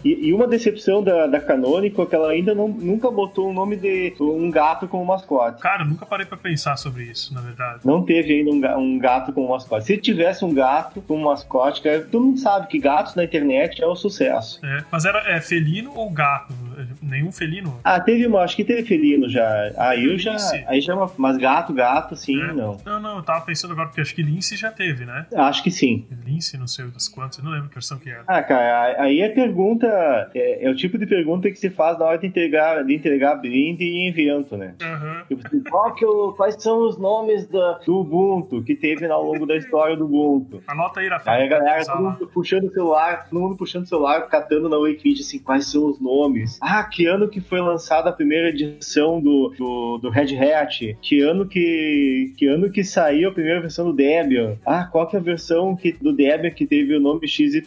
E, 0.04 0.28
e, 0.28 0.32
uma 0.32 0.46
decepção 0.46 1.02
da, 1.02 1.26
da 1.26 1.40
Canonical 1.40 2.04
é 2.04 2.08
que 2.08 2.14
ela 2.14 2.30
ainda 2.30 2.54
não, 2.54 2.68
nunca 2.68 3.10
botou 3.10 3.50
o 3.50 3.52
nome 3.52 3.76
de 3.76 4.14
um 4.20 4.50
gato 4.50 4.86
como 4.88 5.04
mascote. 5.04 5.60
Cara, 5.60 5.84
nunca 5.84 6.06
parei 6.06 6.26
para 6.26 6.36
pensar 6.36 6.76
sobre 6.76 7.04
isso, 7.04 7.32
na 7.34 7.40
verdade. 7.40 7.80
Não 7.84 8.02
teve 8.02 8.32
ainda 8.32 8.76
um, 8.76 8.94
um 8.94 8.98
gato 8.98 9.32
como 9.32 9.50
mascote. 9.50 9.86
Se 9.86 9.96
tivesse 9.96 10.44
um 10.44 10.54
gato 10.54 11.00
como 11.02 11.24
mascote, 11.24 11.82
cara, 11.82 12.00
todo 12.02 12.24
mundo 12.24 12.38
sabe 12.38 12.66
que 12.68 12.78
gatos 12.78 13.14
na 13.14 13.24
internet 13.24 13.82
é 13.82 13.86
o 13.86 13.92
um 13.92 13.96
sucesso. 13.96 14.64
É, 14.64 14.84
mas 14.90 15.04
era 15.04 15.18
é, 15.30 15.40
felino 15.40 15.92
ou 15.94 16.10
gato? 16.10 16.54
Nenhum 17.02 17.32
felino? 17.32 17.78
Ah, 17.82 18.00
teve 18.00 18.26
uma, 18.26 18.40
acho 18.40 18.56
que 18.56 18.64
teve 18.64 18.84
felino 18.84 19.28
já. 19.28 19.72
Aí 19.76 20.04
eu 20.04 20.18
já. 20.18 20.36
Aí 20.66 20.80
já 20.80 20.92
é 20.92 20.96
uma, 20.96 21.10
mas 21.16 21.36
gato, 21.36 21.72
gato, 21.72 22.16
sim, 22.16 22.40
é. 22.40 22.52
não. 22.52 22.78
Não, 22.84 23.00
não, 23.00 23.16
eu 23.16 23.22
tava 23.22 23.44
pensando 23.44 23.72
agora, 23.72 23.88
porque 23.88 24.00
acho 24.00 24.14
que 24.14 24.22
Lince 24.22 24.56
já 24.56 24.70
teve, 24.70 25.04
né? 25.04 25.26
Acho 25.34 25.62
que 25.62 25.70
sim. 25.70 26.06
Lince, 26.24 26.58
não 26.58 26.66
sei 26.66 26.86
das 26.86 27.08
quantas, 27.08 27.38
eu 27.38 27.44
não 27.44 27.52
lembro 27.52 27.68
que 27.68 27.74
versão 27.74 27.98
que 27.98 28.10
era. 28.10 28.24
Ah, 28.26 28.42
cara, 28.42 29.02
aí 29.02 29.20
é 29.20 29.28
pergunta. 29.28 29.86
É, 30.34 30.64
é, 30.64 30.70
o 30.70 30.74
tipo 30.74 30.98
de 30.98 31.06
pergunta 31.06 31.50
que 31.50 31.56
se 31.56 31.70
faz 31.70 31.98
na 31.98 32.06
hora 32.06 32.18
de 32.18 32.26
entregar, 32.26 32.84
de 32.84 32.94
entregar 32.94 33.36
brinde 33.36 33.84
em 33.84 34.08
evento, 34.08 34.56
né? 34.56 34.74
Uhum. 34.80 35.24
Tipo, 35.28 35.46
assim, 35.46 35.62
qual 35.62 35.94
que 35.94 36.04
eu, 36.04 36.34
quais 36.36 36.60
são 36.62 36.86
os 36.86 36.98
nomes 36.98 37.46
da, 37.48 37.78
do 37.84 38.00
Ubuntu 38.00 38.62
que 38.62 38.74
teve 38.74 39.06
ao 39.06 39.24
longo 39.24 39.46
da 39.46 39.56
história 39.56 39.96
do 39.96 40.04
Ubuntu? 40.04 40.62
Anota 40.66 41.00
aí, 41.00 41.08
Rafael. 41.08 41.40
Aí 41.40 41.46
a 41.46 41.48
galera, 41.48 41.84
todo 41.84 42.02
mundo 42.02 42.30
puxando 42.32 42.64
o 42.64 42.72
celular, 42.72 43.28
todo 43.28 43.40
mundo 43.40 43.56
puxando 43.56 43.84
o 43.84 43.88
celular, 43.88 44.22
catando 44.28 44.68
na 44.68 44.76
Wikipedia, 44.76 45.22
assim, 45.22 45.38
quais 45.38 45.66
são 45.66 45.86
os 45.86 46.00
nomes. 46.00 46.58
Ah, 46.68 46.82
que 46.82 47.06
ano 47.06 47.28
que 47.28 47.40
foi 47.40 47.60
lançada 47.60 48.10
a 48.10 48.12
primeira 48.12 48.48
edição 48.48 49.20
do, 49.20 49.54
do, 49.56 49.98
do 49.98 50.10
Red 50.10 50.36
Hat? 50.36 50.98
Que 51.00 51.20
ano 51.20 51.46
que, 51.46 52.32
que 52.36 52.48
ano 52.48 52.68
que 52.68 52.82
saiu 52.82 53.28
a 53.28 53.32
primeira 53.32 53.60
versão 53.60 53.84
do 53.84 53.92
Debian? 53.92 54.56
Ah, 54.66 54.82
qual 54.82 55.06
que 55.06 55.14
é 55.14 55.20
a 55.20 55.22
versão 55.22 55.76
que, 55.76 55.92
do 55.92 56.12
Debian 56.12 56.50
que 56.50 56.66
teve 56.66 56.96
o 56.96 57.00
nome 57.00 57.28
XYZ? 57.28 57.62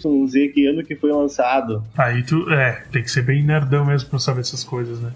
Que 0.54 0.68
ano 0.68 0.84
que 0.84 0.98
foi 0.98 1.14
lançado? 1.14 1.82
Aí 1.98 2.24
tu, 2.24 2.52
é, 2.52 2.84
tem 2.92 3.02
que 3.02 3.10
ser 3.10 3.22
bem 3.22 3.42
nerdão 3.42 3.86
mesmo 3.86 4.10
pra 4.10 4.20
saber 4.20 4.42
essas 4.42 4.66
coisas, 4.66 5.00
né? 5.00 5.14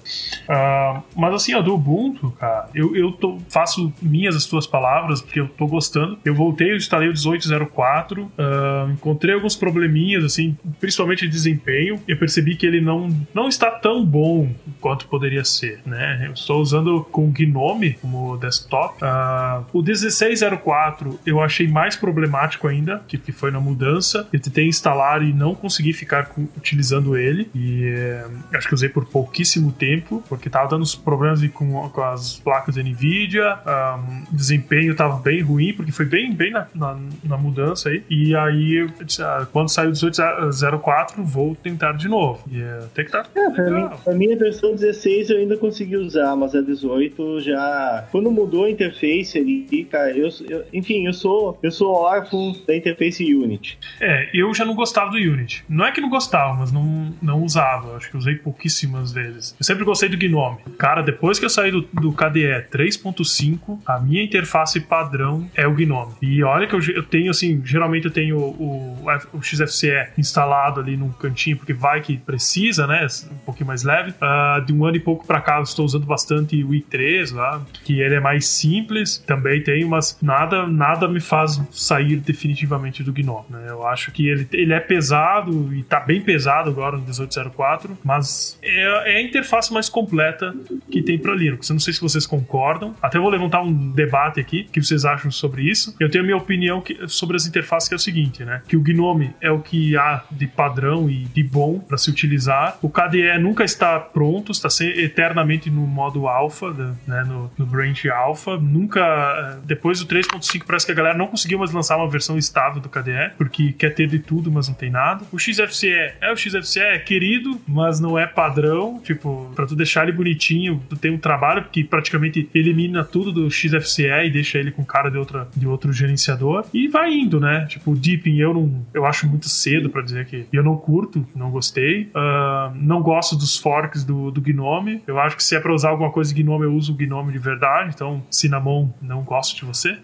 Uh, 0.47 1.03
mas 1.17 1.33
assim, 1.33 1.53
ó, 1.53 1.61
do 1.61 1.73
Ubuntu, 1.73 2.31
cara, 2.39 2.69
eu, 2.73 2.95
eu 2.95 3.11
tô, 3.11 3.37
faço 3.49 3.91
minhas 4.01 4.33
as 4.33 4.45
tuas 4.45 4.65
palavras, 4.65 5.21
porque 5.21 5.41
eu 5.41 5.49
tô 5.49 5.67
gostando. 5.67 6.17
Eu 6.23 6.33
voltei, 6.33 6.71
eu 6.71 6.77
instalei 6.77 7.09
o 7.09 7.11
1804, 7.11 8.23
uh, 8.23 8.31
ah, 8.37 8.89
encontrei 8.93 9.35
alguns 9.35 9.57
probleminhas, 9.57 10.23
assim, 10.23 10.57
principalmente 10.79 11.25
de 11.25 11.31
desempenho. 11.31 11.99
Eu 12.07 12.17
percebi 12.17 12.55
que 12.55 12.65
ele 12.65 12.79
não, 12.79 13.09
não 13.33 13.49
está 13.49 13.72
tão 13.73 14.05
bom 14.05 14.49
quanto 14.83 15.07
poderia 15.07 15.45
ser, 15.45 15.79
né? 15.85 16.25
Eu 16.27 16.33
estou 16.33 16.61
usando 16.61 17.05
com 17.09 17.31
Gnome 17.31 17.93
como 17.93 18.35
desktop. 18.35 18.97
Uh, 19.01 19.63
o 19.71 19.81
1604 19.81 21.21
eu 21.25 21.39
achei 21.39 21.69
mais 21.69 21.95
problemático 21.95 22.67
ainda, 22.67 23.01
que, 23.07 23.17
que 23.17 23.31
foi 23.31 23.49
na 23.49 23.61
mudança. 23.61 24.27
Eu 24.33 24.41
tentei 24.41 24.67
instalar 24.67 25.23
e 25.23 25.31
não 25.31 25.55
consegui 25.55 25.93
ficar 25.93 26.25
com, 26.25 26.49
utilizando 26.57 27.15
ele. 27.15 27.49
E 27.55 27.85
é, 27.85 28.25
acho 28.57 28.67
que 28.67 28.73
usei 28.73 28.89
por 28.89 29.05
pouquíssimo 29.05 29.71
tempo, 29.71 30.21
porque 30.27 30.49
tava 30.49 30.67
dando 30.67 30.81
uns 30.81 30.95
problemas 30.95 31.41
com, 31.53 31.87
com 31.87 32.03
as 32.03 32.37
placas 32.39 32.75
da 32.75 32.83
Nvidia. 32.83 33.57
Um, 33.65 34.35
desempenho 34.35 34.91
estava 34.91 35.15
bem 35.15 35.41
ruim, 35.41 35.71
porque 35.71 35.93
foi 35.93 36.05
bem, 36.05 36.33
bem 36.33 36.51
na, 36.51 36.67
na, 36.75 36.99
na 37.23 37.37
mudança 37.37 37.87
aí. 37.87 38.03
E 38.09 38.35
aí, 38.35 38.73
eu 38.73 39.05
disse, 39.05 39.23
ah, 39.23 39.47
quando 39.49 39.69
saiu 39.69 39.91
o 39.91 39.93
1804, 39.93 41.23
vou 41.23 41.55
tentar 41.55 41.93
de 41.93 42.09
novo. 42.09 42.43
E 42.51 42.61
é, 42.61 42.79
tem 42.93 43.05
que. 43.05 43.13
Tá 43.13 43.25
é, 43.33 43.49
pra, 43.49 43.71
mim, 43.71 43.89
pra 44.03 44.13
mim, 44.13 44.33
a 44.33 44.72
versão 44.73 44.93
16 44.93 45.29
eu 45.29 45.37
ainda 45.37 45.57
consegui 45.57 45.95
usar, 45.95 46.35
mas 46.35 46.55
a 46.55 46.61
18 46.61 47.41
já. 47.41 48.07
Quando 48.11 48.31
mudou 48.31 48.65
a 48.65 48.69
interface 48.69 49.37
ali, 49.37 49.87
cara, 49.89 50.11
eu, 50.11 50.29
eu 50.49 50.65
enfim, 50.73 51.05
eu 51.05 51.13
sou, 51.13 51.57
eu 51.61 51.71
sou 51.71 51.91
órfão 51.93 52.55
da 52.67 52.75
interface 52.75 53.23
Unity. 53.33 53.77
É, 53.99 54.29
eu 54.33 54.53
já 54.53 54.65
não 54.65 54.75
gostava 54.75 55.11
do 55.11 55.17
Unity. 55.17 55.63
Não 55.69 55.85
é 55.85 55.91
que 55.91 56.01
não 56.01 56.09
gostava, 56.09 56.53
mas 56.53 56.71
não, 56.71 57.13
não 57.21 57.43
usava. 57.43 57.95
Acho 57.95 58.09
que 58.09 58.17
usei 58.17 58.35
pouquíssimas 58.35 59.11
vezes. 59.11 59.55
Eu 59.59 59.63
sempre 59.63 59.83
gostei 59.83 60.09
do 60.09 60.17
Gnome. 60.17 60.57
Cara, 60.77 61.01
depois 61.01 61.39
que 61.39 61.45
eu 61.45 61.49
saí 61.49 61.71
do, 61.71 61.81
do 61.81 62.11
KDE 62.11 62.67
3.5, 62.71 63.79
a 63.85 63.99
minha 63.99 64.23
interface 64.23 64.79
padrão 64.79 65.49
é 65.55 65.67
o 65.67 65.73
Gnome. 65.73 66.13
E 66.21 66.43
olha 66.43 66.67
que 66.67 66.75
eu, 66.75 66.79
eu 66.95 67.03
tenho, 67.03 67.31
assim, 67.31 67.61
geralmente 67.63 68.05
eu 68.05 68.11
tenho 68.11 68.37
o, 68.37 68.97
o, 69.03 69.37
o 69.37 69.41
XFCE 69.41 70.09
instalado 70.17 70.79
ali 70.79 70.97
num 70.97 71.09
cantinho, 71.09 71.57
porque 71.57 71.73
vai 71.73 72.01
que 72.01 72.17
precisa, 72.17 72.87
né? 72.87 73.05
Um 73.31 73.45
pouquinho 73.45 73.67
mais 73.67 73.83
leve. 73.83 74.11
Uh, 74.11 74.62
de 74.63 74.73
um 74.73 74.85
ano 74.85 74.97
e 74.97 74.99
pouco 74.99 75.25
para 75.25 75.41
cá, 75.41 75.57
eu 75.57 75.63
estou 75.63 75.85
usando 75.85 76.05
bastante 76.05 76.63
o 76.63 76.69
i3 76.69 77.33
lá, 77.33 77.65
que 77.83 77.99
ele 77.99 78.15
é 78.15 78.19
mais 78.19 78.47
simples, 78.47 79.17
também 79.17 79.61
tem, 79.61 79.85
mas 79.85 80.17
nada, 80.21 80.67
nada 80.67 81.07
me 81.07 81.19
faz 81.19 81.61
sair 81.71 82.17
definitivamente 82.17 83.03
do 83.03 83.13
GNOME, 83.13 83.45
né? 83.49 83.65
Eu 83.67 83.85
acho 83.87 84.11
que 84.11 84.27
ele, 84.27 84.47
ele 84.51 84.73
é 84.73 84.79
pesado 84.79 85.73
e 85.73 85.83
tá 85.83 85.99
bem 85.99 86.21
pesado 86.21 86.69
agora 86.69 86.97
no 86.97 87.03
1804, 87.03 87.97
mas 88.03 88.57
é, 88.61 89.13
é 89.13 89.17
a 89.17 89.21
interface 89.21 89.73
mais 89.73 89.89
completa 89.89 90.53
que 90.89 91.01
tem 91.01 91.17
para 91.17 91.33
Linux. 91.33 91.69
Eu 91.69 91.73
não 91.73 91.79
sei 91.79 91.93
se 91.93 92.01
vocês 92.01 92.25
concordam, 92.25 92.95
até 93.01 93.19
vou 93.19 93.29
levantar 93.29 93.61
um 93.61 93.91
debate 93.91 94.39
aqui, 94.39 94.65
o 94.67 94.71
que 94.71 94.81
vocês 94.81 95.05
acham 95.05 95.31
sobre 95.31 95.63
isso. 95.63 95.95
Eu 95.99 96.09
tenho 96.09 96.23
a 96.23 96.25
minha 96.25 96.37
opinião 96.37 96.81
que, 96.81 96.97
sobre 97.07 97.35
as 97.35 97.45
interfaces 97.45 97.87
que 97.87 97.95
é 97.95 97.97
o 97.97 97.99
seguinte, 97.99 98.43
né? 98.43 98.61
Que 98.67 98.77
o 98.77 98.81
GNOME 98.81 99.33
é 99.41 99.51
o 99.51 99.59
que 99.59 99.97
há 99.97 100.23
de 100.31 100.47
padrão 100.47 101.09
e 101.09 101.25
de 101.25 101.43
bom 101.43 101.79
para 101.79 101.97
se 101.97 102.09
utilizar. 102.09 102.77
O 102.81 102.89
KDE 102.89 103.37
nunca 103.39 103.63
está 103.63 103.99
pronto, 103.99 104.52
está 104.53 104.69
eternamente 104.85 105.69
no 105.69 105.85
modo 105.85 106.27
alpha, 106.27 106.71
né? 107.07 107.23
No, 107.23 107.51
no 107.57 107.65
branch 107.65 108.07
alpha. 108.09 108.57
Nunca, 108.57 109.01
eh, 109.01 109.57
depois 109.65 109.99
do 109.99 110.05
3.5 110.05 110.63
parece 110.65 110.85
que 110.85 110.91
a 110.91 110.95
galera 110.95 111.17
não 111.17 111.27
conseguiu 111.27 111.59
mais 111.59 111.71
lançar 111.71 111.97
uma 111.97 112.09
versão 112.09 112.37
estável 112.37 112.81
do 112.81 112.89
KDE, 112.89 113.33
porque 113.37 113.73
quer 113.73 113.93
ter 113.93 114.07
de 114.07 114.19
tudo, 114.19 114.51
mas 114.51 114.67
não 114.67 114.75
tem 114.75 114.89
nada. 114.89 115.25
O 115.31 115.39
XFCE 115.39 116.13
é 116.21 116.31
o 116.31 116.37
XFCE, 116.37 116.79
é 116.79 116.99
querido, 116.99 117.59
mas 117.67 117.99
não 117.99 118.17
é 118.17 118.25
padrão. 118.25 118.99
Tipo, 119.03 119.51
para 119.55 119.65
tu 119.65 119.75
deixar 119.75 120.03
ele 120.03 120.11
bonitinho, 120.11 120.81
tu 120.89 120.95
tem 120.95 121.11
um 121.11 121.17
trabalho 121.17 121.65
que 121.71 121.83
praticamente 121.83 122.49
elimina 122.53 123.03
tudo 123.03 123.31
do 123.31 123.49
XFCE 123.49 124.25
e 124.25 124.29
deixa 124.29 124.57
ele 124.57 124.71
com 124.71 124.83
cara 124.85 125.09
de, 125.09 125.17
outra, 125.17 125.47
de 125.55 125.67
outro 125.67 125.91
gerenciador. 125.91 126.65
E 126.73 126.87
vai 126.87 127.13
indo, 127.13 127.39
né? 127.39 127.65
Tipo, 127.67 127.91
o 127.91 127.95
Deepin 127.95 128.37
eu 128.37 128.53
não. 128.53 128.85
Eu 128.93 129.05
acho 129.05 129.27
muito 129.27 129.49
cedo 129.49 129.89
para 129.89 130.01
dizer 130.01 130.25
que 130.25 130.45
eu 130.51 130.63
não 130.63 130.77
curto, 130.77 131.25
não 131.35 131.49
gostei. 131.49 132.03
Uh, 132.15 132.75
não 132.75 133.01
gosto 133.01 133.35
dos 133.35 133.57
forks 133.57 134.03
do, 134.03 134.31
do 134.31 134.41
Gnome. 134.43 135.01
Eu 135.07 135.19
acho 135.19 135.37
que 135.37 135.43
se 135.43 135.55
é 135.55 135.59
pra 135.59 135.73
usar 135.73 135.89
alguma 135.89 136.11
coisa 136.11 136.33
de 136.33 136.43
Gnome, 136.43 136.65
eu 136.65 136.73
uso 136.73 136.93
o 136.93 136.95
Gnome 136.95 137.31
de 137.31 137.39
verdade. 137.39 137.91
Então, 137.93 138.23
Cinnamon, 138.29 138.89
não 139.01 139.23
gosto 139.23 139.55
de 139.55 139.65
você. 139.65 139.97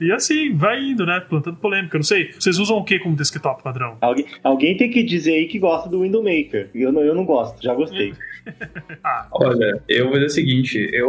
E, 0.00 0.06
e 0.06 0.12
assim, 0.12 0.54
vai 0.54 0.82
indo, 0.82 1.06
né? 1.06 1.20
Plantando 1.20 1.56
polêmica. 1.56 1.96
Eu 1.96 2.00
não 2.00 2.04
sei. 2.04 2.32
Vocês 2.32 2.58
usam 2.58 2.76
o 2.76 2.84
que 2.84 2.98
como 2.98 3.16
desktop 3.16 3.62
padrão? 3.62 3.96
Alguém, 4.00 4.26
alguém 4.42 4.76
tem 4.76 4.90
que 4.90 5.02
dizer 5.02 5.32
aí 5.32 5.46
que 5.46 5.58
gosta 5.58 5.88
do 5.88 6.02
Window 6.02 6.22
Maker. 6.22 6.70
Eu 6.74 6.92
não, 6.92 7.02
eu 7.02 7.14
não 7.14 7.24
gosto, 7.24 7.62
já 7.62 7.74
gostei. 7.74 8.12
ah. 9.02 9.26
Olha, 9.32 9.80
eu 9.88 10.06
vou 10.06 10.14
dizer 10.14 10.26
o 10.26 10.30
seguinte, 10.30 10.90
eu, 10.92 11.08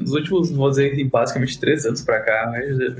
nos 0.00 0.12
últimos, 0.12 0.50
vou 0.50 0.68
dizer, 0.68 1.02
basicamente 1.04 1.58
três 1.58 1.84
anos 1.84 2.02
pra 2.02 2.20
cá, 2.20 2.52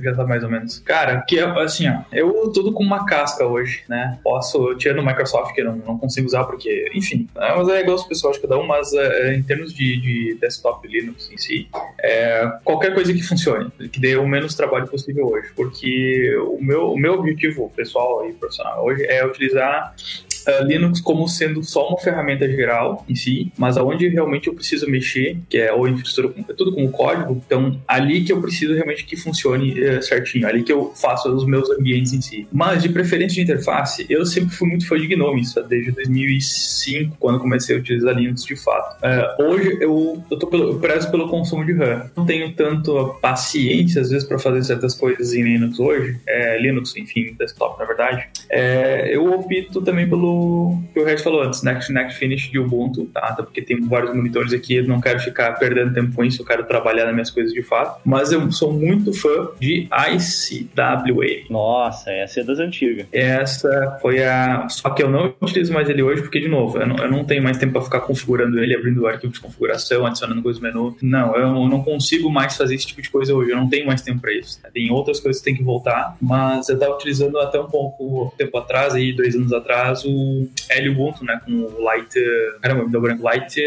já 0.03 0.15
tá 0.15 0.25
mais 0.25 0.43
ou 0.43 0.51
menos. 0.51 0.79
Cara, 0.81 1.21
que 1.23 1.39
assim, 1.39 1.89
ó, 1.89 2.03
eu 2.13 2.51
tudo 2.53 2.73
com 2.73 2.83
uma 2.83 3.05
casca 3.05 3.47
hoje, 3.47 3.83
né? 3.89 4.19
Posso, 4.23 4.75
tirando 4.77 5.01
o 5.01 5.07
Microsoft, 5.07 5.55
que 5.55 5.61
eu 5.61 5.67
não, 5.67 5.77
não 5.77 5.99
consigo 5.99 6.27
usar 6.27 6.45
porque, 6.45 6.91
enfim, 6.95 7.29
né? 7.35 7.55
mas 7.57 7.69
é 7.69 7.81
igual 7.81 7.97
os 7.97 8.05
pessoal 8.05 8.33
de 8.33 8.41
cada 8.41 8.56
mas 8.65 8.93
é, 8.93 9.35
em 9.35 9.43
termos 9.43 9.75
de, 9.75 10.01
de 10.01 10.39
desktop 10.41 10.87
Linux 10.87 11.31
em 11.33 11.37
si, 11.37 11.69
é, 12.01 12.51
qualquer 12.65 12.95
coisa 12.95 13.13
que 13.13 13.23
funcione, 13.23 13.71
que 13.91 14.01
dê 14.01 14.17
o 14.17 14.27
menos 14.27 14.55
trabalho 14.55 14.87
possível 14.87 15.27
hoje, 15.29 15.51
porque 15.55 16.37
o 16.39 16.63
meu, 16.63 16.93
o 16.93 16.99
meu 16.99 17.15
objetivo 17.15 17.73
pessoal 17.75 18.29
e 18.29 18.33
profissional 18.33 18.85
hoje 18.85 19.05
é 19.07 19.25
utilizar 19.27 19.95
uh, 20.47 20.65
Linux 20.65 21.01
como 21.01 21.27
sendo 21.29 21.63
só 21.63 21.89
uma 21.89 21.99
ferramenta 21.99 22.49
geral 22.49 23.05
em 23.09 23.15
si, 23.15 23.53
mas 23.59 23.77
aonde 23.77 24.09
realmente 24.09 24.49
eu 24.49 24.55
preciso 24.55 24.89
mexer, 24.89 25.39
que 25.49 25.59
é 25.59 25.73
ou 25.73 25.89
infraestrutura, 25.89 26.45
é 26.49 26.53
tudo 26.53 26.73
com 26.73 26.85
o 26.85 26.91
código, 26.91 27.43
então 27.47 27.81
ali 27.87 28.23
que 28.25 28.33
eu 28.33 28.41
preciso 28.41 28.75
realmente 28.75 29.05
que 29.05 29.17
funcione 29.17 29.73
uh, 29.81 30.03
certinho, 30.03 30.47
ali 30.47 30.63
que 30.63 30.73
eu 30.73 30.93
faço 30.95 31.29
os 31.29 31.47
meus 31.47 31.71
ambientes 31.71 32.13
em 32.13 32.21
si. 32.21 32.47
Mas 32.53 32.83
de 32.83 32.89
preferência 32.89 33.35
de 33.35 33.43
interface, 33.43 34.07
eu 34.09 34.25
sempre 34.25 34.55
fui 34.55 34.69
muito 34.69 34.87
fã 34.87 34.99
de 34.99 35.07
GNOME, 35.07 35.43
isso 35.43 35.63
desde 35.63 35.93
2005, 35.93 37.17
quando 37.19 37.41
comecei 37.41 37.77
a 37.77 37.79
utilizar 37.79 38.15
Linux 38.15 38.45
de 38.45 38.57
fato. 38.57 38.97
Uh, 39.03 39.43
hoje 39.45 39.79
eu, 39.81 40.23
eu, 40.31 40.39
tô 40.39 40.47
pelo, 40.47 40.71
eu 40.71 40.79
prezo 40.79 41.11
pelo 41.11 41.29
consumo 41.29 41.65
de 41.65 41.73
RAM. 41.73 42.11
Não 42.17 42.25
tenho 42.25 42.53
tanto 42.53 43.17
paciência, 43.21 44.01
às 44.01 44.11
vezes, 44.11 44.27
para 44.27 44.39
fazer 44.39 44.63
certas 44.63 44.95
coisas 44.95 45.33
em 45.33 45.43
Linux 45.43 45.79
hoje, 45.79 46.19
é, 46.27 46.59
Linux, 46.61 46.97
enfim, 46.97 47.35
desktop, 47.39 47.79
na 47.79 47.85
verdade. 47.85 48.29
É, 48.49 49.15
eu 49.15 49.33
opto 49.33 49.83
também 49.83 50.09
pelo 50.09 50.36
que 50.93 51.01
o 51.01 51.05
Red 51.05 51.19
falou 51.19 51.43
antes, 51.43 51.63
Next 51.63 51.93
Next 51.93 52.19
Finish 52.19 52.51
de 52.51 52.59
Ubuntu, 52.59 53.07
tá? 53.07 53.21
Até 53.21 53.43
porque 53.43 53.63
tem 53.63 53.81
vários 53.83 54.15
monitores 54.15 54.53
aqui, 54.53 54.77
eu 54.77 54.87
não 54.87 55.01
quero 55.01 55.21
ficar 55.21 55.53
perdendo 55.53 55.93
tempo 55.93 56.15
com 56.15 56.25
isso, 56.25 56.43
eu 56.43 56.47
quero 56.47 56.65
trabalhar 56.65 57.05
nas 57.07 57.15
minhas 57.15 57.31
coisas 57.31 57.53
de 57.53 57.63
fato. 57.63 58.01
Mas 58.05 58.33
eu 58.33 58.51
sou 58.53 58.73
muito 58.73 59.13
fã 59.13 59.49
de 59.61 59.89
ICWA. 59.91 61.47
Nossa, 61.51 62.11
essa 62.11 62.41
é 62.41 62.45
das 62.45 62.59
antigas. 62.59 63.07
Essa 63.13 63.99
foi 64.01 64.25
a. 64.25 64.69
Só 64.69 64.91
que 64.91 65.03
eu 65.03 65.11
não 65.11 65.35
utilizo 65.41 65.73
mais 65.73 65.89
ele 65.89 66.03
hoje, 66.03 66.23
porque, 66.23 66.41
de 66.41 66.49
novo, 66.49 66.79
eu 66.79 66.87
não, 66.87 66.97
eu 66.97 67.11
não 67.11 67.25
tenho 67.25 67.43
mais 67.43 67.59
tempo 67.59 67.73
para 67.75 67.83
ficar 67.83 68.01
configurando 68.01 68.59
ele, 68.59 68.75
abrindo 68.75 69.03
o 69.03 69.07
arquivo 69.07 69.33
de 69.33 69.41
configuração, 69.41 70.07
adicionando 70.07 70.43
coisas 70.43 70.61
no 70.61 70.69
menu. 70.69 70.97
Não, 71.03 71.37
eu 71.37 71.69
não 71.69 71.83
consigo 71.83 72.31
mais 72.31 72.57
fazer 72.57 72.75
esse 72.75 72.87
tipo 72.87 73.03
de 73.03 73.11
coisa 73.11 73.35
hoje, 73.35 73.51
eu 73.51 73.57
não 73.57 73.69
tenho 73.69 73.87
mais 73.87 74.03
tempo 74.03 74.21
para 74.21 74.33
isso. 74.33 74.61
Tem 74.73 74.91
outras 74.91 75.21
coisas 75.21 75.41
que 75.41 75.45
tem 75.45 75.57
que 75.57 75.63
voltar, 75.63 76.17
mas 76.21 76.69
eu 76.69 76.75
estava 76.75 76.95
utilizando 76.95 77.39
até 77.39 77.61
um 77.61 77.67
pouco 77.67 78.33
tempo 78.37 78.57
atrás, 78.59 78.95
aí, 78.95 79.13
dois 79.13 79.35
anos 79.35 79.53
atrás, 79.53 80.05
o 80.05 80.26
L 80.69 80.89
Ubuntu, 80.91 81.25
né? 81.25 81.41
Com 81.45 81.53
o 81.53 81.83
Light. 81.83 82.15
Caramba, 82.61 82.85
me 82.85 82.91
deu 82.91 83.01
branco. 83.01 83.23
Light. 83.23 83.61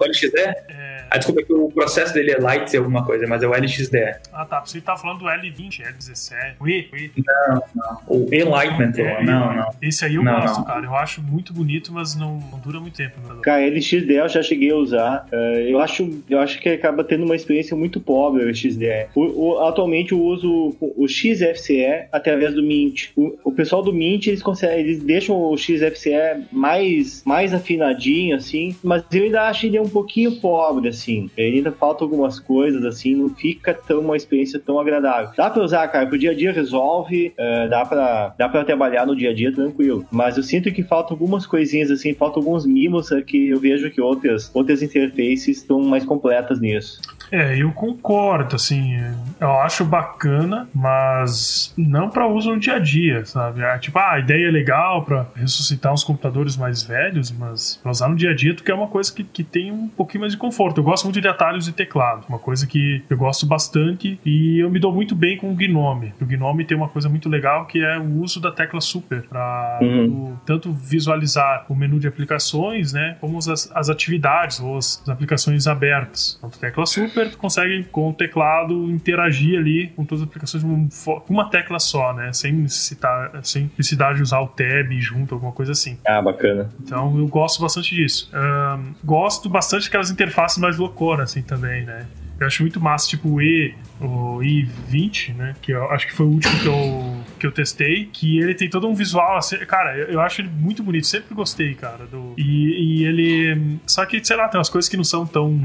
Light 0.00 0.14
LXD? 0.14 0.38
É... 0.38 1.04
Ah, 1.10 1.18
desculpa, 1.18 1.42
que 1.42 1.52
o 1.52 1.70
processo 1.70 2.14
dele 2.14 2.32
é 2.32 2.38
Light 2.38 2.76
alguma 2.76 3.04
coisa, 3.04 3.26
mas 3.26 3.42
é 3.42 3.46
o 3.46 3.52
LXD. 3.52 3.96
Ah, 4.32 4.44
tá. 4.44 4.60
Você 4.60 4.80
tá 4.80 4.96
falando 4.96 5.20
do 5.20 5.24
L20, 5.26 5.82
L17. 5.82 6.54
O 6.60 6.68
E? 6.68 6.88
O 6.92 6.96
e. 6.96 7.12
Não, 7.24 7.62
não. 7.74 8.00
O 8.06 8.34
Enlightenment, 8.34 8.92
é, 8.98 9.22
não, 9.22 9.54
não. 9.54 9.70
Esse 9.82 10.04
aí 10.04 10.14
eu 10.14 10.22
não, 10.22 10.40
gosto, 10.40 10.58
não. 10.58 10.64
cara. 10.64 10.84
Eu 10.84 10.94
acho 10.94 11.22
muito 11.22 11.52
bonito, 11.52 11.92
mas 11.92 12.14
não, 12.14 12.38
não 12.50 12.58
dura 12.58 12.80
muito 12.80 12.96
tempo. 12.96 13.14
Cara, 13.42 13.66
LXD 13.66 14.10
eu 14.12 14.28
já 14.28 14.42
cheguei 14.42 14.70
a 14.70 14.76
usar. 14.76 15.26
Uh, 15.32 15.58
eu, 15.60 15.78
acho, 15.80 16.22
eu 16.28 16.40
acho 16.40 16.60
que 16.60 16.68
acaba 16.68 17.04
tendo 17.04 17.24
uma 17.24 17.36
experiência 17.36 17.76
muito 17.76 18.00
pobre 18.00 18.42
o 18.42 18.48
LXD. 18.48 19.08
O, 19.14 19.22
o, 19.22 19.58
atualmente 19.66 20.12
eu 20.12 20.20
uso 20.20 20.76
o, 20.80 21.04
o 21.04 21.08
XFCE 21.08 22.06
através 22.10 22.54
do 22.54 22.62
Mint. 22.62 23.10
O, 23.16 23.38
o 23.44 23.52
pessoal 23.52 23.82
do 23.82 23.92
Mint, 23.92 24.26
eles 24.26 24.42
conseguem, 24.42 24.80
eles 24.80 25.02
deixam 25.02 25.36
o 25.36 25.56
XFCE 25.64 26.46
mais, 26.52 27.22
mais 27.24 27.52
afinadinho, 27.54 28.36
assim, 28.36 28.76
mas 28.82 29.04
eu 29.12 29.24
ainda 29.24 29.42
acho 29.48 29.66
ele 29.66 29.78
um 29.78 29.88
pouquinho 29.88 30.40
pobre, 30.40 30.88
assim. 30.88 31.30
Ele 31.36 31.58
ainda 31.58 31.72
falta 31.72 32.04
algumas 32.04 32.38
coisas, 32.38 32.84
assim, 32.84 33.14
não 33.14 33.28
fica 33.28 33.74
tão 33.74 34.00
uma 34.00 34.16
experiência 34.16 34.58
tão 34.58 34.78
agradável. 34.78 35.30
Dá 35.36 35.50
pra 35.50 35.62
usar, 35.62 35.88
cara, 35.88 36.06
pro 36.06 36.18
dia 36.18 36.30
a 36.30 36.34
dia 36.34 36.52
resolve, 36.52 37.34
uh, 37.38 37.68
dá, 37.68 37.84
pra, 37.84 38.34
dá 38.38 38.48
pra 38.48 38.64
trabalhar 38.64 39.06
no 39.06 39.16
dia 39.16 39.30
a 39.30 39.34
dia 39.34 39.52
tranquilo. 39.52 40.06
Mas 40.10 40.36
eu 40.36 40.42
sinto 40.42 40.72
que 40.72 40.82
falta 40.82 41.12
algumas 41.12 41.46
coisinhas, 41.46 41.90
assim, 41.90 42.14
falta 42.14 42.38
alguns 42.38 42.66
mimos 42.66 43.10
uh, 43.10 43.22
que 43.22 43.48
eu 43.48 43.58
vejo 43.58 43.90
que 43.90 44.00
outras, 44.00 44.50
outras 44.54 44.82
interfaces 44.82 45.58
estão 45.58 45.80
mais 45.80 46.04
completas 46.04 46.60
nisso. 46.60 47.00
É, 47.34 47.56
eu 47.56 47.72
concordo, 47.72 48.54
assim, 48.54 48.96
eu 49.40 49.50
acho 49.58 49.84
bacana, 49.84 50.68
mas 50.72 51.74
não 51.76 52.08
para 52.08 52.28
uso 52.28 52.52
no 52.52 52.60
dia 52.60 52.76
a 52.76 52.78
dia, 52.78 53.24
sabe? 53.24 53.60
É, 53.60 53.76
tipo, 53.78 53.98
ah, 53.98 54.12
a 54.12 54.18
ideia 54.20 54.46
é 54.46 54.50
legal 54.50 55.04
para 55.04 55.26
ressuscitar 55.34 55.92
uns 55.92 56.04
computadores 56.04 56.56
mais 56.56 56.84
velhos, 56.84 57.32
mas 57.32 57.80
pra 57.82 57.90
usar 57.90 58.08
no 58.08 58.14
dia 58.14 58.30
a 58.30 58.34
dia, 58.34 58.54
tu 58.54 58.62
quer 58.62 58.74
uma 58.74 58.86
coisa 58.86 59.12
que, 59.12 59.24
que 59.24 59.42
tem 59.42 59.72
um 59.72 59.88
pouquinho 59.88 60.20
mais 60.20 60.32
de 60.32 60.38
conforto. 60.38 60.78
Eu 60.78 60.84
gosto 60.84 61.04
muito 61.04 61.20
de 61.20 61.26
atalhos 61.26 61.66
e 61.66 61.72
teclado, 61.72 62.24
uma 62.28 62.38
coisa 62.38 62.68
que 62.68 63.02
eu 63.10 63.16
gosto 63.16 63.46
bastante 63.46 64.18
e 64.24 64.60
eu 64.60 64.70
me 64.70 64.78
dou 64.78 64.92
muito 64.92 65.16
bem 65.16 65.36
com 65.36 65.50
o 65.50 65.54
Gnome. 65.54 66.14
O 66.20 66.24
Gnome 66.24 66.64
tem 66.64 66.76
uma 66.76 66.88
coisa 66.88 67.08
muito 67.08 67.28
legal 67.28 67.66
que 67.66 67.82
é 67.82 67.98
o 67.98 68.20
uso 68.20 68.40
da 68.40 68.52
tecla 68.52 68.80
Super 68.80 69.22
para 69.22 69.80
uhum. 69.82 70.36
tanto 70.46 70.72
visualizar 70.72 71.66
o 71.68 71.74
menu 71.74 71.98
de 71.98 72.06
aplicações, 72.06 72.92
né, 72.92 73.16
como 73.20 73.38
as, 73.38 73.70
as 73.74 73.88
atividades 73.90 74.60
ou 74.60 74.76
as, 74.76 75.02
as 75.02 75.08
aplicações 75.08 75.66
abertas. 75.66 76.36
Então, 76.38 76.50
tecla 76.50 76.86
Super, 76.86 77.23
tu 77.30 77.38
consegue 77.38 77.84
com 77.84 78.10
o 78.10 78.12
teclado 78.12 78.90
interagir 78.90 79.58
ali 79.58 79.88
com 79.88 80.04
todas 80.04 80.22
as 80.22 80.28
aplicações 80.28 80.62
com 80.62 81.32
uma 81.32 81.48
tecla 81.50 81.78
só, 81.78 82.12
né, 82.12 82.32
sem 82.32 82.52
necessitar, 82.52 83.30
sem 83.42 83.70
necessidade 83.76 84.16
de 84.16 84.22
usar 84.22 84.40
o 84.40 84.48
tab 84.48 84.90
junto, 85.00 85.34
alguma 85.34 85.52
coisa 85.52 85.72
assim. 85.72 85.98
Ah, 86.06 86.20
bacana. 86.22 86.68
Então 86.82 87.16
eu 87.18 87.26
gosto 87.26 87.60
bastante 87.60 87.94
disso. 87.94 88.30
Um, 88.34 88.94
gosto 89.04 89.48
bastante 89.48 89.84
daquelas 89.84 90.10
interfaces 90.10 90.58
mais 90.58 90.76
louconas, 90.76 91.30
assim, 91.30 91.42
também, 91.42 91.84
né? 91.84 92.06
Eu 92.38 92.46
acho 92.46 92.62
muito 92.62 92.80
massa, 92.80 93.08
tipo 93.08 93.28
o 93.28 93.42
E, 93.42 93.74
o 94.00 94.38
i20, 94.38 95.34
né? 95.34 95.54
Que 95.62 95.72
eu 95.72 95.90
acho 95.90 96.06
que 96.06 96.12
foi 96.12 96.26
o 96.26 96.30
último 96.30 96.58
que 96.60 96.66
eu, 96.66 97.13
que 97.38 97.46
eu 97.46 97.52
testei. 97.52 98.08
Que 98.12 98.38
ele 98.38 98.54
tem 98.54 98.68
todo 98.68 98.88
um 98.88 98.94
visual 98.94 99.36
assim. 99.36 99.56
Cara, 99.58 99.96
eu, 99.96 100.06
eu 100.06 100.20
acho 100.20 100.40
ele 100.40 100.50
muito 100.50 100.82
bonito. 100.82 101.06
Sempre 101.06 101.34
gostei, 101.34 101.74
cara. 101.74 102.06
Do, 102.06 102.34
e, 102.36 103.00
e 103.00 103.04
ele. 103.04 103.78
Só 103.86 104.04
que, 104.06 104.24
sei 104.24 104.36
lá, 104.36 104.48
tem 104.48 104.58
umas 104.58 104.68
coisas 104.68 104.88
que 104.88 104.96
não 104.96 105.04
são 105.04 105.26
tão, 105.26 105.60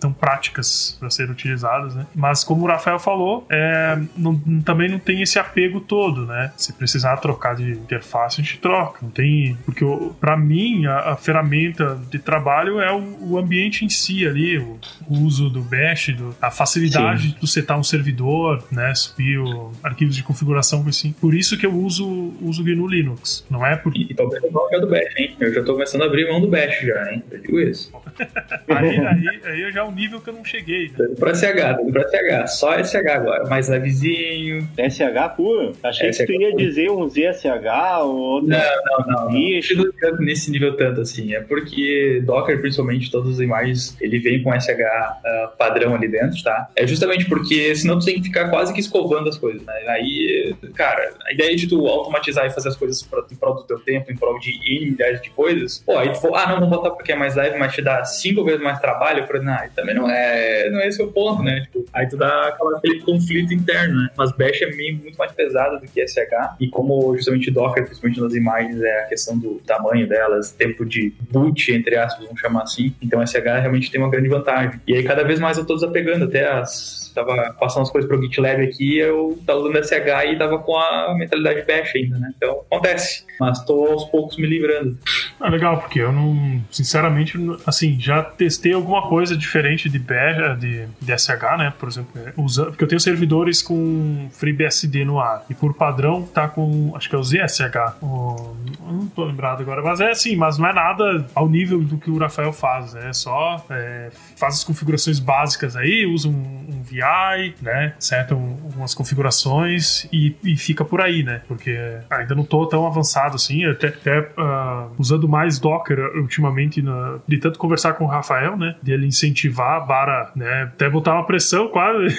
tão 0.00 0.12
práticas 0.12 0.96
para 0.98 1.10
serem 1.10 1.32
utilizadas, 1.32 1.94
né? 1.94 2.06
Mas 2.14 2.44
como 2.44 2.64
o 2.64 2.68
Rafael 2.68 2.98
falou, 2.98 3.46
é, 3.50 3.98
não, 4.16 4.38
também 4.62 4.88
não 4.88 4.98
tem 4.98 5.22
esse 5.22 5.38
apego 5.38 5.80
todo, 5.80 6.26
né? 6.26 6.52
Se 6.56 6.72
precisar 6.72 7.16
trocar 7.18 7.54
de 7.56 7.72
interface, 7.72 8.40
a 8.40 8.44
gente 8.44 8.58
troca. 8.58 8.98
Não 9.02 9.10
tem. 9.10 9.56
Porque 9.64 9.84
para 10.20 10.36
mim, 10.36 10.86
a, 10.86 11.12
a, 11.12 11.16
ferramenta 11.16 11.98
de 12.10 12.18
trabalho 12.18 12.80
é 12.80 12.92
o, 12.92 13.32
o 13.32 13.38
ambiente 13.38 13.84
em 13.84 13.88
si 13.88 14.26
ali, 14.26 14.58
o, 14.58 14.78
o 15.08 15.20
uso 15.20 15.48
do 15.48 15.62
Bash, 15.62 16.14
do, 16.16 16.34
a 16.40 16.50
facilidade 16.50 17.22
Sim. 17.22 17.28
de 17.28 17.34
tu 17.36 17.46
setar 17.46 17.78
um 17.78 17.84
servidor, 17.84 18.64
né? 18.70 18.94
Subir 18.94 19.38
o, 19.38 19.72
arquivos 19.82 20.16
de 20.16 20.22
configuração 20.22 20.84
assim. 20.88 21.13
Por 21.20 21.34
isso 21.34 21.58
que 21.58 21.66
eu 21.66 21.72
uso, 21.72 22.34
uso 22.42 22.62
o 22.62 22.64
GNU 22.64 22.86
Linux. 22.86 23.44
Não 23.50 23.64
é 23.64 23.76
porque. 23.76 24.06
E 24.10 24.14
talvez 24.14 24.42
eu 24.42 24.50
não 24.50 24.80
do 24.80 24.88
Bash, 24.88 25.14
hein? 25.16 25.36
Eu 25.40 25.52
já 25.52 25.62
tô 25.62 25.72
começando 25.72 26.02
a 26.02 26.06
abrir 26.06 26.28
mão 26.28 26.40
do 26.40 26.48
Bash 26.48 26.80
já, 26.80 27.12
hein? 27.12 27.22
Eu 27.30 27.38
digo 27.38 27.60
isso. 27.60 27.92
aí, 28.68 28.98
aí, 28.98 29.40
aí 29.44 29.72
já 29.72 29.80
é 29.80 29.84
um 29.84 29.92
nível 29.92 30.20
que 30.20 30.30
eu 30.30 30.34
não 30.34 30.44
cheguei. 30.44 30.90
Né? 30.96 31.08
Pra 31.18 31.34
SH, 31.34 31.44
pra 31.92 32.08
SH. 32.08 32.58
Só 32.58 32.82
SH 32.82 32.94
agora. 33.06 33.48
Mais 33.48 33.68
levezinho. 33.68 34.68
SH 34.76 35.34
puro? 35.36 35.72
Achei 35.82 36.12
SH 36.12 36.18
que 36.18 36.26
tu 36.26 36.32
ia 36.32 36.50
puro. 36.50 36.62
dizer 36.62 36.90
um 36.90 37.08
ZSH 37.08 38.02
ou. 38.02 38.42
Não, 38.42 38.58
não, 38.58 39.06
não. 39.06 39.30
não. 39.30 40.20
nesse 40.20 40.50
nível 40.50 40.76
tanto 40.76 41.00
assim. 41.00 41.34
É 41.34 41.40
porque 41.40 42.22
Docker, 42.24 42.60
principalmente, 42.60 43.10
todas 43.10 43.34
as 43.34 43.40
imagens, 43.40 43.96
ele 44.00 44.18
vem 44.18 44.42
com 44.42 44.52
SH 44.52 44.70
uh, 44.70 45.56
padrão 45.56 45.94
ali 45.94 46.08
dentro, 46.08 46.42
tá? 46.42 46.68
É 46.76 46.86
justamente 46.86 47.26
porque 47.26 47.74
senão 47.74 47.98
tu 47.98 48.04
tem 48.04 48.16
que 48.16 48.22
ficar 48.24 48.48
quase 48.48 48.72
que 48.72 48.80
escovando 48.80 49.28
as 49.28 49.38
coisas, 49.38 49.62
né? 49.62 49.74
Aí, 49.88 50.54
cara, 50.74 51.03
a 51.26 51.32
ideia 51.32 51.54
de 51.56 51.66
tu 51.68 51.86
automatizar 51.86 52.46
e 52.46 52.50
fazer 52.50 52.68
as 52.68 52.76
coisas 52.76 53.06
em 53.30 53.36
prol 53.36 53.54
do 53.54 53.64
teu 53.64 53.78
tempo, 53.80 54.10
em 54.10 54.16
prol 54.16 54.38
de 54.38 54.50
N 54.50 54.90
milhares 54.90 55.20
de 55.20 55.30
coisas, 55.30 55.82
pô, 55.84 55.96
aí 55.96 56.10
tu 56.10 56.20
for, 56.20 56.34
ah, 56.34 56.48
não, 56.48 56.60
vou 56.60 56.68
botar 56.68 56.90
porque 56.90 57.12
é 57.12 57.16
mais 57.16 57.34
leve, 57.34 57.58
mas 57.58 57.72
te 57.74 57.82
dá 57.82 58.04
cinco 58.04 58.44
vezes 58.44 58.60
mais 58.62 58.78
trabalho, 58.80 59.26
por 59.26 59.42
não, 59.42 59.56
também 59.74 59.94
não 59.94 60.08
é, 60.08 60.70
não 60.70 60.80
é 60.80 60.88
esse 60.88 61.02
o 61.02 61.10
ponto, 61.10 61.42
né? 61.42 61.62
Tipo, 61.62 61.84
aí 61.92 62.08
tu 62.08 62.16
dá 62.16 62.48
aquela, 62.48 62.78
aquele 62.78 63.00
conflito 63.00 63.52
interno, 63.52 64.02
né? 64.02 64.10
Mas 64.16 64.32
Bash 64.32 64.62
é 64.62 64.66
meio, 64.74 64.96
muito 64.96 65.16
mais 65.16 65.32
pesado 65.32 65.80
do 65.80 65.86
que 65.86 66.06
SH, 66.06 66.56
e 66.60 66.68
como 66.68 67.14
justamente 67.16 67.50
Docker, 67.50 67.84
principalmente 67.84 68.20
nas 68.20 68.34
imagens, 68.34 68.80
é 68.80 69.00
a 69.00 69.04
questão 69.04 69.38
do 69.38 69.60
tamanho 69.66 70.08
delas, 70.08 70.52
tempo 70.52 70.84
de 70.84 71.12
boot, 71.30 71.72
entre 71.72 71.96
aspas, 71.96 72.24
vamos 72.24 72.40
chamar 72.40 72.62
assim, 72.62 72.94
então 73.02 73.24
SH 73.24 73.60
realmente 73.60 73.90
tem 73.90 74.00
uma 74.00 74.10
grande 74.10 74.28
vantagem. 74.28 74.80
E 74.86 74.94
aí 74.94 75.02
cada 75.02 75.22
vez 75.22 75.38
mais 75.38 75.58
eu 75.58 75.66
tô 75.66 75.74
desapegando 75.74 76.24
até 76.24 76.46
as 76.48 77.03
tava 77.14 77.54
passando 77.58 77.82
as 77.82 77.90
coisas 77.90 78.08
pro 78.08 78.20
GitLab 78.20 78.62
aqui, 78.62 78.98
eu 78.98 79.38
tava 79.46 79.60
usando 79.60 79.82
SH 79.82 80.32
e 80.32 80.38
tava 80.38 80.58
com 80.58 80.76
a 80.76 81.14
mentalidade 81.16 81.62
bash 81.66 81.92
ainda, 81.94 82.18
né? 82.18 82.32
Então 82.36 82.62
acontece. 82.70 83.24
Mas 83.38 83.64
tô 83.64 83.86
aos 83.86 84.04
poucos 84.04 84.36
me 84.36 84.46
livrando. 84.46 84.98
Ah, 85.40 85.48
legal, 85.48 85.78
porque 85.78 86.00
eu 86.00 86.12
não, 86.12 86.62
sinceramente, 86.70 87.38
assim, 87.66 87.98
já 88.00 88.22
testei 88.22 88.72
alguma 88.72 89.08
coisa 89.08 89.36
diferente 89.36 89.88
de 89.88 89.98
bash, 89.98 90.58
de, 90.58 90.86
de 91.00 91.18
SH, 91.18 91.58
né? 91.58 91.72
Por 91.78 91.88
exemplo, 91.88 92.10
né? 92.14 92.32
usando, 92.36 92.68
porque 92.68 92.84
eu 92.84 92.88
tenho 92.88 93.00
servidores 93.00 93.62
com 93.62 94.28
FreeBSD 94.32 95.04
no 95.04 95.20
ar. 95.20 95.44
E 95.48 95.54
por 95.54 95.74
padrão 95.74 96.22
tá 96.22 96.48
com, 96.48 96.92
acho 96.96 97.08
que 97.08 97.14
é 97.14 97.18
o 97.18 97.22
ZSH. 97.22 98.02
O, 98.02 98.56
não 98.80 99.06
tô 99.08 99.24
lembrado 99.24 99.60
agora, 99.60 99.82
mas 99.82 100.00
é 100.00 100.10
assim, 100.10 100.36
mas 100.36 100.58
não 100.58 100.68
é 100.68 100.72
nada 100.72 101.26
ao 101.34 101.48
nível 101.48 101.80
do 101.80 101.98
que 101.98 102.10
o 102.10 102.18
Rafael 102.18 102.52
faz, 102.52 102.94
né? 102.94 103.08
É 103.08 103.12
só 103.12 103.64
é, 103.70 104.10
faz 104.36 104.54
as 104.54 104.64
configurações 104.64 105.18
básicas 105.18 105.76
aí, 105.76 106.06
usa 106.06 106.28
um, 106.28 106.32
um 106.32 106.82
VI 106.82 107.03
API, 107.04 107.54
né? 107.60 107.94
Certo? 107.98 108.34
Algumas 108.34 108.94
configurações 108.94 110.08
e, 110.12 110.36
e, 110.42 110.56
fica 110.56 110.84
por 110.84 111.00
aí, 111.00 111.22
né? 111.22 111.42
Porque 111.46 111.76
ainda 112.10 112.34
não 112.34 112.44
tô 112.44 112.66
tão 112.66 112.86
avançado 112.86 113.36
assim, 113.36 113.64
até, 113.64 113.88
até 113.88 114.20
uh, 114.20 114.90
usando 114.98 115.28
mais 115.28 115.58
Docker 115.58 115.98
ultimamente, 116.16 116.82
na, 116.82 117.18
de 117.26 117.38
tanto 117.38 117.58
conversar 117.58 117.94
com 117.94 118.04
o 118.04 118.08
Rafael, 118.08 118.56
né? 118.56 118.76
De 118.82 118.92
ele 118.92 119.06
incentivar 119.06 119.86
para, 119.86 120.32
né? 120.34 120.70
Até 120.74 120.88
botar 120.88 121.14
uma 121.14 121.26
pressão 121.26 121.68
quase 121.68 122.16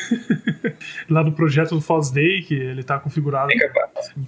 lá 1.10 1.24
no 1.24 1.32
projeto 1.32 1.76
do 1.76 1.82
Foz 1.82 2.12
Day, 2.12 2.42
que 2.42 2.54
ele 2.54 2.84
tá 2.84 3.00
configurado 3.00 3.50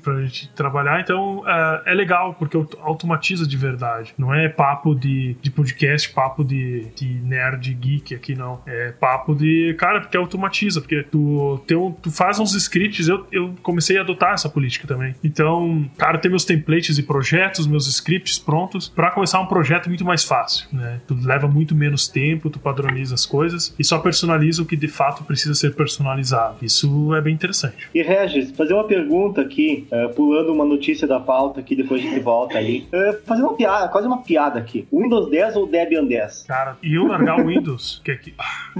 pra 0.03 0.21
gente 0.21 0.49
trabalhar. 0.53 0.99
Então 1.01 1.39
uh, 1.39 1.81
é 1.85 1.93
legal, 1.93 2.33
porque 2.33 2.57
automatiza 2.81 3.47
de 3.47 3.57
verdade. 3.57 4.13
Não 4.17 4.33
é 4.33 4.49
papo 4.49 4.95
de, 4.95 5.35
de 5.41 5.51
podcast, 5.51 6.09
papo 6.09 6.43
de, 6.43 6.87
de 6.95 7.05
nerd 7.21 7.73
geek 7.73 8.15
aqui, 8.15 8.35
não. 8.35 8.61
É 8.65 8.91
papo 8.91 9.35
de, 9.35 9.75
cara, 9.77 10.01
porque 10.01 10.17
automatiza 10.17 10.46
automatiza, 10.47 10.81
porque 10.81 11.03
tu, 11.03 11.61
tem 11.67 11.77
tu 12.01 12.11
faz 12.11 12.39
uns 12.39 12.55
scripts, 12.55 13.07
eu, 13.07 13.25
eu 13.31 13.53
comecei 13.61 13.97
a 13.97 14.01
adotar 14.01 14.33
essa 14.33 14.49
política 14.49 14.87
também. 14.87 15.13
Então, 15.23 15.89
cara, 15.97 16.17
tem 16.17 16.31
meus 16.31 16.45
templates 16.45 16.97
e 16.97 17.03
projetos, 17.03 17.67
meus 17.67 17.87
scripts 17.87 18.39
prontos 18.39 18.87
para 18.87 19.11
começar 19.11 19.39
um 19.39 19.45
projeto 19.45 19.87
muito 19.87 20.05
mais 20.05 20.23
fácil, 20.23 20.67
né? 20.71 20.99
Tu 21.07 21.15
leva 21.21 21.47
muito 21.47 21.75
menos 21.75 22.07
tempo, 22.07 22.49
tu 22.49 22.59
padroniza 22.59 23.13
as 23.13 23.25
coisas 23.25 23.75
e 23.77 23.83
só 23.83 23.99
personaliza 23.99 24.61
o 24.61 24.65
que 24.65 24.75
de 24.75 24.87
fato 24.87 25.23
precisa 25.23 25.53
ser 25.53 25.75
personalizado. 25.75 26.57
Isso 26.61 27.13
é 27.13 27.21
bem 27.21 27.33
interessante. 27.33 27.89
E 27.93 28.01
Regis, 28.01 28.51
fazer 28.51 28.73
uma 28.73 28.85
pergunta 28.85 29.41
aqui, 29.41 29.87
uh, 29.91 30.13
pulando 30.13 30.53
uma 30.53 30.65
notícia 30.65 31.07
da 31.07 31.19
pauta 31.19 31.59
aqui, 31.59 31.75
depois 31.75 32.01
a 32.01 32.05
gente 32.05 32.19
volta 32.19 32.57
ali. 32.57 32.87
Uh, 32.93 33.17
fazer 33.25 33.41
uma 33.41 33.55
piada, 33.55 33.87
quase 33.89 34.07
uma 34.07 34.21
piada 34.21 34.59
aqui. 34.59 34.87
Windows 34.91 35.29
10 35.29 35.55
ou 35.57 35.67
Debian 35.67 36.05
10? 36.05 36.45
Cara, 36.47 36.77
e 36.81 36.95
eu 36.95 37.07
largar 37.07 37.39
o 37.39 37.47
Windows? 37.47 38.01
que 38.03 38.11
é 38.11 38.15
que... 38.15 38.33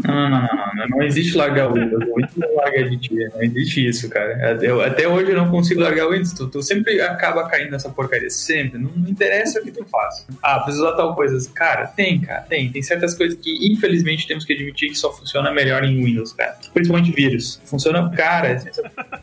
Não, 0.05 0.29
não, 0.29 0.29
não, 0.29 0.75
não, 0.75 0.87
não 0.89 1.01
existe 1.03 1.35
largar 1.35 1.56
largar 1.57 1.71
o 1.71 1.73
Windows. 1.73 2.03
O 2.03 2.15
Windows 2.15 2.35
não 2.37 2.55
larga 2.55 2.89
de 2.89 2.97
ti. 2.97 3.15
Não 3.15 3.43
existe 3.43 3.87
isso, 3.87 4.09
cara. 4.09 4.57
Eu, 4.61 4.81
até 4.81 5.07
hoje 5.07 5.31
eu 5.31 5.37
não 5.37 5.49
consigo 5.49 5.81
largar 5.81 6.07
o 6.07 6.11
Windows. 6.11 6.33
Tu, 6.33 6.47
tu, 6.47 6.61
sempre 6.61 7.01
acaba 7.01 7.47
caindo 7.47 7.71
nessa 7.71 7.89
porcaria. 7.89 8.29
Sempre. 8.29 8.79
Não, 8.79 8.91
interessa 9.07 9.59
o 9.59 9.63
que 9.63 9.71
tu 9.71 9.85
faz. 9.85 10.25
Ah, 10.41 10.59
precisa 10.59 10.85
usar 10.85 10.95
tal 10.95 11.15
coisa. 11.15 11.37
Cara, 11.53 11.87
tem, 11.87 12.19
cara. 12.21 12.41
Tem. 12.41 12.71
Tem 12.71 12.81
certas 12.81 13.13
coisas 13.13 13.37
que, 13.39 13.71
infelizmente, 13.71 14.27
temos 14.27 14.45
que 14.45 14.53
admitir 14.53 14.89
que 14.89 14.95
só 14.95 15.11
funciona 15.11 15.51
melhor 15.51 15.83
em 15.83 16.03
Windows, 16.03 16.33
cara. 16.33 16.57
Principalmente 16.73 17.11
vírus. 17.11 17.61
Funciona, 17.65 18.09
cara. 18.11 18.61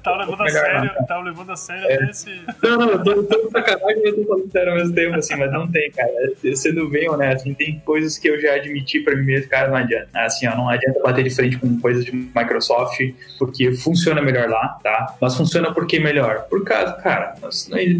É 0.05 0.11
tá 0.11 0.16
levando 0.16 0.42
a 0.42 0.48
sério. 0.50 0.90
Tá 1.09 1.20
levando 1.20 1.52
a 1.52 1.57
sério 1.57 1.86
é. 1.88 2.11
esse. 2.11 2.42
Não, 2.62 2.76
não, 2.76 2.90
eu 2.90 3.02
tô, 3.02 3.22
tô 3.24 3.50
sacanagem 3.50 4.02
e 4.02 4.09
eu 4.09 4.16
tô 4.16 4.24
falando 4.26 4.52
sério 4.52 4.72
ao 4.72 4.78
mesmo 4.78 4.94
tempo, 4.94 5.16
assim, 5.16 5.36
mas 5.36 5.52
não 5.52 5.70
tem, 5.70 5.90
cara. 5.90 6.12
Sendo 6.55 6.90
bem 6.90 7.09
honesto, 7.09 7.55
tem 7.55 7.80
coisas 7.84 8.18
que 8.18 8.28
eu 8.28 8.38
já 8.40 8.55
admiti 8.55 9.00
pra 9.00 9.16
mim 9.16 9.24
mesmo, 9.24 9.48
cara, 9.48 9.68
não 9.68 9.76
adianta. 9.76 10.09
Assim, 10.14 10.46
ó, 10.46 10.55
não 10.55 10.68
adianta 10.68 11.00
bater 11.00 11.24
de 11.24 11.30
frente 11.30 11.57
com 11.59 11.80
coisas 11.80 12.05
de 12.05 12.12
Microsoft 12.12 13.00
porque 13.38 13.72
funciona 13.72 14.20
melhor 14.20 14.48
lá, 14.48 14.78
tá? 14.82 15.16
Mas 15.20 15.36
funciona 15.36 15.72
por 15.72 15.86
que 15.86 15.98
melhor? 15.98 16.46
Por 16.50 16.64
causa, 16.64 16.92
cara, 16.94 17.34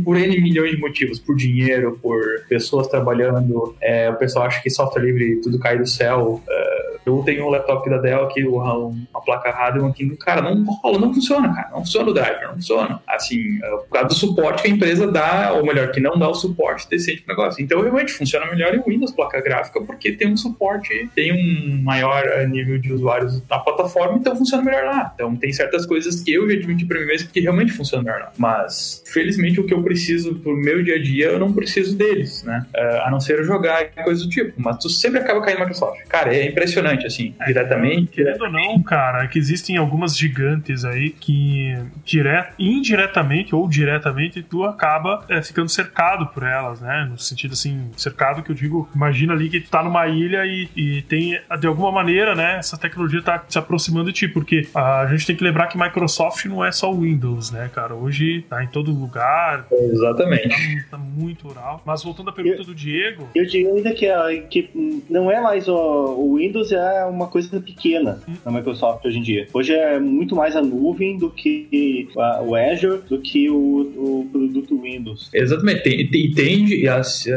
por 0.05 0.17
N 0.17 0.41
milhões 0.41 0.73
de 0.73 0.79
motivos, 0.79 1.19
por 1.19 1.35
dinheiro, 1.35 1.99
por 2.03 2.23
pessoas 2.49 2.87
trabalhando, 2.89 3.75
é, 3.81 4.11
o 4.11 4.17
pessoal 4.17 4.47
acha 4.47 4.63
que 4.63 4.69
software 4.69 5.03
livre 5.03 5.41
tudo 5.41 5.59
cai 5.59 5.79
do 5.79 5.87
céu. 5.87 6.43
É, 6.49 6.84
eu 7.07 7.23
tenho 7.25 7.47
um 7.47 7.51
laptop 7.51 7.89
da 7.89 7.99
Dell 7.99 8.25
aqui, 8.25 8.45
uma 8.45 9.21
placa 9.25 9.51
Radeon 9.51 9.87
aqui, 9.89 10.09
cara, 10.17 10.43
não 10.43 10.65
rola, 10.65 10.99
não 10.99 11.13
funciona, 11.13 11.55
cara, 11.55 11.71
não 11.71 11.79
funciona 11.81 12.11
o 12.11 12.15
driver, 12.15 12.49
não 12.49 12.55
funciona. 12.55 13.01
Assim, 13.07 13.59
é, 13.63 13.71
por 13.71 13.89
causa 13.89 14.09
do 14.09 14.15
suporte 14.15 14.63
que 14.63 14.69
a 14.69 14.71
empresa 14.71 15.11
dá, 15.11 15.53
ou 15.53 15.65
melhor, 15.65 15.91
que 15.91 16.01
não 16.01 16.19
dá 16.19 16.29
o 16.29 16.35
suporte 16.35 16.89
decente 16.89 17.23
pro 17.23 17.37
negócio. 17.37 17.63
Então, 17.63 17.81
realmente, 17.81 18.13
funciona 18.13 18.47
melhor 18.47 18.75
em 18.75 18.83
Windows, 18.83 19.13
placa 19.13 19.41
gráfica, 19.41 19.81
porque 19.83 20.13
tem 20.13 20.29
um 20.29 20.37
suporte, 20.37 21.09
tem 21.15 21.33
um 21.33 21.83
maior 21.83 22.25
é, 22.25 22.47
nível 22.47 22.79
de 22.79 22.93
usuários 22.93 23.43
na 23.49 23.59
plataforma, 23.59 24.19
então 24.19 24.37
funciona 24.37 24.63
melhor 24.63 24.85
lá. 24.85 25.13
Então 25.15 25.35
tem 25.37 25.53
certas 25.53 25.87
coisas 25.87 26.21
que 26.21 26.33
eu 26.33 26.49
já 26.49 26.57
admiti 26.57 26.85
pra 26.85 26.99
mim 27.01 27.07
mesmo 27.07 27.31
que 27.31 27.41
realmente 27.41 27.73
funcionam 27.73 28.05
melhor 28.05 28.21
lá. 28.21 28.33
Mas, 28.37 29.03
felizmente, 29.07 29.61
o 29.61 29.67
que 29.67 29.75
eu 29.75 29.83
preciso 29.83 30.35
pro 30.37 30.57
meu 30.57 30.83
dia 30.83 30.97
a 30.97 31.03
dia, 31.03 31.27
eu 31.27 31.39
não 31.39 31.53
preciso 31.53 31.97
deles, 31.97 32.43
né? 32.45 32.67
Uh, 32.75 33.07
a 33.07 33.11
não 33.11 33.21
ser 33.21 33.45
jogar 33.45 33.83
e 33.83 34.03
coisa 34.03 34.25
do 34.25 34.31
tipo. 34.31 34.53
Mas 34.57 34.79
tu 34.79 34.89
sempre 34.89 35.21
acaba 35.21 35.41
caindo 35.41 35.61
Microsoft. 35.61 36.03
Cara, 36.09 36.35
é 36.35 36.47
impressionante, 36.47 36.94
assim, 37.07 37.35
é, 37.41 37.47
diretamente. 37.47 38.13
Querendo 38.13 38.43
ou 38.43 38.51
não, 38.51 38.83
cara, 38.83 39.25
é 39.25 39.27
que 39.27 39.39
existem 39.39 39.77
algumas 39.77 40.17
gigantes 40.17 40.85
aí 40.85 41.11
que 41.11 41.77
direto, 42.05 42.55
indiretamente 42.59 43.55
ou 43.55 43.69
diretamente 43.69 44.43
tu 44.43 44.65
acaba 44.65 45.25
é, 45.29 45.43
ficando 45.43 45.69
cercado 45.69 46.27
por 46.29 46.43
elas, 46.43 46.81
né? 46.81 47.09
No 47.11 47.19
sentido 47.19 47.53
assim, 47.53 47.91
cercado 47.97 48.43
que 48.43 48.51
eu 48.51 48.55
digo, 48.55 48.89
imagina 48.95 49.33
ali 49.33 49.49
que 49.49 49.61
tu 49.61 49.71
tá 49.71 49.83
numa 49.83 50.07
ilha 50.07 50.45
e, 50.47 50.69
e 50.77 51.03
tem, 51.03 51.39
de 51.59 51.67
alguma 51.67 51.91
maneira, 51.91 52.35
né, 52.35 52.59
essa 52.59 52.77
tecnologia 52.77 53.23
tá 53.23 53.45
se 53.49 53.59
aproximando 53.59 54.07
de 54.07 54.13
ti, 54.13 54.29
porque 54.29 54.69
a 54.75 55.07
gente 55.07 55.27
tem 55.27 55.37
que 55.37 55.45
lembrar 55.45 55.67
que 55.67 55.79
Microsoft 55.79 56.45
não 56.47 56.65
é 56.65 56.71
só 56.73 56.93
Windows, 56.93 57.51
né, 57.51 57.71
cara? 57.73 57.95
Hoje 57.95 58.45
tá 58.49 58.63
em 58.63 58.69
todo 58.69 58.93
lugar. 58.93 59.67
Exatamente. 59.71 60.85
Tá, 60.85 60.97
tá 60.97 60.99
muito 60.99 61.49
oral. 61.49 61.83
Mas 61.85 62.03
voltando 62.03 62.31
à 62.31 62.33
pergunta 62.33 62.63
eu, 62.63 62.65
do 62.65 62.75
Diego. 62.75 63.29
Eu 63.35 63.47
diria 63.47 63.73
ainda 63.73 63.93
que, 63.93 64.07
que 64.51 65.05
não 65.09 65.31
é 65.31 65.41
mais 65.41 65.69
o, 65.69 65.75
o 65.75 66.37
Windows, 66.37 66.73
é 66.73 66.79
uma 67.07 67.29
coisa 67.29 67.61
pequena 67.61 68.21
na 68.45 68.53
Microsoft 68.53 69.05
hoje 69.05 69.19
em 69.19 69.23
dia. 69.23 69.47
Hoje 69.53 69.73
é 69.73 69.99
muito 69.99 70.35
mais 70.35 70.57
a 70.57 70.63
nuvem 70.63 71.19
do 71.19 71.31
que 71.31 72.09
a, 72.17 72.43
o 72.43 72.55
Azure, 72.55 73.03
do 73.09 73.21
que 73.21 73.51
o, 73.51 73.57
o 73.57 74.29
produto 74.31 74.81
Windows. 74.81 75.31
Exatamente. 75.33 75.89
E 75.89 76.35
tende, 76.35 76.85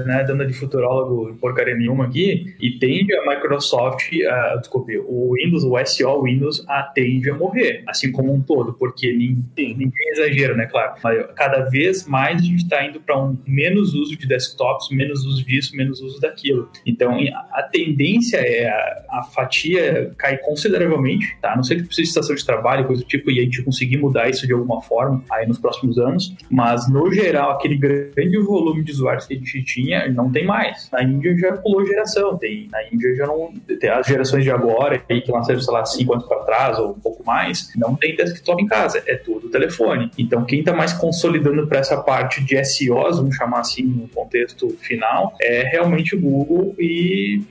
né, 0.06 0.24
dando 0.24 0.45
de 0.45 0.54
futurólogo 0.54 1.36
porcaria 1.39 1.76
nenhuma 1.76 2.06
aqui, 2.06 2.56
e 2.60 2.72
tende 2.72 3.14
a 3.16 3.30
Microsoft, 3.30 4.12
uh, 4.12 4.60
desculpe, 4.60 4.98
o 4.98 5.34
Windows, 5.34 5.64
o 5.64 5.78
SO 5.86 6.24
Windows, 6.24 6.64
a 6.68 6.84
tende 6.84 7.30
a 7.30 7.36
morrer, 7.36 7.84
assim 7.88 8.12
como 8.12 8.34
um 8.34 8.41
todo, 8.41 8.74
porque 8.74 9.12
ninguém, 9.12 9.76
ninguém 9.76 10.10
exagera, 10.12 10.56
né, 10.56 10.66
claro. 10.66 10.95
Mas 11.04 11.26
cada 11.36 11.62
vez 11.70 12.08
mais 12.08 12.41
a 12.41 12.45
gente 12.45 12.64
está 12.64 12.86
indo 12.86 13.00
para 13.00 13.18
um 13.18 13.38
menos 13.45 13.93
uso 13.93 14.18
de 14.18 14.28
desktops, 14.28 14.89
menos 14.91 15.26
uso 15.26 15.45
disso, 15.45 15.76
menos 15.76 16.02
uso 16.02 16.20
daquilo. 16.20 16.70
Então, 16.86 17.18
a 17.52 17.64
tendência 17.64 18.38
é 18.38 18.68
a, 18.68 19.06
a 19.20 19.24
fatia 19.38 20.12
cai 20.18 20.38
consideravelmente, 20.38 21.38
tá? 21.40 21.54
A 21.54 21.56
não 21.56 21.64
sei 21.64 21.78
que 21.78 21.84
precise 21.84 22.04
de 22.04 22.10
estação 22.10 22.36
de 22.36 22.44
trabalho, 22.44 22.86
coisa 22.86 23.04
do 23.04 23.08
tipo, 23.08 23.30
e 23.30 23.40
a 23.40 23.44
gente 23.44 23.62
conseguir 23.62 23.98
mudar 23.98 24.30
isso 24.30 24.48
de 24.48 24.54
alguma 24.54 24.82
forma 24.82 25.24
aí 25.32 25.48
nos 25.48 25.60
próximos 25.60 26.00
anos, 26.00 26.36
mas 26.50 26.90
no 26.90 27.12
geral, 27.14 27.52
aquele 27.52 27.78
grande 27.78 28.38
volume 28.40 28.84
de 28.84 28.92
usuários 28.92 29.28
que 29.28 29.36
a 29.36 29.38
gente 29.38 29.64
tinha, 29.64 30.10
não 30.10 30.32
tem 30.32 30.46
mais. 30.46 30.90
Na 30.92 31.04
Índia 31.04 31.38
já 31.38 31.56
pulou 31.58 31.86
geração, 31.86 32.38
tem, 32.38 32.68
na 32.72 32.80
Índia 32.92 33.16
já 33.16 33.28
não, 33.28 33.54
tem 33.80 33.90
as 33.90 34.08
gerações 34.08 34.44
de 34.44 34.52
agora, 34.52 35.04
aí 35.10 35.22
que 35.22 35.32
nasceram, 35.32 35.62
sei 35.62 35.74
lá, 35.74 35.86
5 35.86 36.14
anos 36.14 36.28
para 36.28 36.40
trás 36.40 36.80
ou 36.80 36.92
um 36.92 37.00
pouco 37.00 37.24
mais, 37.24 37.72
não 37.76 37.96
tem 37.96 38.16
desktop 38.16 38.62
em 38.62 38.68
casa, 38.68 39.04
é 39.06 39.16
tudo 39.16 39.50
telefone. 39.50 40.12
Então, 40.18 40.46
quem 40.46 40.60
está 40.60 40.74
mais 40.74 40.94
consolidando 40.94 41.68
para 41.68 41.80
essa 41.80 41.98
parte 42.02 42.44
de 42.44 42.64
SEOs, 42.64 43.18
vamos 43.18 43.36
chamar 43.36 43.60
assim 43.60 43.84
no 43.84 44.08
contexto 44.08 44.70
final, 44.80 45.36
é 45.42 45.64
realmente 45.64 46.16
o 46.16 46.20
Google 46.20 46.76
e, 46.80 47.42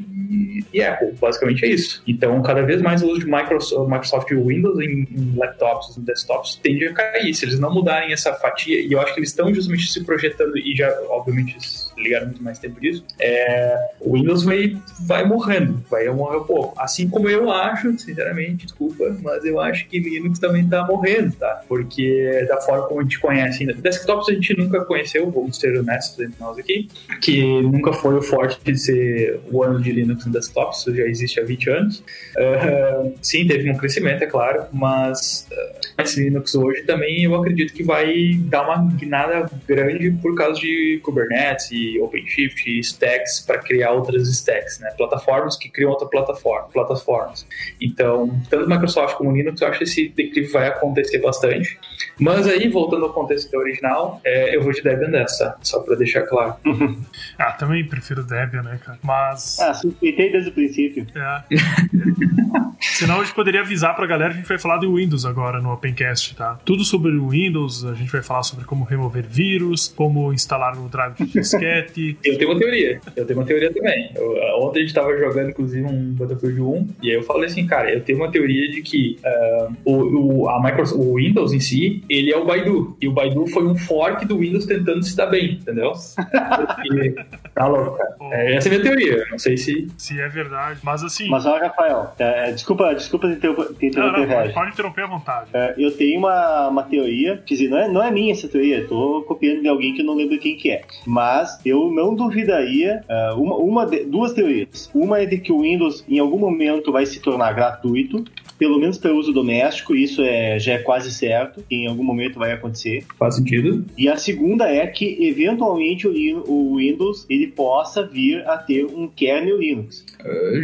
e, 0.73 0.83
Apple. 0.83 1.15
Basicamente 1.21 1.65
é 1.67 1.75
isso. 1.75 2.03
Então, 2.07 2.41
cada 2.43 2.63
vez 2.63 2.81
mais 2.83 3.03
o 3.03 3.09
uso 3.09 3.21
de 3.21 3.27
Microsoft, 3.27 3.91
Microsoft 3.91 4.31
Windows 4.31 4.79
em, 4.81 5.07
em 5.11 5.35
laptops, 5.37 5.97
em 5.97 6.03
desktops, 6.03 6.57
tende 6.63 6.87
a 6.87 6.93
cair. 6.93 7.35
Se 7.35 7.45
eles 7.45 7.59
não 7.59 7.73
mudarem 7.73 8.13
essa 8.13 8.33
fatia, 8.35 8.81
e 8.81 8.93
eu 8.93 9.01
acho 9.01 9.15
que 9.15 9.21
eles 9.21 9.31
estão 9.31 9.53
justamente 9.53 9.91
se 9.91 10.05
projetando, 10.05 10.57
e 10.57 10.75
já, 10.77 10.89
obviamente, 11.09 11.57
ligaram 11.97 12.27
muito 12.27 12.43
mais 12.43 12.59
tempo 12.59 12.81
disso, 12.81 13.05
é, 13.19 13.77
o 14.01 14.15
Windows 14.15 14.45
vai, 14.45 14.77
vai 15.01 15.25
morrendo, 15.25 15.83
vai 15.91 16.09
morrer 16.09 16.39
um 16.39 16.45
pouco. 16.45 16.75
Assim 16.81 17.09
como 17.09 17.29
eu 17.29 17.51
acho, 17.51 17.99
sinceramente, 17.99 18.67
desculpa, 18.67 19.17
mas 19.23 19.45
eu 19.45 19.61
acho 19.61 19.87
que 19.89 19.99
Linux 19.99 20.39
também 20.39 20.67
tá 20.69 20.85
morrendo, 20.87 21.33
tá? 21.37 21.63
Porque 21.69 22.45
da 22.49 22.61
forma 22.61 22.87
como 22.87 23.01
a 23.01 23.03
gente 23.03 23.19
conhece 23.19 23.63
ainda. 23.63 23.75
Desktops 23.75 24.29
a 24.29 24.33
gente 24.33 24.57
nunca 24.57 24.85
conheceu, 24.85 25.31
vamos 25.31 25.59
ser 25.59 25.79
honestos 25.79 26.19
entre 26.21 26.41
nós 26.41 26.59
aqui, 26.59 26.89
que 27.21 27.43
nunca 27.63 27.93
foi 27.93 28.17
o 28.17 28.23
forte 28.23 28.59
de 28.65 28.77
ser 28.79 29.41
o 29.51 29.63
ano 29.63 29.81
de 29.81 29.93
Linux 29.93 30.27
em 30.27 30.31
desktops, 30.31 30.85
já 30.87 31.05
existe 31.05 31.41
há 31.41 31.45
20 31.57 31.71
anos. 31.71 32.05
Uh, 32.37 33.15
sim, 33.23 33.47
teve 33.47 33.71
um 33.71 33.77
crescimento, 33.77 34.23
é 34.23 34.27
claro, 34.27 34.67
mas 34.73 35.49
uh, 35.51 36.03
esse 36.03 36.23
Linux 36.23 36.55
hoje 36.55 36.83
também 36.83 37.25
eu 37.25 37.35
acredito 37.35 37.73
que 37.73 37.83
vai 37.83 38.35
dar 38.45 38.63
uma 38.63 38.93
guinada 38.93 39.51
grande 39.67 40.11
por 40.23 40.35
causa 40.35 40.61
de 40.61 41.01
Kubernetes 41.03 41.71
e 41.73 41.99
OpenShift 42.01 42.71
e 42.71 42.81
stacks 42.81 43.41
para 43.41 43.59
criar 43.59 43.93
outras 43.93 44.29
stacks, 44.29 44.79
né? 44.81 44.91
Plataformas 44.97 45.57
que 45.57 45.69
criam 45.69 45.91
outra 45.91 46.07
plataforma, 46.09 46.69
plataformas. 46.69 47.47
Então, 47.81 48.41
tanto 48.49 48.69
Microsoft 48.69 49.17
como 49.17 49.33
Linux, 49.33 49.61
eu 49.61 49.69
acho 49.69 49.79
que 49.79 49.85
esse 49.85 50.09
declive 50.09 50.49
vai 50.49 50.69
acontecer 50.69 51.19
bastante. 51.19 51.79
Mas 52.19 52.47
aí, 52.47 52.69
voltando 52.69 53.05
ao 53.05 53.13
contexto 53.13 53.55
original, 53.57 54.21
é, 54.25 54.57
eu 54.57 54.63
vou 54.63 54.73
de 54.73 54.83
Debian 54.83 55.11
dessa, 55.11 55.57
só 55.63 55.81
para 55.81 55.97
deixar 55.97 56.23
claro. 56.23 56.57
ah, 57.39 57.53
também 57.53 57.87
prefiro 57.87 58.23
Debian, 58.23 58.63
né, 58.63 58.79
cara? 58.85 58.99
Mas. 59.03 59.59
Ah, 59.61 59.75
suspeitei 59.75 60.33
desde 60.33 60.51
o 60.51 60.53
princípio. 60.53 61.07
É. 61.15 61.46
Senão 62.81 63.21
a 63.21 63.25
gente 63.25 63.35
poderia 63.35 63.61
avisar 63.61 63.95
pra 63.95 64.07
galera 64.07 64.31
que 64.31 64.39
a 64.39 64.41
gente 64.41 64.49
vai 64.49 64.59
falar 64.59 64.79
do 64.79 64.95
Windows 64.95 65.25
agora 65.25 65.61
no 65.61 65.73
Opencast, 65.73 66.35
tá? 66.35 66.59
Tudo 66.65 66.85
sobre 66.85 67.11
o 67.13 67.29
Windows, 67.29 67.85
a 67.85 67.95
gente 67.95 68.11
vai 68.11 68.23
falar 68.23 68.43
sobre 68.43 68.65
como 68.65 68.85
remover 68.85 69.25
vírus, 69.29 69.93
como 69.95 70.33
instalar 70.33 70.79
o 70.79 70.89
drive 70.89 71.17
de 71.17 71.27
disquete. 71.27 72.17
eu 72.25 72.39
tenho 72.39 72.51
uma 72.51 72.59
teoria, 72.59 73.01
eu 73.15 73.27
tenho 73.27 73.39
uma 73.39 73.47
teoria 73.47 73.73
também. 73.73 74.11
Eu, 74.15 74.37
ontem 74.61 74.81
a 74.81 74.83
gente 74.83 74.95
tava 74.95 75.17
jogando, 75.17 75.51
inclusive, 75.51 75.87
um 75.87 76.13
Battlefield 76.13 76.61
1, 76.61 76.89
e 77.03 77.11
aí 77.11 77.17
eu 77.17 77.23
falei 77.23 77.47
assim, 77.47 77.67
cara, 77.67 77.93
eu 77.93 78.01
tenho 78.01 78.19
uma 78.19 78.31
teoria 78.31 78.71
de 78.71 78.83
que 78.83 79.19
uh, 79.25 79.75
o, 79.85 80.43
o, 80.43 80.49
a 80.49 80.63
Microsoft, 80.63 81.01
o 81.01 81.17
Windows 81.17 81.53
em 81.53 81.61
si, 81.61 82.03
ele 82.09 82.33
é 82.33 82.37
o 82.37 82.45
Baidu, 82.45 82.97
e 83.01 83.09
o 83.09 83.13
Baidu 83.13 83.47
foi 83.47 83.67
um 83.67 83.77
fork 83.77 84.25
do 84.27 84.39
Windows 84.39 84.67
tentando 84.67 85.03
se 85.03 85.17
dar 85.17 85.27
bem, 85.27 85.55
entendeu? 85.61 85.93
Porque, 86.17 87.15
tá 87.57 87.67
louco, 87.67 87.97
cara. 87.97 88.17
É, 88.33 88.55
essa 88.55 88.69
é 88.69 88.71
a 88.71 88.79
minha 88.79 88.83
teoria, 88.83 89.25
não 89.31 89.39
sei 89.39 89.57
se... 89.57 89.89
Se 89.97 90.21
é 90.21 90.29
verdade, 90.29 90.81
mas 90.83 91.03
assim... 91.03 91.29
Mas 91.29 91.47
olha, 91.47 91.69
Rafael, 91.69 92.13
é, 92.19 92.53
desculpa, 92.53 92.95
desculpa 92.95 93.29
te 93.29 93.35
interromper, 93.35 94.27
não, 94.27 94.45
não, 94.45 94.53
pode 94.53 94.71
interromper 94.71 95.05
à 95.05 95.07
vontade. 95.07 95.51
É, 95.55 95.75
eu 95.79 95.91
tenho 95.97 96.19
uma, 96.19 96.69
uma 96.69 96.83
teoria, 96.83 97.43
quer 97.45 97.55
dizer, 97.55 97.69
não 97.69 97.79
é, 97.79 97.89
não 97.89 98.03
é 98.03 98.11
minha 98.11 98.33
essa 98.33 98.47
teoria, 98.47 98.79
eu 98.79 98.89
tô 98.89 99.25
copiando 99.27 99.63
de 99.63 99.69
alguém 99.69 99.95
que 99.95 100.03
eu 100.03 100.07
não 100.07 100.15
lembro 100.15 100.39
quem 100.39 100.57
que 100.57 100.71
é, 100.71 100.83
mas 101.07 101.59
eu 101.65 101.91
não 101.91 102.15
duvidaria, 102.15 103.03
uh, 103.09 103.41
uma, 103.41 103.57
uma 103.57 103.87
de, 103.87 104.05
duas 104.05 104.33
teorias. 104.33 104.91
Uma 104.95 105.21
é 105.21 105.27
de 105.27 105.39
que 105.39 105.53
o 105.53 105.63
Windows 105.63 106.05
em 106.09 106.19
algum 106.19 106.39
momento 106.39 106.93
vai 106.93 107.07
se 107.07 107.21
tornar 107.21 107.53
gratuito, 107.53 108.25
pelo 108.59 108.79
menos 108.79 108.99
para 108.99 109.13
uso 109.13 109.33
doméstico, 109.33 109.95
isso 109.95 110.23
é, 110.23 110.59
já 110.59 110.75
é 110.75 110.79
quase 110.79 111.13
certo, 111.13 111.63
que 111.69 111.75
em 111.75 111.87
algum 111.87 112.05
momento 112.05 112.39
vai 112.39 112.53
acontecer. 112.53 113.05
Faz 113.19 113.37
sentido. 113.37 113.85
E 113.97 114.09
a 114.09 114.17
segunda 114.17 114.69
é 114.69 114.87
que, 114.87 115.27
eventualmente, 115.27 116.07
o, 116.07 116.45
o 116.47 116.77
Windows 116.77 117.27
ele 117.29 117.49
possa 117.49 118.07
vir 118.07 118.47
a 118.47 118.57
ter 118.59 118.85
um 118.85 119.09
kernel 119.09 119.59
Linux. 119.59 120.05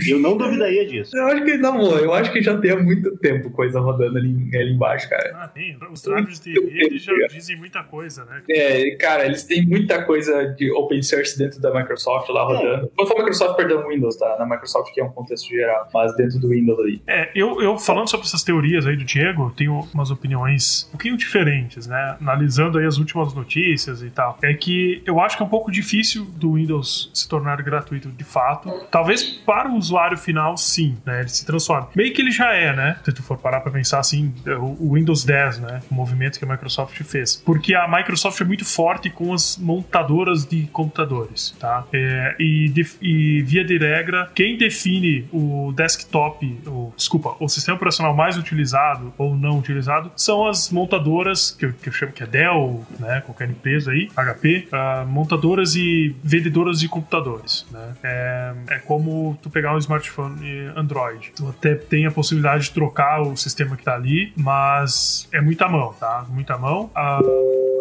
Eu 0.09 0.19
não 0.19 0.37
duvidaria 0.37 0.87
disso. 0.87 1.17
Eu 1.17 1.27
acho 1.27 1.45
que, 1.45 1.57
não, 1.57 1.81
eu 1.99 2.13
acho 2.13 2.33
que 2.33 2.43
já 2.43 2.57
tem 2.59 2.71
há 2.71 2.77
muito 2.77 3.17
tempo 3.19 3.51
coisa 3.51 3.81
rodando 3.81 4.19
ali, 4.19 4.35
ali 4.55 4.73
embaixo, 4.73 5.09
cara. 5.09 5.33
Ah, 5.37 5.49
tem. 5.49 5.77
Os 5.91 6.03
drivers 6.03 6.41
de 6.41 6.53
rede 6.53 6.99
já 6.99 7.13
dizem 7.31 7.57
muita 7.57 7.83
coisa, 7.83 8.25
né? 8.25 8.43
É, 8.51 8.91
cara, 8.97 9.27
eles 9.27 9.45
têm 9.45 9.67
muita 9.67 10.03
coisa 10.05 10.47
de 10.57 10.71
open 10.73 11.03
source 11.03 11.39
dentro 11.39 11.61
da 11.61 11.73
Microsoft 11.73 12.29
lá 12.29 12.43
é. 12.43 12.45
rodando. 12.45 12.93
Não 12.99 13.07
foi 13.07 13.17
a 13.17 13.21
Microsoft 13.21 13.57
perdendo 13.57 13.85
o 13.85 13.89
Windows, 13.89 14.17
tá? 14.17 14.37
Na 14.39 14.47
Microsoft 14.47 14.93
que 14.93 15.01
é 15.01 15.05
um 15.05 15.11
contexto 15.11 15.49
geral, 15.49 15.89
mas 15.93 16.15
dentro 16.17 16.39
do 16.39 16.49
Windows 16.49 16.79
ali. 16.79 17.03
É, 17.07 17.31
eu, 17.35 17.61
eu 17.61 17.79
falando 17.85 18.09
sobre 18.09 18.27
essas 18.27 18.43
teorias 18.43 18.87
aí 18.87 18.97
do 18.97 19.05
Diego, 19.05 19.53
tenho 19.57 19.89
umas 19.93 20.11
opiniões 20.11 20.87
um 20.89 20.93
pouquinho 20.93 21.17
diferentes, 21.17 21.87
né? 21.87 22.17
Analisando 22.21 22.79
aí 22.79 22.87
as 22.87 22.99
últimas 22.99 23.35
notícias 23.35 24.03
e 24.03 24.11
tal. 24.11 24.39
É 24.43 24.55
que 24.55 25.03
eu 25.07 25.21
acho 25.21 25.37
que 25.37 25.43
é 25.43 25.47
um 25.47 25.49
pouco 25.49 25.71
difícil 25.71 26.25
do 26.25 26.55
Windows 26.55 27.11
se 27.13 27.29
tornar 27.29 27.61
gratuito 27.63 28.09
de 28.09 28.25
fato. 28.25 28.71
Talvez 28.91 29.23
para 29.23 29.69
o 29.71 29.77
usuário 29.77 30.17
final, 30.17 30.57
sim, 30.57 30.97
né? 31.05 31.21
Ele 31.21 31.29
se 31.29 31.45
transforma. 31.45 31.89
Meio 31.95 32.13
que 32.13 32.21
ele 32.21 32.31
já 32.31 32.53
é, 32.53 32.75
né? 32.75 32.97
Se 33.05 33.13
tu 33.13 33.23
for 33.23 33.39
parar 33.39 33.61
para 33.61 33.73
pensar 33.73 33.99
assim, 33.99 34.33
o 34.59 34.95
Windows 34.95 35.25
10, 35.25 35.61
né? 35.61 35.81
O 35.91 35.95
movimento 35.95 36.39
que 36.39 36.45
a 36.45 36.49
Microsoft 36.49 37.01
fez. 37.03 37.37
Porque 37.45 37.75
a 37.75 37.89
Microsoft 37.89 38.41
é 38.41 38.45
muito 38.45 38.65
forte 38.65 39.11
com 39.11 39.33
as 39.33 39.57
montadoras 39.57 40.45
de 40.45 40.67
computadores, 40.67 41.55
tá? 41.59 41.85
É, 41.93 42.35
e, 42.39 42.69
de, 42.69 42.87
e, 43.01 43.43
via 43.43 43.65
de 43.65 43.79
regra, 43.79 44.31
quem 44.35 44.57
define 44.57 45.27
o 45.33 45.73
desktop, 45.75 46.61
o, 46.67 46.93
desculpa, 46.97 47.37
o 47.41 47.49
sistema 47.49 47.72
operacional 47.75 48.15
mais 48.15 48.37
utilizado 48.37 49.13
ou 49.17 49.37
não 49.37 49.59
utilizado 49.59 50.11
são 50.17 50.47
as 50.47 50.71
montadoras, 50.71 51.51
que 51.51 51.67
eu, 51.67 51.73
que 51.73 51.89
eu 51.89 51.93
chamo 51.93 52.13
que 52.13 52.23
é 52.23 52.27
Dell, 52.27 52.85
né? 52.99 53.23
Qualquer 53.25 53.49
empresa 53.51 53.93
aí, 53.93 54.09
HP, 54.15 54.69
uh, 54.73 54.77
ah, 54.77 55.07
montadoras 55.09 55.75
e 55.75 56.15
vendedoras 56.23 56.81
de 56.81 56.89
computadores, 56.89 57.67
né? 57.71 57.95
É, 58.03 58.53
é 58.71 58.79
como 58.79 59.39
tu 59.43 59.51
pegar 59.51 59.75
um 59.75 59.79
smartphone 59.79 60.73
Android. 60.77 61.33
Tu 61.35 61.49
até 61.49 61.75
tem 61.75 62.07
a 62.07 62.11
possibilidade 62.11 62.65
de 62.65 62.71
trocar 62.73 63.23
o 63.23 63.37
sistema 63.37 63.77
que 63.77 63.85
tá 63.85 63.95
ali, 63.95 64.33
mas 64.37 65.29
é 65.33 65.41
muita 65.41 65.69
mão, 65.69 65.95
tá? 65.99 66.27
Muita 66.29 66.57
mão. 66.57 66.91
A 66.95 67.21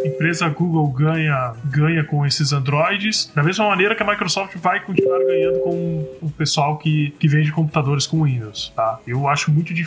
empresa 0.06 0.50
Google 0.50 0.88
ganha, 0.90 1.54
ganha 1.66 2.04
com 2.04 2.26
esses 2.26 2.52
Androids, 2.52 3.32
da 3.36 3.44
mesma 3.44 3.68
maneira 3.68 3.96
que 3.96 4.04
a 4.04 4.06
Microsoft 4.06 4.56
vai 4.58 4.80
continuar 4.80 5.20
ganhando 5.20 5.60
com 5.60 6.08
o 6.22 6.30
pessoal 6.32 6.78
que, 6.78 7.12
que 7.20 7.28
vende 7.28 7.52
computadores 7.52 8.08
com 8.08 8.24
Windows, 8.24 8.74
tá? 8.76 9.00
Eu 9.06 9.28
acho 9.28 9.52
muito 9.52 9.74
difícil 9.74 9.81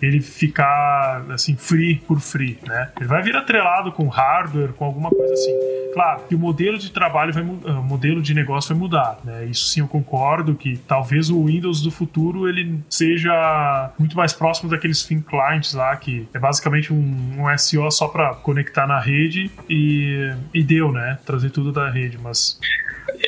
ele 0.00 0.20
ficar, 0.20 1.24
assim, 1.30 1.56
free 1.56 1.96
por 2.06 2.20
free, 2.20 2.58
né? 2.66 2.90
Ele 2.98 3.08
vai 3.08 3.22
vir 3.22 3.36
atrelado 3.36 3.92
com 3.92 4.08
hardware, 4.08 4.72
com 4.72 4.84
alguma 4.84 5.10
coisa 5.10 5.32
assim. 5.32 5.52
Claro 5.92 6.22
que 6.28 6.34
o 6.34 6.38
modelo 6.38 6.78
de 6.78 6.90
trabalho 6.90 7.32
vai 7.32 7.42
o 7.42 7.82
modelo 7.82 8.22
de 8.22 8.34
negócio 8.34 8.74
vai 8.74 8.78
mudar, 8.78 9.18
né? 9.24 9.44
Isso 9.44 9.66
sim 9.66 9.80
eu 9.80 9.88
concordo 9.88 10.54
que 10.54 10.78
talvez 10.78 11.28
o 11.28 11.44
Windows 11.44 11.82
do 11.82 11.90
futuro 11.90 12.48
ele 12.48 12.80
seja 12.88 13.92
muito 13.98 14.16
mais 14.16 14.32
próximo 14.32 14.70
daqueles 14.70 15.04
thin 15.04 15.20
clients 15.20 15.74
lá 15.74 15.94
que 15.96 16.26
é 16.32 16.38
basicamente 16.38 16.92
um, 16.92 17.42
um 17.42 17.58
SEO 17.58 17.90
só 17.90 18.08
para 18.08 18.34
conectar 18.36 18.86
na 18.86 18.98
rede 18.98 19.50
e, 19.68 20.32
e 20.54 20.62
deu, 20.62 20.90
né? 20.90 21.18
Trazer 21.26 21.50
tudo 21.50 21.72
da 21.72 21.90
rede, 21.90 22.18
mas 22.22 22.58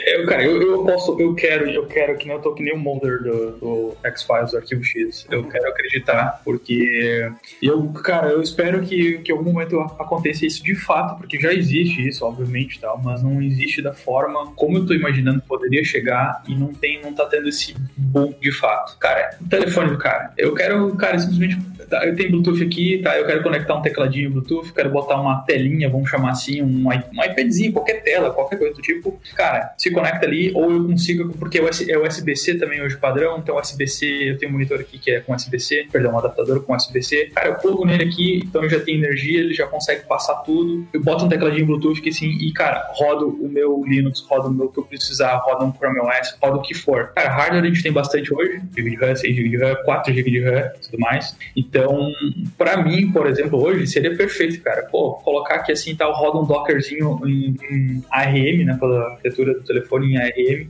eu, 0.07 0.27
cara, 0.27 0.45
eu, 0.45 0.61
eu 0.61 0.85
posso, 0.85 1.21
eu 1.21 1.35
quero, 1.35 1.69
eu 1.69 1.87
quero 1.87 2.17
que 2.17 2.27
nem 2.27 2.37
eu 2.37 2.43
tô 2.43 2.55
que 2.55 2.63
nem 2.63 2.75
o 2.75 2.79
Mulder 2.79 3.23
do, 3.23 3.51
do 3.53 3.97
X-Files, 4.05 4.51
do 4.51 4.59
Arquivo 4.59 4.85
X. 4.85 5.27
Eu 5.31 5.45
quero 5.45 5.69
acreditar, 5.69 6.04
porque 6.45 7.31
eu, 7.63 7.87
cara, 7.93 8.29
eu 8.29 8.43
espero 8.43 8.83
que, 8.83 9.19
que 9.19 9.33
algum 9.33 9.53
momento 9.53 9.81
aconteça 9.81 10.47
isso 10.47 10.63
de 10.63 10.75
fato, 10.75 11.17
porque 11.19 11.39
já 11.41 11.53
existe 11.53 12.07
isso, 12.07 12.25
obviamente, 12.25 12.81
tal, 12.81 13.01
mas 13.03 13.23
não 13.23 13.41
existe 13.43 13.83
da 13.83 13.93
forma 13.93 14.53
como 14.55 14.79
eu 14.79 14.87
tô 14.87 14.95
imaginando 14.95 15.41
que 15.41 15.49
poderia 15.49 15.85
chegar 15.85 16.43
e 16.49 16.55
não 16.55 16.73
tem, 16.73 17.01
não 17.01 17.13
tá 17.13 17.27
tendo 17.27 17.49
esse 17.49 17.75
boom 17.97 18.35
de 18.41 18.53
fato. 18.53 18.99
Cara, 18.99 19.37
o 19.41 19.49
telefone 19.49 19.91
do 19.91 19.99
cara. 19.99 20.33
Eu 20.37 20.55
quero, 20.55 20.95
cara, 20.97 21.19
simplesmente 21.19 21.59
tá, 21.89 22.07
eu 22.07 22.15
tenho 22.15 22.31
Bluetooth 22.31 22.63
aqui, 22.63 23.01
tá? 23.03 23.17
Eu 23.17 23.27
quero 23.27 23.43
conectar 23.43 23.75
um 23.75 23.83
tecladinho 23.83 24.31
Bluetooth, 24.31 24.73
quero 24.73 24.91
botar 24.91 25.21
uma 25.21 25.43
telinha, 25.43 25.89
vamos 25.89 26.11
chamar 26.11 26.31
assim, 26.31 26.63
um, 26.63 26.89
um 26.89 27.25
iPadzinho, 27.25 27.73
qualquer 27.73 28.03
tela, 28.03 28.31
qualquer 28.31 28.59
coisa 28.59 28.75
do 28.75 28.83
tipo. 28.83 29.19
Cara, 29.35 29.75
se 29.79 29.91
conecta 29.91 30.27
ali, 30.27 30.53
ou 30.55 30.71
eu 30.71 30.85
consigo, 30.85 31.33
porque 31.35 31.59
é 31.59 31.99
USB-C 31.99 32.55
também 32.55 32.83
hoje 32.83 32.97
padrão, 32.97 33.39
então 33.39 33.59
USB-C, 33.59 34.07
eu 34.31 34.39
tenho 34.39 34.51
um 34.51 34.55
monitor 34.55 34.81
aqui 34.81 34.99
que 34.99 35.11
é 35.11 35.21
com 35.21 35.35
USB-C, 35.35 35.89
perdão, 35.95 36.13
um 36.13 36.19
adaptador 36.19 36.61
com 36.65 36.75
USB-C. 36.75 37.31
Cara, 37.33 37.51
eu 37.51 37.55
plugo 37.55 37.87
nele 37.87 38.03
aqui, 38.03 38.43
então 38.45 38.69
já 38.69 38.81
tem 38.81 38.97
energia, 38.97 39.39
ele 39.39 39.55
já 39.55 39.65
consegue 39.65 40.05
passar 40.07 40.35
tudo. 40.43 40.85
Eu 40.93 41.01
boto 41.01 41.25
um 41.25 41.29
tecladinho 41.29 41.65
Bluetooth 41.65 42.03
que 42.03 42.09
assim, 42.09 42.27
e 42.27 42.53
cara, 42.53 42.91
rodo 42.95 43.29
o 43.29 43.49
meu 43.49 43.85
Linux, 43.87 44.21
roda 44.29 44.49
o 44.49 44.53
meu 44.53 44.69
que 44.69 44.79
eu 44.81 44.83
precisar, 44.83 45.37
roda 45.37 45.65
um 45.65 45.73
Chrome 45.73 46.01
OS, 46.01 46.37
roda 46.43 46.57
o 46.57 46.63
que 46.63 46.75
for. 46.75 47.13
Cara, 47.15 47.31
hardware 47.31 47.63
a 47.63 47.67
gente 47.67 47.81
tem 47.81 47.93
bastante 47.93 48.35
hoje, 48.35 48.61
GB 48.77 48.91
de 48.91 48.97
RAM, 48.97 49.15
6 49.15 49.37
GB 49.37 49.49
de 49.51 49.57
RAM, 49.57 49.77
4 49.85 50.13
GB 50.13 50.31
de 50.33 50.41
RAM 50.41 50.71
tudo 50.83 50.99
mais. 50.99 51.37
Então, 51.57 52.11
para 52.59 52.83
mim, 52.83 53.13
por 53.13 53.29
exemplo, 53.29 53.63
hoje 53.63 53.87
seria 53.87 54.17
perfeito, 54.17 54.61
cara. 54.63 54.83
Pô, 54.91 55.15
colocar 55.15 55.57
aqui 55.57 55.71
assim, 55.71 55.95
tal, 55.95 56.13
roda 56.13 56.39
um 56.39 56.45
Dockerzinho 56.45 57.21
em, 57.25 57.57
em 57.71 58.05
ARM, 58.11 58.65
né, 58.65 58.77
pela 58.81 59.11
arquitetura 59.11 59.55
do 59.55 59.63
telefone 59.63 60.15
em 60.15 60.17
ARM, 60.17 60.69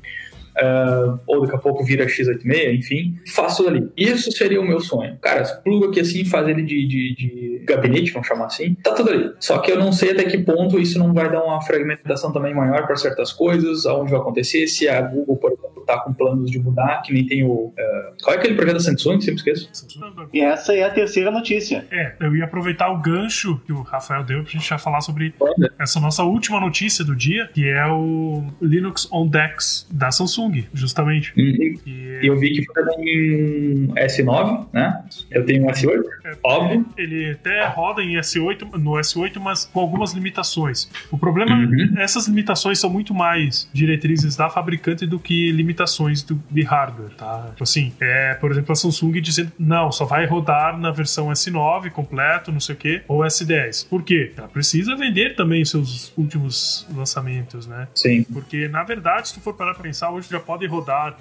uh, 0.56 1.18
ou 1.26 1.42
daqui 1.42 1.56
a 1.56 1.58
pouco 1.58 1.84
vira 1.84 2.06
x86, 2.06 2.78
enfim, 2.78 3.18
faço 3.26 3.66
ali. 3.66 3.88
Isso 3.96 4.30
seria 4.32 4.60
o 4.60 4.66
meu 4.66 4.80
sonho. 4.80 5.16
Cara, 5.20 5.42
plugo 5.62 5.86
aqui 5.86 6.00
assim, 6.00 6.24
faz 6.24 6.48
ele 6.48 6.62
de, 6.62 6.86
de, 6.86 7.14
de, 7.14 7.62
gabinete, 7.64 8.12
vamos 8.12 8.28
chamar 8.28 8.46
assim, 8.46 8.74
tá 8.82 8.92
tudo 8.92 9.10
ali. 9.10 9.32
Só 9.40 9.58
que 9.58 9.70
eu 9.70 9.78
não 9.78 9.92
sei 9.92 10.12
até 10.12 10.24
que 10.24 10.38
ponto 10.38 10.78
isso 10.78 10.98
não 10.98 11.12
vai 11.12 11.30
dar 11.30 11.42
uma 11.42 11.60
fragmentação 11.62 12.32
também 12.32 12.54
maior 12.54 12.86
para 12.86 12.96
certas 12.96 13.32
coisas, 13.32 13.86
aonde 13.86 14.10
vai 14.10 14.20
acontecer, 14.20 14.66
se 14.66 14.88
a 14.88 15.00
Google, 15.00 15.36
por 15.36 15.52
exemplo, 15.52 15.63
tá 15.84 16.00
com 16.00 16.12
planos 16.12 16.50
de 16.50 16.58
mudar, 16.58 17.02
que 17.02 17.12
nem 17.12 17.26
tem 17.26 17.44
o. 17.44 17.66
Uh, 17.68 17.74
qual 18.22 18.36
é 18.36 18.38
aquele 18.38 18.54
projeto 18.54 18.74
da 18.74 18.80
Samsung? 18.80 19.20
Sempre 19.20 19.36
esqueço. 19.36 19.70
E 20.32 20.40
essa 20.40 20.74
é 20.74 20.82
a 20.82 20.90
terceira 20.90 21.30
notícia. 21.30 21.86
É, 21.90 22.14
eu 22.20 22.34
ia 22.34 22.44
aproveitar 22.44 22.90
o 22.90 22.98
gancho 22.98 23.60
que 23.66 23.72
o 23.72 23.82
Rafael 23.82 24.24
deu 24.24 24.42
pra 24.42 24.52
gente 24.52 24.68
já 24.68 24.78
falar 24.78 25.00
sobre 25.00 25.34
essa 25.78 26.00
nossa 26.00 26.22
última 26.22 26.60
notícia 26.60 27.04
do 27.04 27.14
dia, 27.14 27.48
que 27.52 27.68
é 27.68 27.86
o 27.86 28.44
Linux 28.60 29.08
on 29.12 29.26
Dex 29.26 29.86
da 29.90 30.10
Samsung, 30.10 30.66
justamente. 30.72 31.32
Uhum. 31.36 31.78
E 31.86 32.20
eu 32.22 32.36
vi 32.38 32.52
que 32.52 32.64
foi 32.64 32.82
em 32.98 33.88
S9, 33.94 34.66
né? 34.72 35.04
Eu 35.30 35.44
tenho 35.44 35.64
um 35.64 35.66
S8, 35.66 36.02
é, 36.24 36.32
óbvio. 36.42 36.86
Ele 36.96 37.32
até 37.32 37.66
roda 37.66 38.02
em 38.02 38.14
S8, 38.16 38.78
no 38.78 38.92
S8, 38.92 39.38
mas 39.38 39.64
com 39.64 39.80
algumas 39.80 40.12
limitações. 40.12 40.90
O 41.10 41.18
problema 41.18 41.54
uhum. 41.54 41.94
essas 41.98 42.26
limitações 42.26 42.78
são 42.78 42.90
muito 42.90 43.14
mais 43.14 43.68
diretrizes 43.72 44.36
da 44.36 44.48
fabricante 44.48 45.06
do 45.06 45.18
que 45.18 45.50
limitações 45.50 45.73
limitações 45.74 46.22
do, 46.22 46.40
de 46.50 46.62
hardware, 46.62 47.10
tá? 47.16 47.48
Tipo 47.50 47.64
assim, 47.64 47.92
é, 48.00 48.34
por 48.34 48.50
exemplo, 48.52 48.72
a 48.72 48.76
Samsung 48.76 49.20
dizendo, 49.20 49.52
não, 49.58 49.90
só 49.90 50.04
vai 50.04 50.24
rodar 50.26 50.78
na 50.78 50.90
versão 50.90 51.28
S9 51.28 51.90
completo, 51.90 52.52
não 52.52 52.60
sei 52.60 52.74
o 52.74 52.78
quê, 52.78 53.02
ou 53.08 53.20
S10. 53.20 53.88
Por 53.88 54.02
quê? 54.02 54.32
Ela 54.36 54.48
precisa 54.48 54.94
vender 54.96 55.34
também 55.34 55.62
os 55.62 55.70
seus 55.70 56.12
últimos 56.16 56.86
lançamentos, 56.94 57.66
né? 57.66 57.88
Sim. 57.94 58.24
Porque, 58.32 58.68
na 58.68 58.84
verdade, 58.84 59.28
se 59.28 59.34
tu 59.34 59.40
for 59.40 59.54
parar 59.54 59.74
pra 59.74 59.82
pensar, 59.82 60.10
hoje 60.10 60.28
já 60.30 60.40
pode 60.40 60.66
rodar 60.66 61.16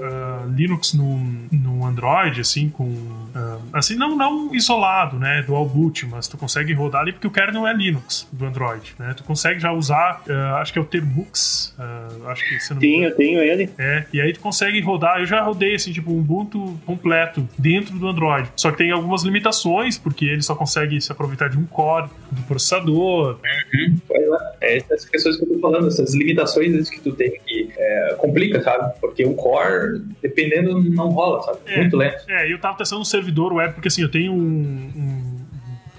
uh, 0.00 0.50
Linux 0.54 0.94
no, 0.94 1.18
no 1.52 1.84
Android, 1.84 2.40
assim, 2.40 2.68
com. 2.70 2.84
Uh, 2.84 3.60
assim, 3.72 3.94
não, 3.94 4.16
não 4.16 4.54
isolado, 4.54 5.18
né? 5.18 5.42
Dual 5.42 5.66
boot, 5.66 6.06
mas 6.06 6.26
tu 6.26 6.36
consegue 6.36 6.72
rodar 6.72 7.02
ali 7.02 7.12
porque 7.12 7.26
o 7.26 7.30
kernel 7.30 7.66
é 7.66 7.72
Linux 7.72 8.26
do 8.32 8.44
Android, 8.44 8.94
né? 8.98 9.14
Tu 9.16 9.22
consegue 9.24 9.60
já 9.60 9.72
usar, 9.72 10.22
uh, 10.26 10.56
acho 10.56 10.72
que 10.72 10.78
é 10.78 10.82
o 10.82 10.84
Termux, 10.84 11.74
acho 12.26 12.48
que 12.48 12.58
você 12.58 12.74
não. 12.74 12.80
Sim, 12.80 13.04
eu 13.04 13.14
tenho 13.14 13.40
ele. 13.40 13.69
É, 13.78 14.04
e 14.12 14.20
aí 14.20 14.32
tu 14.32 14.40
consegue 14.40 14.80
rodar. 14.80 15.20
Eu 15.20 15.26
já 15.26 15.42
rodei, 15.42 15.74
assim, 15.74 15.92
tipo, 15.92 16.10
um 16.10 16.20
Ubuntu 16.20 16.78
completo 16.84 17.46
dentro 17.58 17.98
do 17.98 18.08
Android. 18.08 18.48
Só 18.56 18.70
que 18.70 18.78
tem 18.78 18.90
algumas 18.90 19.22
limitações, 19.22 19.98
porque 19.98 20.24
ele 20.24 20.42
só 20.42 20.54
consegue 20.54 21.00
se 21.00 21.10
aproveitar 21.12 21.48
de 21.48 21.58
um 21.58 21.64
core 21.64 22.08
do 22.30 22.42
processador. 22.42 23.38
Uhum. 23.74 23.98
É, 24.60 24.76
essas 24.78 25.04
questões 25.04 25.36
que 25.36 25.44
eu 25.44 25.48
tô 25.48 25.58
falando, 25.58 25.88
essas 25.88 26.14
limitações 26.14 26.90
que 26.90 27.00
tu 27.00 27.12
tem 27.12 27.32
que 27.46 27.70
é, 27.76 28.14
complica, 28.18 28.62
sabe? 28.62 28.92
Porque 29.00 29.24
o 29.24 29.34
core 29.34 30.02
dependendo, 30.22 30.80
não 30.80 31.10
rola, 31.10 31.42
sabe? 31.42 31.58
É, 31.66 31.78
Muito 31.78 31.96
lento. 31.96 32.24
É, 32.28 32.52
eu 32.52 32.58
tava 32.58 32.76
testando 32.76 33.02
um 33.02 33.04
servidor 33.04 33.52
web, 33.52 33.74
porque 33.74 33.88
assim, 33.88 34.02
eu 34.02 34.10
tenho 34.10 34.32
um, 34.32 34.90
um 34.96 35.19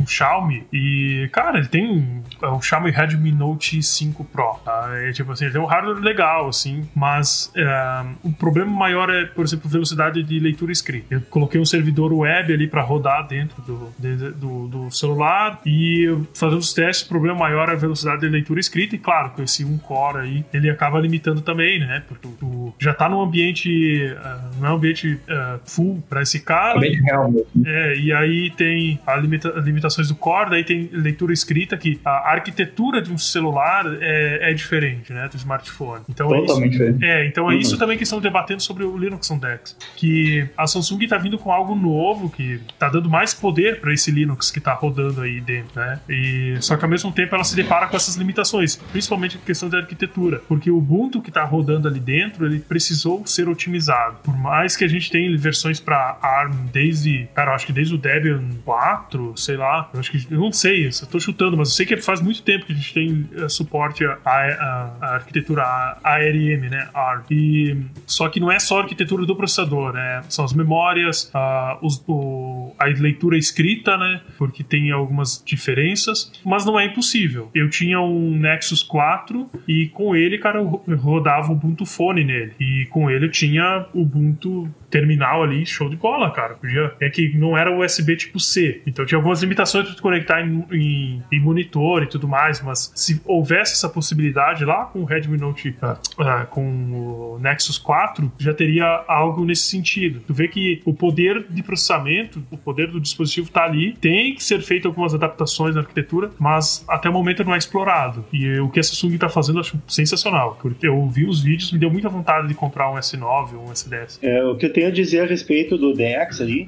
um 0.02 0.08
Xiaomi 0.08 0.66
e, 0.72 1.30
cara, 1.32 1.60
ele 1.60 1.68
tem 1.68 2.22
é 2.41 2.47
o 2.47 2.62
Xiaomi 2.62 2.91
Redmi 2.91 3.32
Note 3.32 3.82
5 3.82 4.24
Pro, 4.26 4.60
tá? 4.66 4.89
É, 4.93 5.12
tipo 5.12 5.32
assim, 5.32 5.45
ele 5.45 5.54
tem 5.54 5.62
um 5.62 5.66
hardware 5.66 5.99
legal, 5.99 6.47
assim, 6.47 6.88
mas 6.95 7.52
é, 7.56 8.06
o 8.24 8.32
problema 8.32 8.72
maior 8.72 9.10
é, 9.10 9.26
por 9.26 9.45
exemplo, 9.45 9.70
velocidade 9.70 10.24
de 10.24 10.39
leitura 10.39 10.72
escrita. 10.72 11.08
Eu 11.14 11.22
coloquei 11.22 11.60
um 11.60 11.66
servidor 11.66 12.12
web 12.14 12.54
ali 12.54 12.68
para 12.68 12.82
rodar 12.82 13.28
dentro 13.28 13.62
do, 13.62 13.93
de, 13.97 14.32
do, 14.32 14.68
do, 14.68 14.91
celular 14.91 15.60
e 15.66 16.08
fazendo 16.34 16.60
os 16.60 16.74
testes, 16.74 17.06
o 17.06 17.10
problema 17.10 17.38
maior 17.38 17.70
é 17.70 17.74
a 17.74 17.76
velocidade 17.76 18.22
de 18.22 18.28
leitura 18.28 18.60
escrita 18.60 18.95
e, 18.95 18.99
claro, 18.99 19.32
com 19.32 19.43
esse 19.43 19.64
1 19.64 19.78
core 19.80 20.18
aí, 20.20 20.45
ele 20.54 20.70
acaba 20.70 20.99
limitando 20.99 21.41
também, 21.41 21.80
né? 21.80 22.04
Porque 22.08 22.28
tu, 22.39 22.74
já 22.80 22.93
tá 22.93 23.08
num 23.08 23.22
ambiente, 23.22 23.70
uh, 24.14 24.60
não 24.60 24.68
é 24.68 24.72
um 24.72 24.76
ambiente 24.76 25.14
uh, 25.14 25.60
full 25.66 26.04
para 26.10 26.22
esse 26.22 26.39
cara. 26.39 26.78
Ambiente 26.78 27.02
real 27.02 27.32
mesmo. 27.32 27.47
É, 27.66 27.95
e 27.97 28.14
aí 28.14 28.49
tem 28.52 28.99
a 29.06 29.16
limita, 29.16 29.60
limitações 29.91 30.07
do 30.07 30.15
core, 30.15 30.49
daí 30.49 30.63
tem 30.63 30.89
leitura 30.91 31.33
escrita 31.33 31.77
que 31.77 31.99
a 32.03 32.31
arquitetura 32.31 33.01
de 33.01 33.11
um 33.11 33.17
celular 33.17 33.85
é, 33.99 34.51
é 34.51 34.53
diferente, 34.53 35.11
né, 35.13 35.27
do 35.27 35.35
smartphone. 35.37 36.03
Então 36.09 36.29
Totalmente 36.29 36.81
é 36.81 36.89
isso, 36.89 37.03
é, 37.03 37.27
então 37.27 37.51
é 37.51 37.55
isso 37.55 37.77
também 37.77 37.97
que 37.97 38.03
estão 38.03 38.19
debatendo 38.19 38.61
sobre 38.61 38.83
o 38.83 38.97
Linux 38.97 39.29
on 39.29 39.37
Dex, 39.37 39.77
que 39.95 40.47
a 40.57 40.65
Samsung 40.65 41.03
está 41.03 41.17
vindo 41.17 41.37
com 41.37 41.51
algo 41.51 41.75
novo 41.75 42.29
que 42.29 42.61
está 42.69 42.89
dando 42.89 43.09
mais 43.09 43.33
poder 43.33 43.79
para 43.79 43.93
esse 43.93 44.11
Linux 44.11 44.49
que 44.51 44.59
está 44.59 44.73
rodando 44.73 45.21
aí 45.21 45.41
dentro, 45.41 45.79
né? 45.79 45.99
E 46.09 46.57
só 46.61 46.77
que 46.77 46.83
ao 46.83 46.89
mesmo 46.89 47.11
tempo 47.11 47.35
ela 47.35 47.43
se 47.43 47.55
depara 47.55 47.87
com 47.87 47.95
essas 47.95 48.15
limitações, 48.15 48.75
principalmente 48.75 49.37
a 49.37 49.45
questão 49.45 49.69
da 49.69 49.79
arquitetura, 49.79 50.41
porque 50.47 50.69
o 50.69 50.77
Ubuntu 50.77 51.21
que 51.21 51.29
está 51.29 51.43
rodando 51.43 51.87
ali 51.87 51.99
dentro, 51.99 52.45
ele 52.45 52.59
precisou 52.59 53.25
ser 53.25 53.47
otimizado. 53.47 54.17
Por 54.23 54.37
mais 54.37 54.75
que 54.75 54.83
a 54.83 54.87
gente 54.87 55.09
tenha 55.09 55.35
versões 55.37 55.79
para 55.79 56.17
ARM 56.21 56.67
desde, 56.71 57.27
cara, 57.33 57.53
acho 57.53 57.65
que 57.65 57.73
desde 57.73 57.95
o 57.95 57.97
Debian 57.97 58.49
4, 58.65 59.33
sei 59.37 59.57
lá, 59.57 59.80
eu 59.93 59.99
acho 59.99 60.11
que 60.11 60.34
eu 60.34 60.39
não 60.39 60.51
sei, 60.51 60.88
eu 60.88 61.07
tô 61.09 61.19
chutando, 61.19 61.57
mas 61.57 61.69
eu 61.69 61.75
sei 61.75 61.86
que 61.86 61.97
faz 61.97 62.21
muito 62.21 62.41
tempo 62.41 62.65
que 62.65 62.73
a 62.73 62.75
gente 62.75 62.93
tem 62.93 63.29
uh, 63.43 63.49
suporte 63.49 64.05
à, 64.05 64.17
à, 64.25 64.97
à 65.01 65.15
arquitetura 65.15 65.63
ARM, 66.03 66.69
né? 66.69 66.89
ARM. 66.93 67.23
E, 67.29 67.77
só 68.05 68.29
que 68.29 68.39
não 68.39 68.51
é 68.51 68.59
só 68.59 68.79
a 68.79 68.82
arquitetura 68.84 69.25
do 69.25 69.36
processador, 69.36 69.93
né? 69.93 70.21
São 70.29 70.45
as 70.45 70.53
memórias, 70.53 71.32
uh, 71.34 71.86
os, 71.86 72.03
o, 72.07 72.73
a 72.79 72.86
leitura 72.86 73.38
escrita, 73.38 73.97
né? 73.97 74.21
Porque 74.38 74.63
tem 74.63 74.91
algumas 74.91 75.41
diferenças, 75.45 76.32
mas 76.45 76.65
não 76.65 76.79
é 76.79 76.86
impossível. 76.86 77.49
Eu 77.53 77.69
tinha 77.69 77.99
um 77.99 78.38
Nexus 78.38 78.84
4 78.84 79.49
e 79.67 79.88
com 79.88 80.15
ele, 80.15 80.38
cara, 80.38 80.59
eu 80.59 80.84
rodava 80.97 81.49
o 81.49 81.53
Ubuntu 81.53 81.86
Phone 81.86 82.23
nele. 82.23 82.53
E 82.59 82.86
com 82.89 83.09
ele 83.09 83.25
eu 83.25 83.32
tinha 83.32 83.86
Ubuntu 83.93 84.69
terminal 84.91 85.41
ali, 85.41 85.65
show 85.65 85.89
de 85.89 85.95
bola, 85.95 86.29
cara. 86.29 86.55
Podia. 86.55 86.93
É 86.99 87.09
que 87.09 87.35
não 87.35 87.57
era 87.57 87.75
USB 87.75 88.15
tipo 88.15 88.39
C. 88.39 88.81
Então 88.85 89.05
tinha 89.05 89.17
algumas 89.17 89.41
limitações 89.41 89.89
para 89.89 90.01
conectar 90.01 90.41
em, 90.41 90.65
em, 90.71 91.23
em, 91.31 91.39
monitor 91.39 92.03
e 92.03 92.07
tudo 92.07 92.27
mais, 92.27 92.61
mas 92.61 92.91
se 92.93 93.21
houvesse 93.25 93.73
essa 93.73 93.89
possibilidade 93.89 94.65
lá 94.65 94.85
com 94.85 94.99
o 94.99 95.05
Redmi 95.05 95.37
Note, 95.37 95.69
uh, 95.81 96.47
com 96.47 97.35
o 97.35 97.39
Nexus 97.39 97.77
4, 97.77 98.31
já 98.37 98.53
teria 98.53 99.03
algo 99.07 99.45
nesse 99.45 99.63
sentido. 99.63 100.21
Tu 100.27 100.33
vê 100.33 100.47
que 100.47 100.81
o 100.85 100.93
poder 100.93 101.45
de 101.49 101.63
processamento, 101.63 102.43
o 102.51 102.57
poder 102.57 102.87
do 102.87 102.99
dispositivo 102.99 103.49
tá 103.49 103.63
ali, 103.63 103.93
tem 103.93 104.35
que 104.35 104.43
ser 104.43 104.61
feito 104.61 104.87
algumas 104.87 105.13
adaptações 105.13 105.75
na 105.75 105.81
arquitetura, 105.81 106.31
mas 106.37 106.83
até 106.87 107.09
o 107.09 107.13
momento 107.13 107.43
não 107.43 107.55
é 107.55 107.57
explorado. 107.57 108.25
E 108.33 108.59
o 108.59 108.69
que 108.69 108.79
a 108.79 108.83
Samsung 108.83 109.17
tá 109.17 109.29
fazendo 109.29 109.57
eu 109.57 109.61
acho 109.61 109.81
sensacional, 109.87 110.57
porque 110.61 110.87
eu 110.87 111.07
vi 111.07 111.25
os 111.25 111.41
vídeos, 111.41 111.71
me 111.71 111.79
deu 111.79 111.89
muita 111.89 112.09
vontade 112.09 112.47
de 112.47 112.53
comprar 112.53 112.91
um 112.91 112.95
S9 112.95 113.53
ou 113.53 113.63
um 113.63 113.71
S10. 113.71 114.19
É, 114.21 114.43
o 114.43 114.55
que 114.55 114.65
eu 114.65 114.73
tenho 114.73 114.80
a 114.86 114.91
dizer 114.91 115.21
a 115.21 115.25
respeito 115.25 115.77
do 115.77 115.93
DeX 115.93 116.41
ali, 116.41 116.65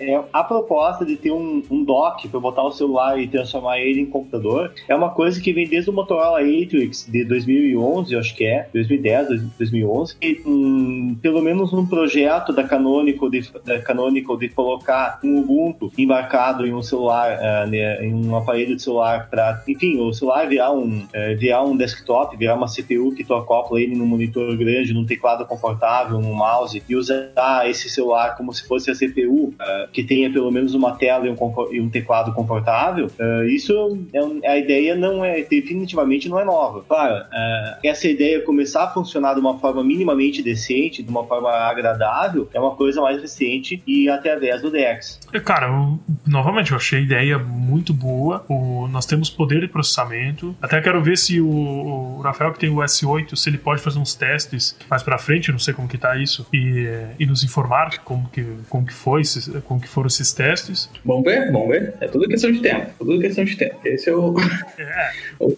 é 0.00 0.20
a 0.32 0.44
proposta 0.44 1.04
de 1.04 1.16
ter 1.16 1.30
um, 1.30 1.62
um 1.70 1.84
dock 1.84 2.28
para 2.28 2.40
botar 2.40 2.62
o 2.62 2.72
celular 2.72 3.20
e 3.20 3.26
transformar 3.26 3.78
ele 3.78 4.00
em 4.00 4.06
computador 4.06 4.72
é 4.88 4.94
uma 4.94 5.10
coisa 5.10 5.40
que 5.40 5.52
vem 5.52 5.66
desde 5.66 5.90
o 5.90 5.92
Motorola 5.92 6.40
Atrix 6.40 7.06
de 7.08 7.24
2011, 7.24 8.16
acho 8.16 8.34
que 8.34 8.44
é, 8.44 8.68
2010, 8.72 9.42
2011, 9.58 10.16
e 10.22 10.40
um, 10.46 11.16
pelo 11.20 11.42
menos 11.42 11.72
um 11.72 11.86
projeto 11.86 12.52
da 12.52 12.64
Canonical 12.64 13.30
de, 13.30 13.50
da 13.64 13.80
Canonical 13.80 14.36
de 14.36 14.48
colocar 14.48 15.18
um 15.22 15.38
Ubuntu 15.38 15.92
embarcado 15.96 16.66
em 16.66 16.72
um 16.72 16.82
celular, 16.82 17.38
uh, 17.38 17.70
né, 17.70 18.04
em 18.04 18.14
um 18.14 18.36
aparelho 18.36 18.76
de 18.76 18.82
celular 18.82 19.28
para, 19.28 19.62
enfim, 19.66 19.98
o 20.00 20.12
celular 20.12 20.48
virar 20.48 20.72
um, 20.72 20.98
uh, 20.98 21.38
virar 21.38 21.62
um 21.62 21.76
desktop, 21.76 22.36
virar 22.36 22.54
uma 22.54 22.66
CPU 22.66 23.14
que 23.14 23.24
tu 23.24 23.34
acopla 23.34 23.80
ele 23.80 23.94
num 23.94 24.06
monitor 24.06 24.56
grande, 24.56 24.92
num 24.92 25.04
teclado 25.04 25.44
confortável, 25.46 26.20
num 26.20 26.34
mouse 26.34 26.82
e 26.88 26.96
usar 26.96 27.55
esse 27.64 27.88
celular 27.88 28.36
como 28.36 28.52
se 28.52 28.66
fosse 28.66 28.90
a 28.90 28.94
CPU, 28.94 29.48
uh, 29.48 29.88
que 29.92 30.02
tenha 30.02 30.30
pelo 30.30 30.50
menos 30.50 30.74
uma 30.74 30.96
tela 30.96 31.26
e 31.26 31.30
um, 31.30 31.36
e 31.72 31.80
um 31.80 31.88
teclado 31.88 32.32
confortável, 32.32 33.06
uh, 33.06 33.44
isso 33.44 33.98
é, 34.12 34.48
a 34.48 34.58
ideia 34.58 34.94
não 34.94 35.24
é 35.24 35.42
definitivamente 35.42 36.28
não 36.28 36.40
é 36.40 36.44
nova. 36.44 36.84
Claro, 36.86 37.24
uh, 37.24 37.78
essa 37.82 38.08
ideia 38.08 38.42
começar 38.42 38.84
a 38.84 38.88
funcionar 38.88 39.34
de 39.34 39.40
uma 39.40 39.58
forma 39.58 39.82
minimamente 39.82 40.42
decente, 40.42 41.02
de 41.02 41.08
uma 41.08 41.24
forma 41.24 41.50
agradável, 41.50 42.48
é 42.52 42.60
uma 42.60 42.74
coisa 42.74 43.00
mais 43.00 43.20
recente 43.20 43.82
e 43.86 44.08
através 44.08 44.62
do 44.62 44.70
DeX. 44.70 45.20
Cara, 45.44 45.68
eu, 45.68 45.98
novamente, 46.26 46.72
eu 46.72 46.76
achei 46.76 46.98
a 46.98 47.02
ideia 47.02 47.38
muito 47.38 47.92
boa. 47.92 48.44
O, 48.48 48.88
nós 48.88 49.06
temos 49.06 49.30
poder 49.30 49.60
de 49.60 49.68
processamento. 49.68 50.56
Até 50.60 50.80
quero 50.80 51.02
ver 51.02 51.16
se 51.18 51.40
o, 51.40 51.48
o 51.48 52.20
Rafael, 52.20 52.52
que 52.52 52.58
tem 52.58 52.70
o 52.70 52.76
S8, 52.76 53.36
se 53.36 53.50
ele 53.50 53.58
pode 53.58 53.80
fazer 53.80 53.98
uns 53.98 54.14
testes 54.14 54.76
mais 54.88 55.02
pra 55.02 55.18
frente, 55.18 55.50
não 55.52 55.58
sei 55.58 55.74
como 55.74 55.88
que 55.88 55.98
tá 55.98 56.16
isso, 56.16 56.46
e, 56.52 56.88
e 57.18 57.26
nos 57.26 57.42
informar 57.46 57.98
como 58.04 58.28
que, 58.28 58.44
como 58.68 58.86
que 58.86 58.92
foi, 58.92 59.22
como 59.64 59.80
que 59.80 59.88
foram 59.88 60.08
esses 60.08 60.32
testes. 60.32 60.90
Vamos 61.04 61.24
ver, 61.24 61.50
vamos 61.50 61.68
ver. 61.68 61.94
É 62.00 62.08
tudo 62.08 62.28
questão 62.28 62.52
de 62.52 62.60
tempo. 62.60 62.90
Tudo 62.98 63.20
questão 63.20 63.44
de 63.44 63.56
tempo. 63.56 63.76
Esse 63.84 64.10
é 64.10 64.14
o. 64.14 64.34
É. 64.78 65.10
o 65.40 65.56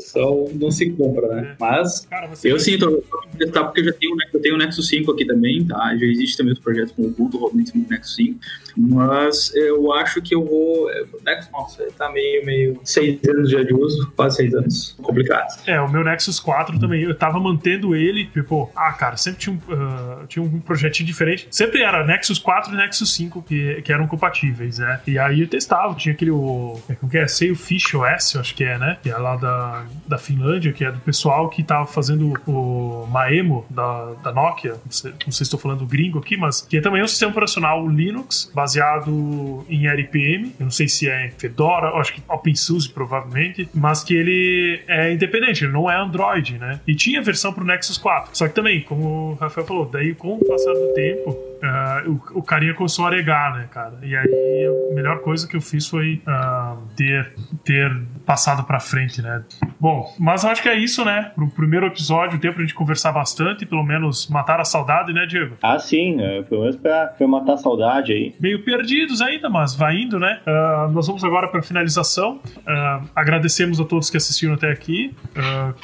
só 0.00 0.46
não 0.54 0.70
se 0.70 0.90
compra, 0.90 1.28
né? 1.28 1.50
É. 1.52 1.56
Mas 1.58 2.06
Cara, 2.06 2.28
eu 2.44 2.58
sim, 2.58 2.78
tô 2.78 3.02
testar 3.38 3.64
porque 3.64 3.80
eu 3.80 3.84
já 3.84 3.92
tenho, 3.92 4.16
eu 4.32 4.40
tenho 4.40 4.54
o 4.54 4.58
Nexus 4.58 4.88
5 4.88 5.12
aqui 5.12 5.24
também, 5.24 5.64
tá? 5.64 5.96
Já 5.96 6.06
existe 6.06 6.36
também 6.36 6.52
os 6.52 6.58
projetos 6.58 6.92
com 6.92 7.02
o 7.02 7.06
Ubuntu 7.06 7.38
rodando 7.38 7.62
em 7.62 7.66
cima 7.66 7.84
do 7.84 7.90
Nexus 7.90 8.16
5. 8.16 8.40
Mas 8.76 9.54
eu 9.54 9.92
acho 9.92 10.20
que 10.22 10.34
eu 10.34 10.44
vou. 10.44 10.90
É, 10.90 11.02
o 11.02 11.22
Nexus, 11.24 11.50
nossa, 11.52 11.86
tá 11.96 12.10
meio, 12.10 12.44
meio. 12.44 12.80
Seis 12.84 13.18
anos 13.28 13.50
já 13.50 13.62
de 13.62 13.74
uso, 13.74 14.10
quase 14.16 14.36
seis 14.36 14.54
anos. 14.54 14.96
Complicado. 15.02 15.48
É, 15.66 15.80
o 15.80 15.90
meu 15.90 16.04
Nexus 16.04 16.38
4 16.38 16.78
também. 16.78 17.02
Eu 17.02 17.14
tava 17.14 17.40
mantendo 17.40 17.94
ele, 17.94 18.26
tipo, 18.26 18.70
ah, 18.74 18.92
cara, 18.92 19.16
sempre 19.16 19.40
tinha 19.40 19.54
um, 19.54 19.58
uh, 19.58 20.26
tinha 20.26 20.42
um 20.42 20.60
projetinho 20.60 21.06
diferente. 21.18 21.48
Sempre 21.50 21.82
era 21.82 22.04
Nexus 22.06 22.38
4 22.38 22.72
e 22.72 22.76
Nexus 22.76 23.12
5 23.14 23.42
que, 23.42 23.82
que 23.82 23.92
eram 23.92 24.06
compatíveis, 24.06 24.78
né? 24.78 25.00
E 25.06 25.18
aí 25.18 25.40
eu 25.40 25.48
testava, 25.48 25.94
tinha 25.94 26.12
aquele. 26.12 26.30
O, 26.30 26.80
é, 26.88 26.94
como 26.94 27.10
que 27.10 27.18
é? 27.18 27.26
Sei 27.26 27.50
o 27.50 27.56
Fish 27.56 27.94
OS, 27.94 28.34
eu 28.34 28.40
acho 28.40 28.54
que 28.54 28.64
é, 28.64 28.78
né? 28.78 28.98
Que 29.02 29.10
é 29.10 29.16
lá 29.16 29.36
da, 29.36 29.84
da 30.06 30.18
Finlândia, 30.18 30.72
que 30.72 30.84
é 30.84 30.92
do 30.92 31.00
pessoal 31.00 31.48
que 31.48 31.62
tava 31.62 31.86
fazendo 31.86 32.32
o 32.46 33.06
Maemo 33.10 33.66
da, 33.68 34.12
da 34.22 34.32
Nokia. 34.32 34.72
Não 34.72 34.92
sei, 34.92 35.10
não 35.10 35.18
sei 35.18 35.32
se 35.32 35.42
estou 35.44 35.58
falando 35.58 35.84
gringo 35.86 36.18
aqui, 36.18 36.36
mas 36.36 36.62
que 36.62 36.76
é 36.76 36.80
também 36.80 37.02
um 37.02 37.08
sistema 37.08 37.32
operacional 37.32 37.86
Linux, 37.88 38.50
baseado 38.54 39.64
em 39.68 39.88
RPM. 39.88 40.54
Eu 40.58 40.64
não 40.64 40.70
sei 40.70 40.88
se 40.88 41.08
é 41.08 41.30
Fedora, 41.36 41.88
acho 41.98 42.14
que 42.14 42.22
OpenSUSE 42.28 42.88
provavelmente, 42.90 43.68
mas 43.74 44.04
que 44.04 44.14
ele 44.14 44.80
é 44.86 45.12
independente, 45.12 45.64
ele 45.64 45.72
não 45.72 45.90
é 45.90 45.96
Android, 45.96 46.58
né? 46.58 46.80
E 46.86 46.94
tinha 46.94 47.20
versão 47.22 47.52
para 47.52 47.64
o 47.64 47.66
Nexus 47.66 47.98
4. 47.98 48.30
Só 48.32 48.46
que 48.46 48.54
também, 48.54 48.82
como 48.82 49.32
o 49.32 49.34
Rafael 49.34 49.66
falou, 49.66 49.86
daí 49.86 50.14
com 50.14 50.36
o 50.36 50.44
passar 50.44 50.72
do 50.72 50.92
tempo, 50.94 51.07
uh, 51.14 52.20
o, 52.34 52.38
o 52.38 52.42
carinha 52.42 52.74
começou 52.74 53.04
a 53.04 53.08
aregar, 53.08 53.54
né, 53.56 53.68
cara? 53.70 53.98
E 54.02 54.16
aí 54.16 54.90
a 54.90 54.94
melhor 54.94 55.20
coisa 55.20 55.46
que 55.46 55.56
eu 55.56 55.60
fiz 55.60 55.86
foi 55.86 56.22
uh, 56.26 56.78
ter, 56.96 57.32
ter 57.64 57.90
passado 58.24 58.64
para 58.64 58.80
frente, 58.80 59.22
né? 59.22 59.42
Bom, 59.80 60.14
mas 60.18 60.44
eu 60.44 60.50
acho 60.50 60.62
que 60.62 60.68
é 60.68 60.74
isso, 60.74 61.04
né? 61.04 61.32
Pro 61.34 61.48
primeiro 61.50 61.86
episódio, 61.86 62.38
deu 62.38 62.52
pra 62.52 62.62
gente 62.62 62.74
conversar 62.74 63.12
bastante, 63.12 63.64
pelo 63.64 63.82
menos 63.82 64.28
matar 64.28 64.60
a 64.60 64.64
saudade, 64.64 65.12
né, 65.12 65.26
Diego? 65.26 65.56
Ah, 65.62 65.78
sim, 65.78 66.20
é, 66.20 66.42
pelo 66.42 66.62
menos 66.62 66.76
pra, 66.76 67.06
pra 67.06 67.26
matar 67.26 67.54
a 67.54 67.58
saudade 67.58 68.12
aí. 68.12 68.34
Meio 68.40 68.64
perdidos 68.64 69.20
ainda, 69.20 69.48
mas 69.48 69.74
vai 69.74 69.96
indo, 69.96 70.18
né? 70.18 70.40
Uh, 70.46 70.90
nós 70.92 71.06
vamos 71.06 71.24
agora 71.24 71.48
pra 71.48 71.62
finalização. 71.62 72.40
Agradecemos 73.14 73.80
a 73.80 73.84
todos 73.84 74.10
que 74.10 74.16
assistiram 74.16 74.54
até 74.54 74.70
aqui. 74.70 75.14
Uh, 75.36 75.74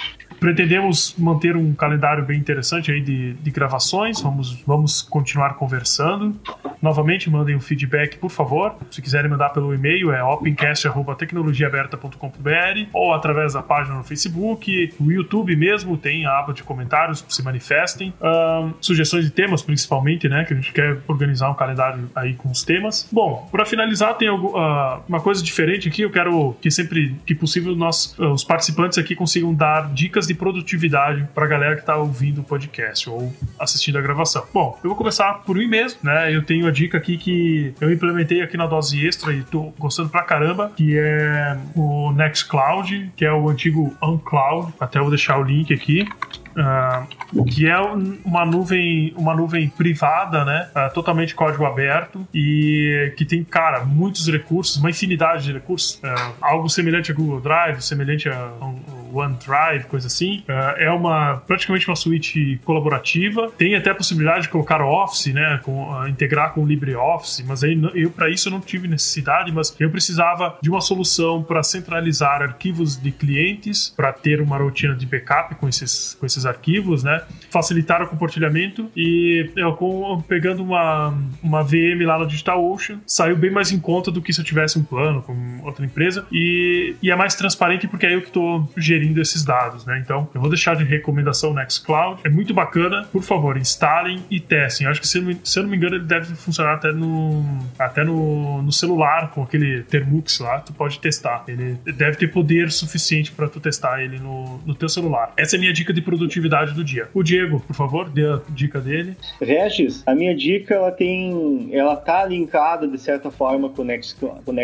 pretendemos 0.44 1.16
manter 1.16 1.56
um 1.56 1.72
calendário 1.72 2.22
bem 2.22 2.38
interessante 2.38 2.92
aí 2.92 3.00
de, 3.00 3.32
de 3.32 3.50
gravações. 3.50 4.20
Vamos, 4.20 4.62
vamos 4.66 5.00
continuar 5.00 5.54
conversando. 5.54 6.38
Novamente, 6.82 7.30
mandem 7.30 7.56
um 7.56 7.60
feedback, 7.60 8.18
por 8.18 8.30
favor. 8.30 8.76
Se 8.90 9.00
quiserem 9.00 9.30
mandar 9.30 9.54
pelo 9.54 9.72
e-mail, 9.72 10.12
é 10.12 10.22
opencast.tecnologiaaberta.com.br 10.22 12.90
ou 12.92 13.14
através 13.14 13.54
da 13.54 13.62
página 13.62 13.96
no 13.96 14.04
Facebook. 14.04 14.92
O 15.00 15.10
YouTube 15.10 15.56
mesmo 15.56 15.96
tem 15.96 16.26
a 16.26 16.40
aba 16.40 16.52
de 16.52 16.62
comentários, 16.62 17.24
se 17.26 17.42
manifestem. 17.42 18.12
Um, 18.20 18.74
sugestões 18.82 19.24
de 19.24 19.30
temas, 19.30 19.62
principalmente, 19.62 20.28
né? 20.28 20.44
Que 20.44 20.52
a 20.52 20.56
gente 20.56 20.74
quer 20.74 20.98
organizar 21.08 21.48
um 21.48 21.54
calendário 21.54 22.10
aí 22.14 22.34
com 22.34 22.50
os 22.50 22.62
temas. 22.62 23.08
Bom, 23.10 23.48
para 23.50 23.64
finalizar, 23.64 24.12
tem 24.18 24.28
uh, 24.28 25.00
uma 25.08 25.22
coisa 25.22 25.42
diferente 25.42 25.88
aqui. 25.88 26.02
Eu 26.02 26.10
quero 26.10 26.54
que 26.60 26.70
sempre 26.70 27.16
que 27.24 27.34
possível 27.34 27.74
nós, 27.74 28.14
uh, 28.18 28.26
os 28.26 28.44
participantes 28.44 28.98
aqui, 28.98 29.16
consigam 29.16 29.54
dar 29.54 29.90
dicas 29.94 30.26
de 30.26 30.33
de 30.34 30.36
produtividade 30.36 31.26
para 31.34 31.44
a 31.44 31.48
galera 31.48 31.74
que 31.76 31.80
está 31.80 31.96
ouvindo 31.96 32.40
o 32.40 32.44
podcast 32.44 33.08
ou 33.08 33.32
assistindo 33.58 33.96
a 33.98 34.02
gravação. 34.02 34.44
Bom, 34.52 34.78
eu 34.82 34.90
vou 34.90 34.96
começar 34.96 35.34
por 35.44 35.56
mim 35.56 35.66
mesmo, 35.66 36.00
né? 36.02 36.34
Eu 36.34 36.42
tenho 36.42 36.66
a 36.66 36.70
dica 36.70 36.98
aqui 36.98 37.16
que 37.16 37.72
eu 37.80 37.92
implementei 37.92 38.42
aqui 38.42 38.56
na 38.56 38.66
dose 38.66 39.06
extra 39.06 39.32
e 39.32 39.42
tô 39.44 39.72
gostando 39.78 40.08
pra 40.08 40.22
caramba, 40.22 40.72
que 40.76 40.98
é 40.98 41.56
o 41.74 42.12
Nextcloud, 42.12 43.12
que 43.16 43.24
é 43.24 43.32
o 43.32 43.48
antigo 43.48 43.96
OnCloud. 44.02 44.74
Até 44.80 44.98
vou 44.98 45.08
deixar 45.08 45.38
o 45.38 45.42
link 45.42 45.72
aqui. 45.72 46.06
Uh, 46.54 47.44
que 47.46 47.68
é 47.68 47.76
uma 48.24 48.46
nuvem, 48.46 49.12
uma 49.16 49.34
nuvem 49.34 49.68
privada, 49.68 50.44
né? 50.44 50.68
Uh, 50.70 50.94
totalmente 50.94 51.34
código 51.34 51.64
aberto 51.64 52.24
e 52.32 53.12
que 53.16 53.24
tem, 53.24 53.42
cara, 53.42 53.84
muitos 53.84 54.28
recursos, 54.28 54.76
uma 54.76 54.88
infinidade 54.88 55.44
de 55.44 55.52
recursos. 55.52 55.96
Uh, 55.96 56.34
algo 56.40 56.68
semelhante 56.68 57.10
a 57.10 57.14
Google 57.14 57.40
Drive, 57.40 57.82
semelhante 57.82 58.28
a, 58.28 58.52
a 58.60 58.93
OneDrive, 59.14 59.86
coisa 59.88 60.06
assim. 60.06 60.44
Uh, 60.48 60.52
é 60.78 60.90
uma 60.90 61.36
praticamente 61.46 61.88
uma 61.88 61.96
suíte 61.96 62.60
colaborativa. 62.64 63.50
Tem 63.56 63.74
até 63.74 63.90
a 63.90 63.94
possibilidade 63.94 64.42
de 64.42 64.48
colocar 64.48 64.82
Office, 64.82 65.32
né, 65.32 65.60
com, 65.62 65.90
uh, 65.90 66.08
integrar 66.08 66.52
com 66.52 66.62
o 66.62 66.66
LibreOffice, 66.66 67.44
mas 67.44 67.62
aí 67.62 67.80
eu 67.94 68.10
para 68.10 68.28
isso 68.30 68.48
eu 68.48 68.52
não 68.52 68.60
tive 68.60 68.88
necessidade, 68.88 69.52
mas 69.52 69.74
eu 69.78 69.90
precisava 69.90 70.56
de 70.60 70.70
uma 70.70 70.80
solução 70.80 71.42
para 71.42 71.62
centralizar 71.62 72.42
arquivos 72.42 72.96
de 72.96 73.10
clientes, 73.10 73.92
para 73.96 74.12
ter 74.12 74.40
uma 74.40 74.56
rotina 74.56 74.94
de 74.94 75.06
backup 75.06 75.54
com 75.56 75.68
esses 75.68 76.16
com 76.18 76.26
esses 76.26 76.46
arquivos, 76.46 77.02
né, 77.02 77.22
facilitar 77.50 78.02
o 78.02 78.08
compartilhamento 78.08 78.90
e 78.96 79.50
eu 79.56 79.72
com, 79.74 80.22
pegando 80.26 80.62
uma 80.62 81.14
uma 81.42 81.62
VM 81.62 82.04
lá 82.04 82.18
no 82.18 82.26
DigitalOcean, 82.26 83.00
saiu 83.06 83.36
bem 83.36 83.50
mais 83.50 83.72
em 83.72 83.78
conta 83.78 84.10
do 84.10 84.20
que 84.20 84.32
se 84.32 84.40
eu 84.40 84.44
tivesse 84.44 84.78
um 84.78 84.84
plano 84.84 85.22
com 85.22 85.34
outra 85.62 85.84
empresa 85.84 86.26
e, 86.32 86.94
e 87.02 87.10
é 87.10 87.16
mais 87.16 87.34
transparente 87.34 87.86
porque 87.86 88.06
é 88.06 88.14
eu 88.14 88.20
que 88.20 88.28
estou 88.28 88.68
gerindo 88.76 89.03
gerindo 89.04 89.20
esses 89.20 89.44
dados, 89.44 89.84
né? 89.84 90.00
Então, 90.02 90.28
eu 90.34 90.40
vou 90.40 90.48
deixar 90.48 90.74
de 90.74 90.84
recomendação 90.84 91.50
o 91.50 91.54
Nextcloud. 91.54 92.20
É 92.24 92.28
muito 92.28 92.54
bacana. 92.54 93.06
Por 93.12 93.22
favor, 93.22 93.56
instalem 93.56 94.22
e 94.30 94.40
testem. 94.40 94.86
Eu 94.86 94.90
acho 94.90 95.00
que, 95.00 95.06
se, 95.06 95.18
eu 95.18 95.62
não 95.62 95.70
me 95.70 95.76
engano, 95.76 95.96
ele 95.96 96.04
deve 96.04 96.34
funcionar 96.34 96.74
até 96.74 96.92
no, 96.92 97.44
até 97.78 98.02
no, 98.02 98.62
no 98.62 98.72
celular, 98.72 99.30
com 99.30 99.42
aquele 99.42 99.82
Termux 99.82 100.38
lá. 100.40 100.60
Tu 100.60 100.72
pode 100.72 100.98
testar. 100.98 101.44
Ele 101.46 101.78
deve 101.84 102.16
ter 102.16 102.28
poder 102.28 102.70
suficiente 102.70 103.30
para 103.32 103.48
tu 103.48 103.60
testar 103.60 104.02
ele 104.02 104.18
no, 104.18 104.58
no 104.64 104.74
teu 104.74 104.88
celular. 104.88 105.32
Essa 105.36 105.56
é 105.56 105.58
a 105.58 105.60
minha 105.60 105.72
dica 105.72 105.92
de 105.92 106.00
produtividade 106.00 106.72
do 106.72 106.82
dia. 106.82 107.08
O 107.12 107.22
Diego, 107.22 107.60
por 107.60 107.74
favor, 107.74 108.08
dê 108.08 108.26
a 108.26 108.40
dica 108.48 108.80
dele. 108.80 109.16
Regis, 109.40 110.02
a 110.06 110.14
minha 110.14 110.34
dica, 110.34 110.74
ela 110.74 110.90
tem... 110.90 111.68
Ela 111.72 111.96
tá 111.96 112.24
linkada, 112.24 112.86
de 112.86 112.98
certa 112.98 113.30
forma, 113.30 113.68
com 113.68 113.82
o 113.82 113.84
Nextcloud, 113.84 114.42
com 114.44 114.54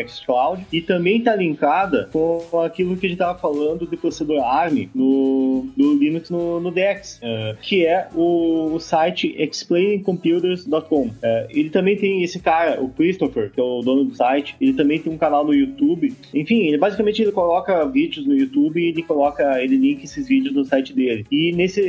e 0.72 0.80
também 0.80 1.22
tá 1.22 1.34
linkada 1.34 2.09
com 2.12 2.61
aquilo 2.64 2.97
que 2.97 3.07
a 3.07 3.09
gente 3.09 3.18
tava 3.18 3.38
falando 3.38 3.86
de 3.86 3.97
processador 3.97 4.30
ARM 4.39 4.89
no, 4.95 5.66
no 5.76 5.95
Linux 5.95 6.31
no, 6.31 6.61
no 6.61 6.70
DeX, 6.70 7.18
uh, 7.22 7.57
que 7.61 7.87
é 7.87 8.09
o, 8.14 8.74
o 8.74 8.81
site 8.81 9.35
explainingcomputers.com. 9.39 11.07
Uh, 11.07 11.12
ele 11.49 11.70
também 11.70 11.97
tem 11.97 12.22
esse 12.22 12.39
cara, 12.41 12.81
o 12.83 12.89
Christopher, 12.91 13.51
que 13.51 13.61
é 13.61 13.62
o 13.62 13.81
dono 13.81 14.05
do 14.05 14.14
site, 14.14 14.57
ele 14.61 14.72
também 14.74 14.99
tem 14.99 15.12
um 15.12 15.18
canal 15.18 15.45
no 15.45 15.55
YouTube. 15.55 16.12
Enfim, 16.35 16.66
ele, 16.66 16.78
basicamente 16.78 17.22
ele 17.22 17.33
coloca 17.33 17.85
vídeos 17.87 18.26
no 18.26 18.35
YouTube 18.35 18.81
e 18.81 18.89
ele 18.89 19.03
coloca, 19.03 19.62
ele 19.62 19.76
linka 19.76 20.05
esses 20.05 20.28
vídeos 20.28 20.55
no 20.55 20.64
site 20.64 20.93
dele. 20.93 21.26
E 21.31 21.53
nesse 21.53 21.81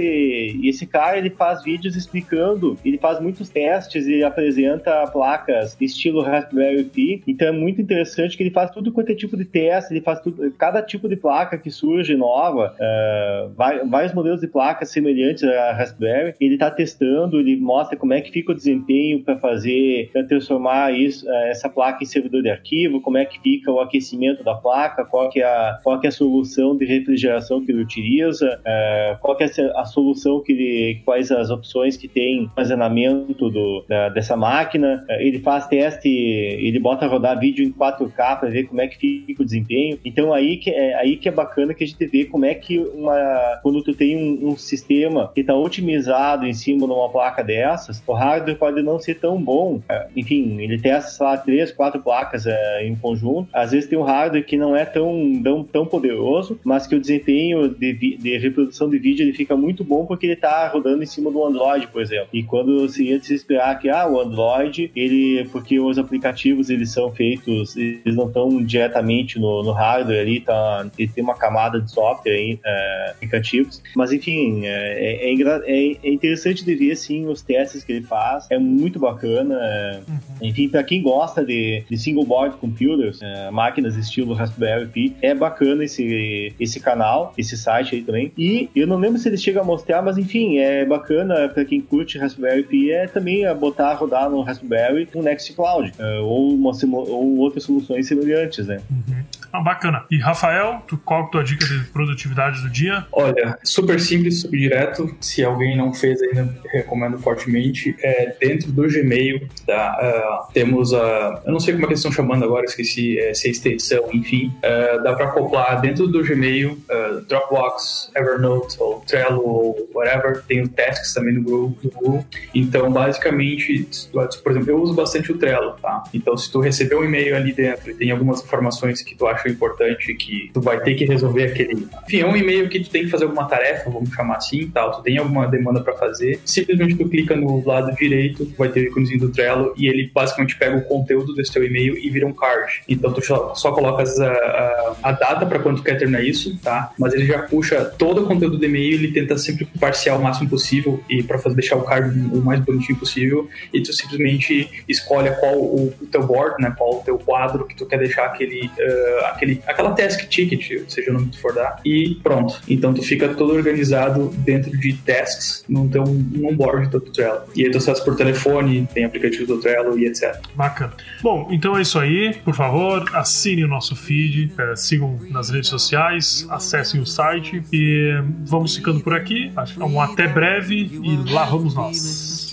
esse 0.64 0.86
cara, 0.86 1.18
ele 1.18 1.30
faz 1.30 1.64
vídeos 1.64 1.96
explicando, 1.96 2.78
ele 2.84 2.98
faz 2.98 3.20
muitos 3.20 3.50
testes 3.50 4.08
e 4.08 4.24
apresenta 4.24 5.08
placas 5.08 5.76
estilo 5.80 6.22
Raspberry 6.22 6.84
Pi. 6.86 7.24
Então 7.28 7.48
é 7.48 7.52
muito 7.52 7.82
interessante 7.82 8.38
que 8.38 8.44
ele 8.44 8.52
faz 8.52 8.72
tudo 8.72 8.92
quanto 8.92 9.12
é 9.12 9.16
tipo 9.16 9.36
de 9.38 9.46
teste, 9.46 9.94
ele 9.94 10.02
faz 10.02 10.20
tudo, 10.20 10.52
cada 10.58 10.82
tipo 10.82 11.08
de 11.08 11.16
placa 11.16 11.58
que 11.58 11.70
surge 11.70 12.16
nova, 12.16 12.31
uh, 12.32 13.90
vários 13.90 14.14
modelos 14.14 14.42
de 14.42 14.48
placas 14.48 14.90
semelhantes 14.92 15.44
à 15.44 15.74
Raspberry. 15.74 16.34
Ele 16.40 16.54
está 16.56 16.70
testando, 16.72 17.40
ele 17.40 17.56
mostra 17.58 17.98
como 17.98 18.14
é 18.14 18.22
que 18.22 18.32
fica 18.32 18.52
o 18.52 18.56
desempenho 18.56 19.24
para 19.24 19.38
fazer, 19.38 20.10
para 20.12 20.24
transformar 20.24 20.94
isso, 20.94 21.28
uh, 21.28 21.34
essa 21.48 21.70
placa 21.70 22.04
em 22.04 22.08
servidor 22.08 22.42
de 22.42 22.50
arquivo, 22.50 23.02
como 23.02 23.18
é 23.18 23.26
que 23.26 23.40
fica 23.42 23.72
o 23.72 23.80
aquecimento 23.80 24.44
da 24.44 24.56
placa, 24.56 25.06
qual 25.06 25.30
que 25.30 25.42
é 25.42 25.46
a, 25.46 25.80
qual 25.84 26.00
que 26.00 26.08
é 26.08 26.10
a 26.10 26.12
solução 26.12 26.76
de 26.78 26.86
refrigeração 26.86 27.64
que 27.64 27.72
ele 27.72 27.82
utiliza, 27.82 28.60
uh, 28.60 29.20
qual 29.20 29.36
que 29.36 29.44
é 29.44 29.48
a 29.76 29.86
solução 29.86 30.42
que 30.42 30.52
ele, 30.52 31.02
quais 31.06 31.32
as 31.32 31.50
opções 31.50 31.98
que 31.98 32.08
tem 32.08 32.50
armazenamento 32.56 33.50
do, 33.50 33.86
da, 33.88 34.10
dessa 34.10 34.36
máquina. 34.36 35.06
ele 35.20 35.40
faz 35.40 35.68
teste, 35.68 36.08
ele 36.10 36.80
bota 36.80 37.08
rodar 37.08 37.40
vídeo 37.40 37.66
em 37.66 37.72
4K 37.72 38.40
para 38.40 38.50
ver 38.50 38.66
como 38.66 38.82
é 38.82 38.88
que 38.88 38.98
fica 38.98 39.42
o 39.42 39.46
desempenho. 39.46 40.00
Então 40.06 40.34
aí 40.34 40.58
que 40.58 40.70
é 40.70 40.96
aí 40.96 41.18
que 41.18 41.28
é 41.28 41.32
bacana 41.32 41.74
que 41.74 41.84
a 41.84 41.88
gente 41.88 41.98
ver 42.12 42.26
como 42.26 42.46
é 42.46 42.54
que 42.54 42.80
uma 42.80 43.60
quando 43.62 43.84
tu 43.84 43.94
tem 43.94 44.18
um, 44.18 44.50
um 44.50 44.58
sistema 44.58 45.32
que 45.34 45.42
está 45.42 45.56
otimizado 45.56 46.46
em 46.46 46.54
cima 46.54 46.86
de 46.86 46.94
uma 46.94 47.10
placa 47.10 47.44
dessas, 47.44 48.02
o 48.06 48.14
hardware 48.14 48.58
pode 48.58 48.82
não 48.82 49.00
ser 49.00 49.16
tão 49.16 49.42
bom. 49.42 49.82
É, 49.90 50.08
enfim, 50.16 50.60
ele 50.60 50.80
testa, 50.80 51.12
sei 51.12 51.26
lá, 51.26 51.38
três, 51.38 51.72
quatro 51.72 52.02
placas 52.02 52.46
é, 52.46 52.86
em 52.86 52.96
conjunto. 52.96 53.50
Às 53.54 53.72
vezes 53.72 53.90
tem 53.90 53.98
um 53.98 54.04
hardware 54.04 54.46
que 54.46 54.58
não 54.58 54.76
é 54.76 54.86
tão, 54.86 55.42
tão, 55.44 55.64
tão 55.64 55.86
poderoso, 55.86 56.60
mas 56.64 56.88
que 56.88 56.96
o 56.96 57.00
desempenho 57.00 57.70
de, 57.70 57.94
de 58.18 58.38
reprodução 58.38 58.90
de 58.90 58.98
vídeo 58.98 59.24
ele 59.24 59.34
fica 59.34 59.56
muito 59.56 59.84
bom 59.84 60.06
porque 60.06 60.26
ele 60.26 60.34
está 60.34 60.68
rodando 60.68 61.04
em 61.04 61.08
cima 61.08 61.32
do 61.32 61.44
Android, 61.44 61.88
por 61.88 62.02
exemplo. 62.02 62.30
E 62.34 62.44
quando 62.44 62.88
seria 62.90 63.20
de 63.20 63.34
esperar 63.34 63.80
que 63.80 63.90
ah, 63.90 64.08
o 64.08 64.20
Android, 64.20 64.92
ele 64.96 65.48
porque 65.52 65.80
os 65.80 65.98
aplicativos 65.98 66.70
eles 66.70 66.92
são 66.92 67.12
feitos, 67.12 67.76
eles 67.76 68.16
não 68.16 68.28
estão 68.28 68.64
diretamente 68.64 69.40
no, 69.40 69.64
no 69.64 69.72
hardware 69.72 70.22
ali, 70.22 70.40
tá, 70.40 70.88
ele 70.98 71.12
tem 71.12 71.24
uma 71.24 71.36
camada 71.36 71.80
de 71.80 71.92
software 71.92 72.01
aí, 72.30 72.60
é, 72.64 73.12
aplicativos. 73.12 73.82
Mas 73.96 74.12
enfim, 74.12 74.66
é, 74.66 75.30
é, 75.30 75.34
é, 75.34 75.98
é, 76.04 76.10
interessante 76.12 76.64
de 76.64 76.76
ver 76.76 76.92
assim 76.92 77.28
os 77.28 77.42
testes 77.42 77.84
que 77.84 77.94
ele 77.94 78.06
faz. 78.06 78.48
É 78.50 78.58
muito 78.58 79.00
bacana. 79.00 80.04
Uhum. 80.08 80.18
Enfim, 80.42 80.70
para 80.70 80.84
quem 80.84 81.02
gosta 81.02 81.46
de, 81.46 81.84
de 81.90 81.98
single 81.98 82.26
board 82.26 82.58
computers, 82.58 83.20
é, 83.22 83.52
máquinas 83.52 83.96
estilo 83.96 84.34
Raspberry 84.34 84.88
Pi, 84.88 85.16
é 85.22 85.34
bacana 85.34 85.84
esse, 85.84 86.54
esse 86.60 86.80
canal, 86.80 87.34
esse 87.38 87.58
site 87.58 87.96
aí 87.96 88.02
também. 88.02 88.32
E 88.38 88.70
eu 88.76 88.88
não 88.88 88.98
lembro 88.98 89.20
se 89.20 89.30
ele 89.30 89.38
chega 89.38 89.62
a 89.62 89.64
mostrar, 89.64 90.02
mas 90.02 90.18
enfim, 90.18 90.58
é 90.58 90.86
bacana 90.86 91.50
para 91.50 91.66
quem 91.66 91.82
curte 91.82 92.18
Raspberry 92.18 92.64
Pi 92.64 92.92
é 92.92 93.08
também 93.08 93.42
botar 93.56 93.94
rodar 93.94 94.30
no 94.30 94.42
Raspberry 94.42 95.08
no 95.14 95.22
Nextcloud 95.22 95.94
é, 95.98 96.20
ou, 96.20 96.54
uma, 96.54 96.72
ou 96.92 97.38
outras 97.38 97.64
soluções 97.64 98.08
semelhantes, 98.08 98.68
né? 98.68 98.82
Uhum. 98.90 99.24
Ah, 99.52 99.62
bacana. 99.62 100.06
E 100.10 100.18
Rafael, 100.18 100.82
tu, 100.88 100.98
qual 100.98 101.22
é 101.22 101.24
a 101.24 101.28
tua 101.28 101.44
dica 101.44 101.66
de 101.66 101.84
produtividade 101.86 102.62
do 102.62 102.70
dia? 102.70 103.06
Olha, 103.12 103.58
super 103.64 104.00
simples, 104.00 104.42
super 104.42 104.58
direto. 104.58 105.16
Se 105.20 105.44
alguém 105.44 105.76
não 105.76 105.94
fez 105.94 106.22
ainda, 106.22 106.56
recomendo 106.72 107.18
fortemente. 107.18 107.96
É, 108.02 108.36
dentro 108.40 108.72
do 108.72 108.84
Gmail, 108.84 109.48
tá, 109.66 110.48
uh, 110.48 110.54
temos 110.54 110.94
a. 110.94 111.42
Eu 111.46 111.52
não 111.52 111.60
sei 111.60 111.74
como 111.74 111.86
é 111.86 111.88
que 111.88 111.94
eles 111.94 112.00
estão 112.00 112.12
chamando 112.12 112.46
agora, 112.46 112.66
esqueci 112.66 113.20
é, 113.20 113.34
se 113.34 113.48
é 113.48 113.52
extensão, 113.52 114.10
enfim. 114.14 114.54
Uh, 114.58 115.04
dá 115.04 115.14
para 115.14 115.26
acoplar 115.26 115.82
dentro 115.82 116.08
do 116.08 116.24
Gmail, 116.24 116.72
uh, 116.90 117.22
Dropbox, 117.28 118.12
Evernote, 118.16 118.78
ou 118.80 119.02
Trello, 119.02 119.42
ou 119.42 119.90
whatever. 119.94 120.44
Tem 120.44 120.62
o 120.62 120.70
Tasks 120.70 121.14
também 121.14 121.34
no 121.34 121.44
Google. 121.44 121.78
Google. 121.84 122.26
Então, 122.54 122.92
basicamente, 122.92 123.88
por 124.12 124.52
exemplo, 124.52 124.70
eu 124.70 124.82
uso 124.82 124.94
bastante 124.94 125.32
o 125.32 125.38
Trello, 125.38 125.76
tá? 125.82 126.04
Então, 126.14 126.38
se 126.38 126.52
tu 126.52 126.60
receber 126.60 126.96
um 126.96 127.04
e-mail 127.04 127.36
ali 127.36 127.54
dentro 127.54 127.92
e 127.92 127.94
tem 127.94 128.12
algumas 128.12 128.42
informações 128.44 129.02
que 129.02 129.16
tu 129.16 129.28
acha 129.28 129.41
acho 129.42 129.50
importante 129.50 130.14
que 130.14 130.52
tu 130.54 130.62
vai 130.62 130.80
ter 130.80 130.96
que 130.96 131.06
resolver 131.06 131.46
aquele. 131.46 131.88
Enfim, 132.06 132.20
é 132.20 132.26
um 132.26 132.36
e-mail 132.36 132.70
que 132.70 132.80
tu 132.80 132.90
tem 132.90 133.06
que 133.06 133.10
fazer 133.10 133.26
alguma 133.26 133.46
tarefa, 133.46 133.90
vamos 133.90 134.14
chamar 134.14 134.38
assim, 134.38 134.68
tal. 134.68 134.92
Tu 134.92 135.04
tem 135.04 135.18
alguma 135.18 135.48
demanda 135.48 135.82
para 135.82 135.94
fazer. 135.94 136.40
Simplesmente 136.46 136.96
tu 136.96 137.10
clica 137.10 137.36
no 137.36 137.66
lado 137.66 137.94
direito, 137.96 138.52
vai 138.58 138.70
ter 138.70 138.82
o 138.82 138.84
íconezinho 138.84 139.20
do 139.20 139.30
Trello 139.32 139.74
e 139.76 139.88
ele 139.88 140.10
basicamente 140.14 140.56
pega 140.58 140.78
o 140.78 140.82
conteúdo 140.84 141.34
desse 141.34 141.52
teu 141.52 141.64
e-mail 141.64 141.98
e 141.98 142.10
vira 142.10 142.28
um 142.28 142.34
card. 142.34 142.84
Então 142.88 143.12
tu 143.12 143.22
só, 143.22 143.72
colocas 143.72 144.20
a, 144.20 144.32
a, 144.32 144.96
a 145.04 145.12
data 145.12 145.46
para 145.46 145.60
quando 145.60 145.78
tu 145.78 145.84
quer 145.84 145.98
terminar 145.98 146.24
isso, 146.24 146.58
tá? 146.60 146.92
Mas 146.98 147.14
ele 147.14 147.26
já 147.26 147.40
puxa 147.40 147.86
todo 147.86 148.24
o 148.24 148.28
conteúdo 148.28 148.58
do 148.58 148.66
e-mail, 148.66 148.94
ele 148.94 149.12
tenta 149.12 149.38
sempre 149.38 149.68
parciar 149.80 150.20
o 150.20 150.24
máximo 150.24 150.50
possível 150.50 151.02
e 151.10 151.24
para 151.24 151.38
deixar 151.54 151.78
o 151.78 151.84
card 151.84 152.18
o 152.34 152.42
mais 152.42 152.60
bonitinho 152.60 152.98
possível 152.98 153.50
e 153.74 153.82
tu 153.82 153.94
simplesmente 153.94 154.84
escolhe 154.88 155.32
qual 155.32 155.58
o, 155.58 155.94
o 156.02 156.06
teu 156.08 156.24
board, 156.24 156.62
né? 156.62 156.74
Qual 156.78 157.00
o 157.00 157.04
teu 157.04 157.18
quadro 157.18 157.66
que 157.66 157.76
tu 157.76 157.86
quer 157.86 157.98
deixar 157.98 158.26
aquele 158.26 158.66
uh, 158.66 159.26
aquele, 159.32 159.62
aquela 159.68 159.92
task 159.92 160.28
ticket, 160.28 160.90
seja 160.90 161.12
o 161.12 161.14
nome 161.14 161.28
que 161.28 161.32
tu 161.34 161.40
for 161.40 161.54
dar, 161.54 161.80
e 161.86 162.16
pronto. 162.24 162.62
Então 162.68 162.94
tu 162.94 163.02
fica 163.02 163.30
todo 163.30 163.54
organizado 163.54 164.30
dentro 164.40 164.72
de 164.78 164.94
tasks 164.94 165.64
num 165.68 165.88
teu 165.88 166.04
num 166.06 166.56
board 166.56 166.90
do 166.90 167.00
Trello. 167.00 167.42
E 167.56 167.66
aí 167.66 167.72
tu 167.72 167.78
acessa 167.78 168.04
por 168.04 168.16
telefone, 168.16 168.88
tem 168.94 169.06
aplicativo 169.06 169.46
do 169.46 169.60
Trello 169.60 169.98
e 169.98 170.06
etc. 170.06 170.40
Bacana. 170.56 170.94
Bom, 171.22 171.48
então 171.52 171.78
é 171.78 171.82
isso 171.82 172.00
aí. 172.00 172.36
Por 172.44 172.56
favor, 172.56 173.10
assine 173.14 173.64
o 173.64 173.68
nosso 173.68 173.96
feed, 173.96 174.54
é, 174.58 174.76
sigam 174.76 175.20
nas 175.30 175.50
redes 175.50 175.70
sociais, 175.70 176.46
acessem 176.50 177.02
o 177.02 177.06
site 177.06 177.62
e 177.72 178.22
vamos 178.46 178.76
ficando 178.76 179.00
por 179.02 179.14
aqui. 179.14 179.52
Um 179.80 180.02
até 180.02 180.28
breve 180.28 180.90
e 181.04 181.32
lá 181.32 181.46
vamos 181.46 181.76
nós. 181.76 182.52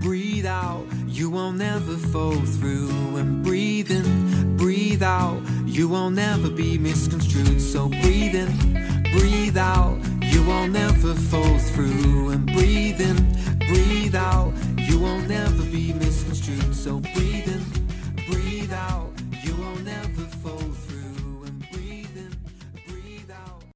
breathe 0.00 0.46
out. 0.46 0.86
You 1.06 1.30
won't 1.30 1.58
never 1.58 1.96
fall 2.08 2.32
through 2.32 2.88
and 3.16 3.42
breathe 3.42 3.90
in, 3.90 4.19
breathe 5.00 5.08
out. 5.08 5.40
You 5.64 5.88
won't 5.88 6.14
be 6.50 6.76
misconstrued. 6.76 7.58
So 7.58 7.88
breathe 7.88 8.34
in, 8.34 8.52
breathe 9.18 9.56
out. 9.56 9.98
You 10.20 10.44
won't 10.44 10.76
fall 11.30 11.58
through. 11.58 12.28
And 12.28 12.44
breathe 12.44 13.00
in, 13.00 13.16
breathe 13.60 14.14
out. 14.14 14.52
You 14.76 15.00
won't 15.00 15.26
be 15.72 15.94
misconstrued. 15.94 16.74
So 16.74 17.00
breathe 17.00 17.48
in, 17.48 17.64
breathe 18.30 18.74
out. 18.74 19.09